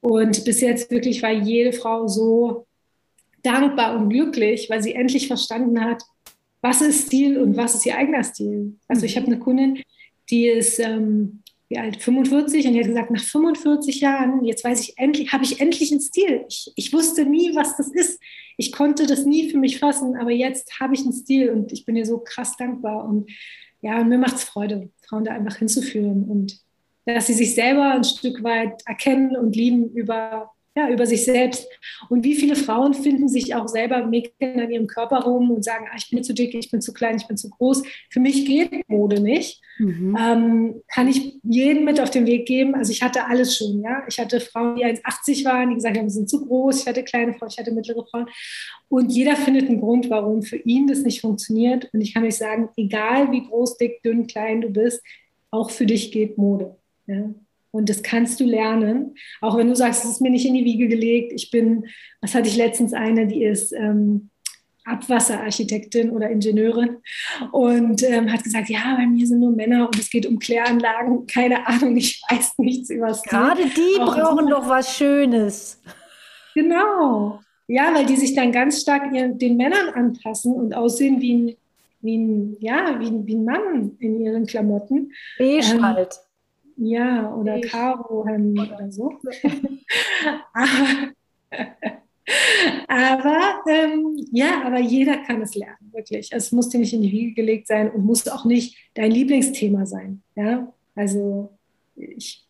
Und 0.03 0.43
bis 0.43 0.59
jetzt 0.59 0.91
wirklich 0.91 1.23
war 1.23 1.31
jede 1.31 1.71
Frau 1.71 2.07
so 2.07 2.67
dankbar 3.41 3.97
und 3.97 4.09
glücklich, 4.09 4.69
weil 4.69 4.83
sie 4.83 4.95
endlich 4.95 5.27
verstanden 5.27 5.79
hat, 5.79 6.03
was 6.61 6.81
ist 6.81 7.07
Stil 7.07 7.39
und 7.39 7.55
was 7.55 7.73
ist 7.73 7.85
ihr 7.85 7.97
eigener 7.97 8.23
Stil. 8.23 8.75
Also 8.89 9.05
ich 9.05 9.15
habe 9.15 9.27
eine 9.27 9.39
Kundin, 9.39 9.81
die 10.29 10.47
ist 10.47 10.79
ähm, 10.79 11.41
wie 11.69 11.77
alt, 11.77 12.01
45 12.01 12.67
und 12.67 12.73
die 12.73 12.79
hat 12.81 12.87
gesagt, 12.87 13.11
nach 13.11 13.23
45 13.23 14.01
Jahren, 14.01 14.43
jetzt 14.43 14.65
weiß 14.65 14.81
ich 14.81 14.97
endlich, 14.97 15.31
habe 15.31 15.45
ich 15.45 15.61
endlich 15.61 15.91
einen 15.93 16.01
Stil. 16.01 16.43
Ich, 16.49 16.73
ich 16.75 16.91
wusste 16.91 17.25
nie, 17.25 17.55
was 17.55 17.77
das 17.77 17.87
ist. 17.87 18.19
Ich 18.57 18.73
konnte 18.73 19.07
das 19.07 19.25
nie 19.25 19.49
für 19.49 19.57
mich 19.57 19.79
fassen, 19.79 20.17
aber 20.17 20.31
jetzt 20.31 20.81
habe 20.81 20.95
ich 20.95 21.01
einen 21.03 21.13
Stil 21.13 21.49
und 21.49 21.71
ich 21.71 21.85
bin 21.85 21.95
ihr 21.95 22.05
so 22.05 22.17
krass 22.19 22.57
dankbar. 22.57 23.05
Und 23.05 23.31
ja, 23.79 24.03
mir 24.03 24.17
macht 24.17 24.35
es 24.35 24.43
Freude, 24.43 24.89
Frauen 25.07 25.23
da 25.23 25.31
einfach 25.31 25.55
hinzuführen 25.55 26.25
und 26.29 26.59
dass 27.05 27.27
sie 27.27 27.33
sich 27.33 27.55
selber 27.55 27.91
ein 27.91 28.03
Stück 28.03 28.43
weit 28.43 28.81
erkennen 28.85 29.35
und 29.35 29.55
lieben 29.55 29.89
über 29.91 30.53
ja, 30.75 30.89
über 30.89 31.05
sich 31.05 31.23
selbst. 31.23 31.67
Und 32.09 32.23
wie 32.23 32.35
viele 32.35 32.55
Frauen 32.55 32.93
finden 32.93 33.27
sich 33.27 33.53
auch 33.53 33.67
selber, 33.67 34.05
mäkeln 34.07 34.59
an 34.59 34.71
ihrem 34.71 34.87
Körper 34.87 35.19
rum 35.23 35.51
und 35.51 35.63
sagen, 35.63 35.85
ah, 35.91 35.95
ich 35.97 36.09
bin 36.09 36.23
zu 36.23 36.33
dick, 36.33 36.55
ich 36.55 36.71
bin 36.71 36.81
zu 36.81 36.93
klein, 36.93 37.17
ich 37.17 37.27
bin 37.27 37.37
zu 37.37 37.49
groß. 37.49 37.83
Für 38.09 38.19
mich 38.19 38.45
geht 38.45 38.89
Mode 38.89 39.21
nicht. 39.21 39.61
Mhm. 39.77 40.17
Ähm, 40.19 40.81
kann 40.87 41.07
ich 41.07 41.39
jedem 41.43 41.85
mit 41.85 41.99
auf 41.99 42.09
den 42.09 42.25
Weg 42.25 42.47
geben. 42.47 42.73
Also 42.73 42.91
ich 42.91 43.03
hatte 43.03 43.25
alles 43.25 43.55
schon, 43.55 43.81
ja. 43.81 44.03
Ich 44.07 44.17
hatte 44.19 44.39
Frauen, 44.39 44.75
die 44.75 44.85
1,80 44.85 45.45
waren, 45.45 45.69
die 45.69 45.75
gesagt 45.75 45.95
haben, 45.95 46.05
wir 46.05 46.09
sind 46.09 46.29
zu 46.29 46.43
groß. 46.43 46.81
Ich 46.81 46.87
hatte 46.87 47.03
kleine 47.03 47.33
Frauen, 47.33 47.49
ich 47.51 47.59
hatte 47.59 47.71
mittlere 47.71 48.05
Frauen. 48.07 48.27
Und 48.89 49.11
jeder 49.11 49.35
findet 49.35 49.69
einen 49.69 49.79
Grund, 49.79 50.09
warum 50.09 50.41
für 50.41 50.57
ihn 50.57 50.87
das 50.87 51.03
nicht 51.03 51.21
funktioniert. 51.21 51.87
Und 51.93 52.01
ich 52.01 52.15
kann 52.15 52.23
euch 52.23 52.37
sagen, 52.37 52.69
egal 52.77 53.31
wie 53.31 53.45
groß, 53.45 53.77
dick, 53.77 54.01
dünn, 54.01 54.25
klein 54.25 54.61
du 54.61 54.69
bist, 54.69 55.03
auch 55.51 55.69
für 55.69 55.85
dich 55.85 56.11
geht 56.11 56.39
Mode. 56.39 56.75
Ja? 57.07 57.29
Und 57.71 57.89
das 57.89 58.03
kannst 58.03 58.39
du 58.39 58.45
lernen. 58.45 59.15
Auch 59.41 59.57
wenn 59.57 59.67
du 59.67 59.75
sagst, 59.75 60.03
es 60.03 60.11
ist 60.11 60.21
mir 60.21 60.29
nicht 60.29 60.45
in 60.45 60.53
die 60.53 60.65
Wiege 60.65 60.87
gelegt. 60.87 61.33
Ich 61.33 61.49
bin, 61.49 61.87
was 62.21 62.35
hatte 62.35 62.47
ich 62.47 62.55
letztens 62.55 62.93
eine, 62.93 63.25
die 63.25 63.43
ist 63.43 63.73
ähm, 63.73 64.29
Abwasserarchitektin 64.85 66.11
oder 66.11 66.29
Ingenieurin 66.29 66.97
und 67.51 68.03
ähm, 68.03 68.31
hat 68.31 68.43
gesagt, 68.43 68.69
ja, 68.69 68.95
bei 68.97 69.07
mir 69.07 69.25
sind 69.25 69.39
nur 69.39 69.51
Männer 69.51 69.87
und 69.87 69.97
es 69.97 70.09
geht 70.09 70.25
um 70.25 70.39
Kläranlagen. 70.39 71.25
Keine 71.25 71.65
Ahnung, 71.67 71.95
ich 71.95 72.21
weiß 72.29 72.57
nichts 72.57 72.89
über 72.89 73.07
das. 73.07 73.23
Gerade 73.23 73.63
die 73.63 74.01
Auch 74.01 74.15
brauchen 74.15 74.49
doch 74.49 74.67
was 74.67 74.95
Schönes. 74.95 75.81
Genau. 76.53 77.39
Ja, 77.67 77.93
weil 77.95 78.05
die 78.05 78.17
sich 78.17 78.35
dann 78.35 78.51
ganz 78.51 78.81
stark 78.81 79.13
ihren, 79.13 79.39
den 79.39 79.55
Männern 79.55 79.89
anpassen 79.89 80.53
und 80.53 80.75
aussehen 80.75 81.21
wie 81.21 81.33
ein, 81.33 81.57
wie 82.01 82.17
ein, 82.17 82.57
ja, 82.59 82.99
wie, 82.99 83.25
wie 83.25 83.35
ein 83.35 83.45
Mann 83.45 83.91
in 83.99 84.19
ihren 84.19 84.45
Klamotten. 84.45 85.13
Beige 85.37 85.75
ähm, 85.75 85.83
halt. 85.83 86.19
Ja, 86.77 87.33
oder 87.35 87.61
Karo-Hemd 87.61 88.59
oder 88.59 88.91
so. 88.91 89.13
aber, 90.53 91.13
aber 92.87 93.61
ähm, 93.67 94.25
ja, 94.31 94.63
aber 94.65 94.79
jeder 94.79 95.17
kann 95.17 95.41
es 95.41 95.55
lernen, 95.55 95.91
wirklich. 95.91 96.29
Es 96.31 96.51
muss 96.51 96.69
dir 96.69 96.79
nicht 96.79 96.93
in 96.93 97.01
die 97.01 97.11
Wiege 97.11 97.33
gelegt 97.33 97.67
sein 97.67 97.91
und 97.91 98.05
muss 98.05 98.27
auch 98.27 98.45
nicht 98.45 98.77
dein 98.95 99.11
Lieblingsthema 99.11 99.85
sein. 99.85 100.23
Ja, 100.35 100.73
also 100.95 101.51
ich, 101.95 102.43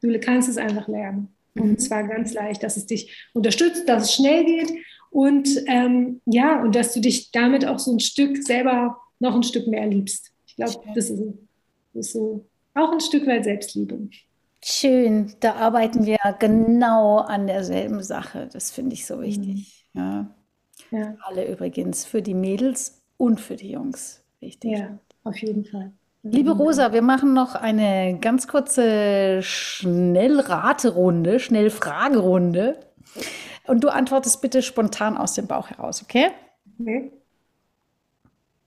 du 0.00 0.18
kannst 0.20 0.48
es 0.48 0.56
einfach 0.56 0.88
lernen. 0.88 1.28
Und 1.56 1.70
mhm. 1.70 1.78
zwar 1.78 2.04
ganz 2.04 2.32
leicht, 2.32 2.62
dass 2.62 2.76
es 2.76 2.86
dich 2.86 3.28
unterstützt, 3.32 3.88
dass 3.88 4.04
es 4.04 4.14
schnell 4.14 4.44
geht 4.44 4.72
und 5.10 5.48
ähm, 5.68 6.20
ja, 6.26 6.60
und 6.60 6.74
dass 6.74 6.92
du 6.92 7.00
dich 7.00 7.30
damit 7.30 7.64
auch 7.64 7.78
so 7.78 7.92
ein 7.92 8.00
Stück 8.00 8.42
selber 8.42 8.98
noch 9.20 9.36
ein 9.36 9.44
Stück 9.44 9.68
mehr 9.68 9.86
liebst. 9.86 10.32
Ich 10.46 10.56
glaube, 10.56 10.84
das 10.94 11.08
ist, 11.10 11.22
das 11.92 12.06
ist 12.06 12.12
so 12.12 12.46
auch 12.74 12.92
ein 12.92 13.00
Stück 13.00 13.26
weit 13.26 13.44
Selbstliebe. 13.44 14.08
Schön, 14.62 15.34
da 15.40 15.54
arbeiten 15.54 16.06
wir 16.06 16.18
genau 16.38 17.18
an 17.18 17.46
derselben 17.46 18.02
Sache. 18.02 18.48
Das 18.52 18.70
finde 18.70 18.94
ich 18.94 19.06
so 19.06 19.20
wichtig. 19.20 19.86
Mhm. 19.92 20.00
Ja. 20.00 20.26
ja. 20.90 21.14
Alle 21.22 21.46
übrigens, 21.50 22.04
für 22.04 22.22
die 22.22 22.34
Mädels 22.34 23.02
und 23.16 23.40
für 23.40 23.56
die 23.56 23.70
Jungs 23.70 24.24
wichtig. 24.40 24.78
Ja, 24.78 24.98
auf 25.22 25.36
jeden 25.38 25.64
Fall. 25.64 25.92
Liebe 26.22 26.52
Rosa, 26.52 26.94
wir 26.94 27.02
machen 27.02 27.34
noch 27.34 27.54
eine 27.54 28.18
ganz 28.18 28.48
kurze 28.48 29.42
Schnellraterunde, 29.42 31.38
Schnellfragerunde. 31.38 32.80
Und 33.66 33.84
du 33.84 33.88
antwortest 33.88 34.40
bitte 34.40 34.62
spontan 34.62 35.18
aus 35.18 35.34
dem 35.34 35.46
Bauch 35.46 35.68
heraus, 35.68 36.02
okay? 36.02 36.28
Okay. 36.80 37.12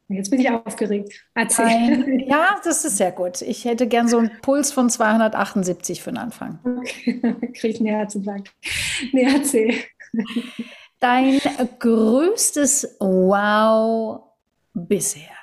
Jetzt 0.10 0.30
bin 0.30 0.39
ich 0.39 0.49
aufgeregt. 0.49 1.26
Erzähl. 1.34 2.24
ja, 2.28 2.60
das 2.64 2.86
ist 2.86 2.97
sehr 2.97 3.12
gut. 3.12 3.41
Ich 3.41 3.66
hätte 3.66 3.88
gern 3.88 4.08
so 4.08 4.20
einen 4.20 4.32
Puls 4.41 4.72
von 4.72 4.89
278 4.89 6.01
für 6.01 6.12
den 6.12 6.18
Anfang. 6.18 6.60
Okay, 6.64 7.20
kriege 7.53 7.68
ich 7.68 7.80
einen 7.80 7.89
Herzinfarkt. 7.89 8.53
Nee, 9.12 9.24
erzähl. 9.24 9.74
Dein 10.99 11.39
größtes 11.80 12.97
Wow 12.99 14.24
bisher? 14.74 15.38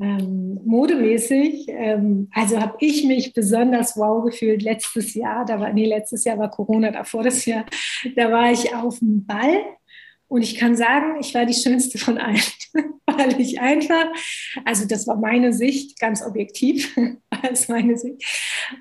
Ähm, 0.00 0.60
modemäßig, 0.64 1.66
ähm, 1.70 2.30
also 2.32 2.60
habe 2.60 2.76
ich 2.78 3.04
mich 3.04 3.32
besonders 3.32 3.96
wow 3.96 4.24
gefühlt 4.24 4.62
letztes 4.62 5.14
Jahr, 5.14 5.44
da 5.44 5.58
war, 5.58 5.72
nee, 5.72 5.86
letztes 5.86 6.22
Jahr 6.22 6.38
war 6.38 6.50
Corona, 6.50 6.92
davor 6.92 7.24
das 7.24 7.44
Jahr, 7.46 7.64
da 8.14 8.30
war 8.30 8.52
ich 8.52 8.72
auf 8.72 9.00
dem 9.00 9.26
Ball 9.26 9.60
und 10.28 10.42
ich 10.42 10.56
kann 10.56 10.76
sagen, 10.76 11.18
ich 11.20 11.34
war 11.34 11.46
die 11.46 11.54
schönste 11.54 11.98
von 11.98 12.18
allen, 12.18 12.40
weil 13.06 13.40
ich 13.40 13.60
einfach, 13.60 14.06
also 14.64 14.86
das 14.86 15.06
war 15.06 15.16
meine 15.16 15.54
Sicht, 15.54 15.98
ganz 15.98 16.22
objektiv, 16.22 16.96
als 17.42 17.68
meine 17.68 17.96
Sicht, 17.96 18.22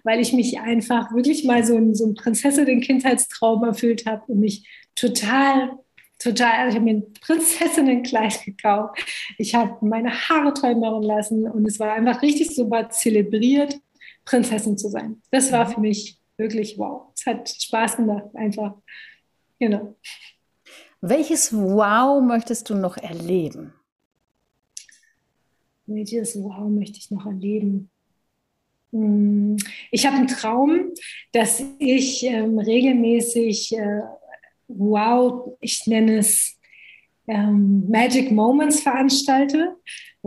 weil 0.03 0.19
ich 0.19 0.33
mich 0.33 0.59
einfach 0.59 1.13
wirklich 1.13 1.45
mal 1.45 1.63
so 1.63 1.77
ein, 1.77 1.95
so 1.95 2.05
ein 2.05 2.15
Prinzessin-Kindheitstraum 2.15 3.63
erfüllt 3.63 4.05
habe 4.05 4.23
und 4.27 4.41
mich 4.41 4.67
total, 4.95 5.79
total, 6.19 6.51
also 6.51 6.69
ich 6.69 6.75
habe 6.75 6.85
mir 6.85 6.97
ein 6.97 7.13
Prinzessinnenkleid 7.13 8.43
gekauft. 8.45 8.99
Ich 9.37 9.55
habe 9.55 9.77
meine 9.85 10.11
Haare 10.11 10.53
toll 10.53 10.75
machen 10.75 11.03
lassen 11.03 11.49
und 11.49 11.65
es 11.65 11.79
war 11.79 11.93
einfach 11.93 12.21
richtig 12.21 12.53
super 12.53 12.89
zelebriert, 12.89 13.79
Prinzessin 14.25 14.77
zu 14.77 14.89
sein. 14.89 15.21
Das 15.31 15.53
war 15.53 15.69
für 15.69 15.79
mich 15.79 16.19
wirklich 16.35 16.77
wow. 16.77 17.13
Es 17.15 17.25
hat 17.25 17.49
Spaß 17.49 17.95
gemacht, 17.95 18.35
einfach. 18.35 18.75
Genau. 19.59 19.95
Welches 21.01 21.53
Wow 21.53 22.23
möchtest 22.23 22.69
du 22.69 22.75
noch 22.75 22.97
erleben? 22.97 23.73
Welches 25.85 26.35
Wow 26.35 26.69
möchte 26.69 26.97
ich 26.97 27.11
noch 27.11 27.25
erleben? 27.25 27.89
Hm, 28.91 29.57
ich 29.91 30.05
habe 30.05 30.17
einen 30.17 30.27
Traum, 30.27 30.91
dass 31.31 31.63
ich 31.79 32.23
ähm, 32.23 32.59
regelmäßig 32.59 33.77
äh, 33.77 34.01
Wow, 34.69 35.57
ich 35.61 35.87
nenne 35.87 36.17
es 36.17 36.57
ähm, 37.27 37.87
Magic 37.89 38.31
Moments 38.31 38.81
veranstalte 38.81 39.75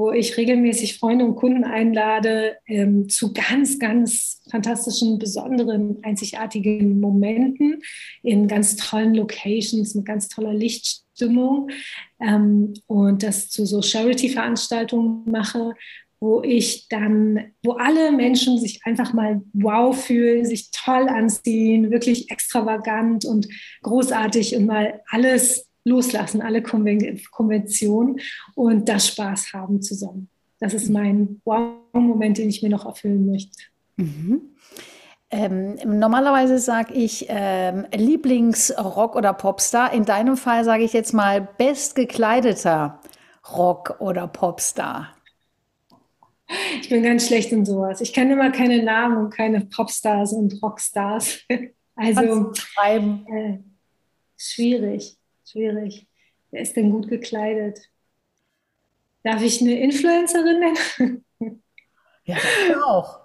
wo 0.00 0.12
ich 0.12 0.38
regelmäßig 0.38 0.98
Freunde 0.98 1.26
und 1.26 1.36
Kunden 1.36 1.62
einlade 1.62 2.56
ähm, 2.66 3.10
zu 3.10 3.34
ganz, 3.34 3.78
ganz 3.78 4.40
fantastischen, 4.50 5.18
besonderen, 5.18 5.98
einzigartigen 6.02 7.00
Momenten 7.00 7.82
in 8.22 8.48
ganz 8.48 8.76
tollen 8.76 9.14
Locations 9.14 9.94
mit 9.94 10.06
ganz 10.06 10.28
toller 10.28 10.54
Lichtstimmung 10.54 11.68
ähm, 12.18 12.72
und 12.86 13.22
das 13.22 13.50
zu 13.50 13.66
so 13.66 13.82
Charity-Veranstaltungen 13.82 15.30
mache, 15.30 15.74
wo 16.18 16.42
ich 16.42 16.88
dann, 16.88 17.52
wo 17.62 17.72
alle 17.72 18.10
Menschen 18.10 18.58
sich 18.58 18.80
einfach 18.86 19.12
mal 19.12 19.42
wow 19.52 19.94
fühlen, 19.94 20.46
sich 20.46 20.70
toll 20.70 21.10
anziehen, 21.10 21.90
wirklich 21.90 22.30
extravagant 22.30 23.26
und 23.26 23.48
großartig 23.82 24.56
und 24.56 24.64
mal 24.64 25.02
alles 25.10 25.69
loslassen, 25.84 26.42
alle 26.42 26.62
Konventionen 26.62 28.20
und 28.54 28.88
das 28.88 29.08
Spaß 29.08 29.52
haben 29.52 29.82
zusammen. 29.82 30.28
Das 30.58 30.74
ist 30.74 30.90
mein 30.90 31.40
Wow-Moment, 31.44 32.38
den 32.38 32.50
ich 32.50 32.62
mir 32.62 32.68
noch 32.68 32.84
erfüllen 32.84 33.30
möchte. 33.30 33.62
Mhm. 33.96 34.42
Ähm, 35.30 35.76
normalerweise 35.86 36.58
sage 36.58 36.92
ich 36.92 37.26
ähm, 37.28 37.86
Lieblingsrock- 37.92 39.16
oder 39.16 39.32
Popstar. 39.32 39.92
In 39.92 40.04
deinem 40.04 40.36
Fall 40.36 40.64
sage 40.64 40.82
ich 40.82 40.92
jetzt 40.92 41.14
mal 41.14 41.48
bestgekleideter 41.56 43.00
Rock- 43.56 43.96
oder 44.00 44.26
Popstar. 44.26 45.14
Ich 46.80 46.88
bin 46.88 47.04
ganz 47.04 47.28
schlecht 47.28 47.52
in 47.52 47.64
sowas. 47.64 48.00
Ich 48.00 48.12
kenne 48.12 48.32
immer 48.32 48.50
keine 48.50 48.82
Namen 48.82 49.18
und 49.18 49.30
keine 49.30 49.60
Popstars 49.62 50.32
und 50.32 50.62
Rockstars. 50.62 51.40
Also 51.96 52.52
äh, 52.82 53.58
schwierig 54.38 55.19
schwierig. 55.50 56.06
Wer 56.50 56.62
ist 56.62 56.76
denn 56.76 56.90
gut 56.90 57.08
gekleidet? 57.08 57.88
Darf 59.22 59.42
ich 59.42 59.60
eine 59.60 59.80
Influencerin 59.80 60.60
nennen? 60.60 61.24
ja, 62.24 62.36
auch. 62.86 63.20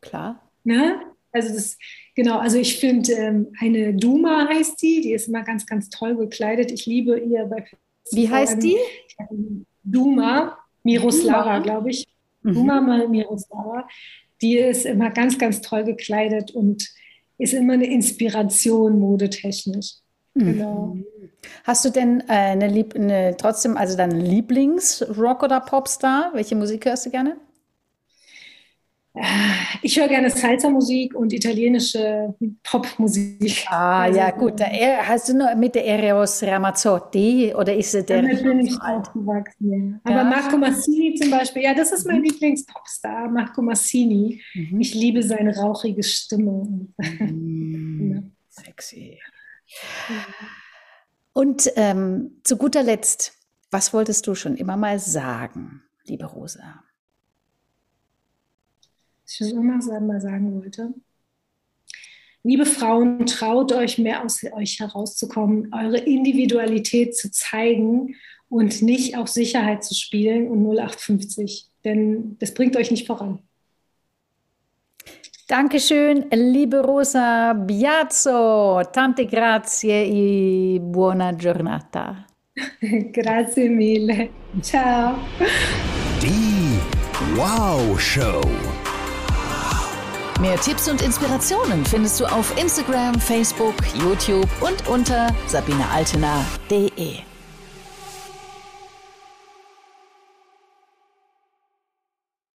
Klar. 0.00 0.40
Ne? 0.64 1.00
Also 1.32 1.52
das, 1.52 1.76
genau, 2.14 2.38
also 2.38 2.58
ich 2.58 2.78
finde, 2.78 3.12
ähm, 3.12 3.52
eine 3.58 3.94
Duma 3.94 4.48
heißt 4.48 4.80
die, 4.80 5.00
die 5.00 5.12
ist 5.12 5.28
immer 5.28 5.42
ganz, 5.42 5.66
ganz 5.66 5.90
toll 5.90 6.16
gekleidet. 6.16 6.70
Ich 6.70 6.86
liebe 6.86 7.18
ihr 7.18 7.44
bei 7.46 7.64
Wie 8.12 8.28
heißt 8.28 8.62
die? 8.62 8.76
Duma, 9.82 10.58
Miroslava, 10.84 11.58
glaube 11.58 11.90
ich. 11.90 12.06
Mhm. 12.42 12.54
Duma 12.54 12.80
mal 12.80 13.08
Miroslava. 13.08 13.88
Die 14.40 14.58
ist 14.58 14.86
immer 14.86 15.10
ganz, 15.10 15.38
ganz 15.38 15.60
toll 15.60 15.84
gekleidet 15.84 16.52
und 16.52 16.88
ist 17.38 17.52
immer 17.52 17.74
eine 17.74 17.86
Inspiration 17.86 18.98
modetechnisch. 18.98 19.94
Genau. 20.34 20.96
Mhm. 21.44 21.48
Hast 21.64 21.84
du 21.84 21.90
denn 21.90 22.20
äh, 22.28 22.32
eine, 22.32 22.68
Lieb 22.68 22.94
eine 22.94 23.36
trotzdem, 23.36 23.76
also 23.76 23.96
dein 23.96 24.10
Lieblings-Rock- 24.10 25.42
oder 25.42 25.60
Popstar? 25.60 26.30
Welche 26.34 26.56
Musik 26.56 26.86
hörst 26.86 27.06
du 27.06 27.10
gerne? 27.10 27.36
Ich 29.82 29.96
höre 29.96 30.08
gerne 30.08 30.28
Salsa-Musik 30.28 31.14
und 31.14 31.32
italienische 31.32 32.34
Popmusik. 32.64 33.64
Ah, 33.68 34.02
also, 34.02 34.18
ja, 34.18 34.30
gut. 34.32 34.58
Da 34.58 34.66
hast 35.06 35.28
du 35.28 35.34
nur 35.34 35.54
mit 35.54 35.76
der 35.76 35.84
Eros 35.86 36.42
Ramazzotti 36.42 37.54
oder 37.54 37.76
ist 37.76 37.94
es 37.94 38.06
der? 38.06 38.22
Damit 38.22 38.42
bin 38.42 38.66
ich 38.66 38.74
aufgewachsen, 38.82 39.72
ja. 39.72 40.00
Aber 40.02 40.22
ja. 40.22 40.24
Marco 40.24 40.56
Massini 40.56 41.14
zum 41.14 41.30
Beispiel, 41.30 41.62
ja, 41.62 41.74
das 41.74 41.92
ist 41.92 42.08
mein 42.08 42.24
Lieblings-Popstar, 42.24 43.28
Marco 43.28 43.62
Massini. 43.62 44.42
Mhm. 44.52 44.80
Ich 44.80 44.94
liebe 44.94 45.22
seine 45.22 45.56
rauchige 45.56 46.02
Stimme. 46.02 46.88
Mhm. 47.20 48.32
sexy. 48.48 49.20
Und 51.34 51.70
ähm, 51.74 52.40
zu 52.44 52.56
guter 52.56 52.84
Letzt, 52.84 53.32
was 53.70 53.92
wolltest 53.92 54.26
du 54.26 54.36
schon 54.36 54.56
immer 54.56 54.76
mal 54.76 55.00
sagen, 55.00 55.82
liebe 56.04 56.26
Rosa? 56.26 56.84
Was 59.24 59.32
ich 59.32 59.48
schon 59.48 59.58
immer 59.58 60.00
mal 60.00 60.20
sagen 60.20 60.54
wollte. 60.54 60.94
Liebe 62.44 62.66
Frauen, 62.66 63.26
traut 63.26 63.72
euch 63.72 63.98
mehr 63.98 64.22
aus 64.24 64.44
euch 64.44 64.78
herauszukommen, 64.78 65.74
eure 65.74 65.98
Individualität 65.98 67.16
zu 67.16 67.32
zeigen 67.32 68.14
und 68.48 68.80
nicht 68.82 69.16
auf 69.16 69.28
Sicherheit 69.28 69.82
zu 69.82 69.94
spielen 69.94 70.46
und 70.46 70.62
0850, 70.62 71.68
denn 71.84 72.36
das 72.38 72.54
bringt 72.54 72.76
euch 72.76 72.92
nicht 72.92 73.06
voran. 73.08 73.40
Dankeschön, 75.46 76.24
liebe 76.30 76.80
Rosa 76.80 77.52
Biazzo. 77.52 78.80
Tante 78.90 79.26
grazie 79.26 80.04
e 80.06 80.80
buona 80.80 81.34
giornata. 81.34 82.24
grazie 83.12 83.68
mille. 83.68 84.30
Ciao. 84.62 85.18
Die 86.20 86.78
Wow 87.36 87.98
Show. 87.98 88.40
Mehr 90.40 90.58
Tipps 90.60 90.88
und 90.88 91.02
Inspirationen 91.02 91.84
findest 91.84 92.20
du 92.20 92.24
auf 92.24 92.56
Instagram, 92.58 93.14
Facebook, 93.20 93.74
YouTube 94.02 94.48
und 94.62 94.88
unter 94.88 95.28
sabinealtener.de. 95.46 97.33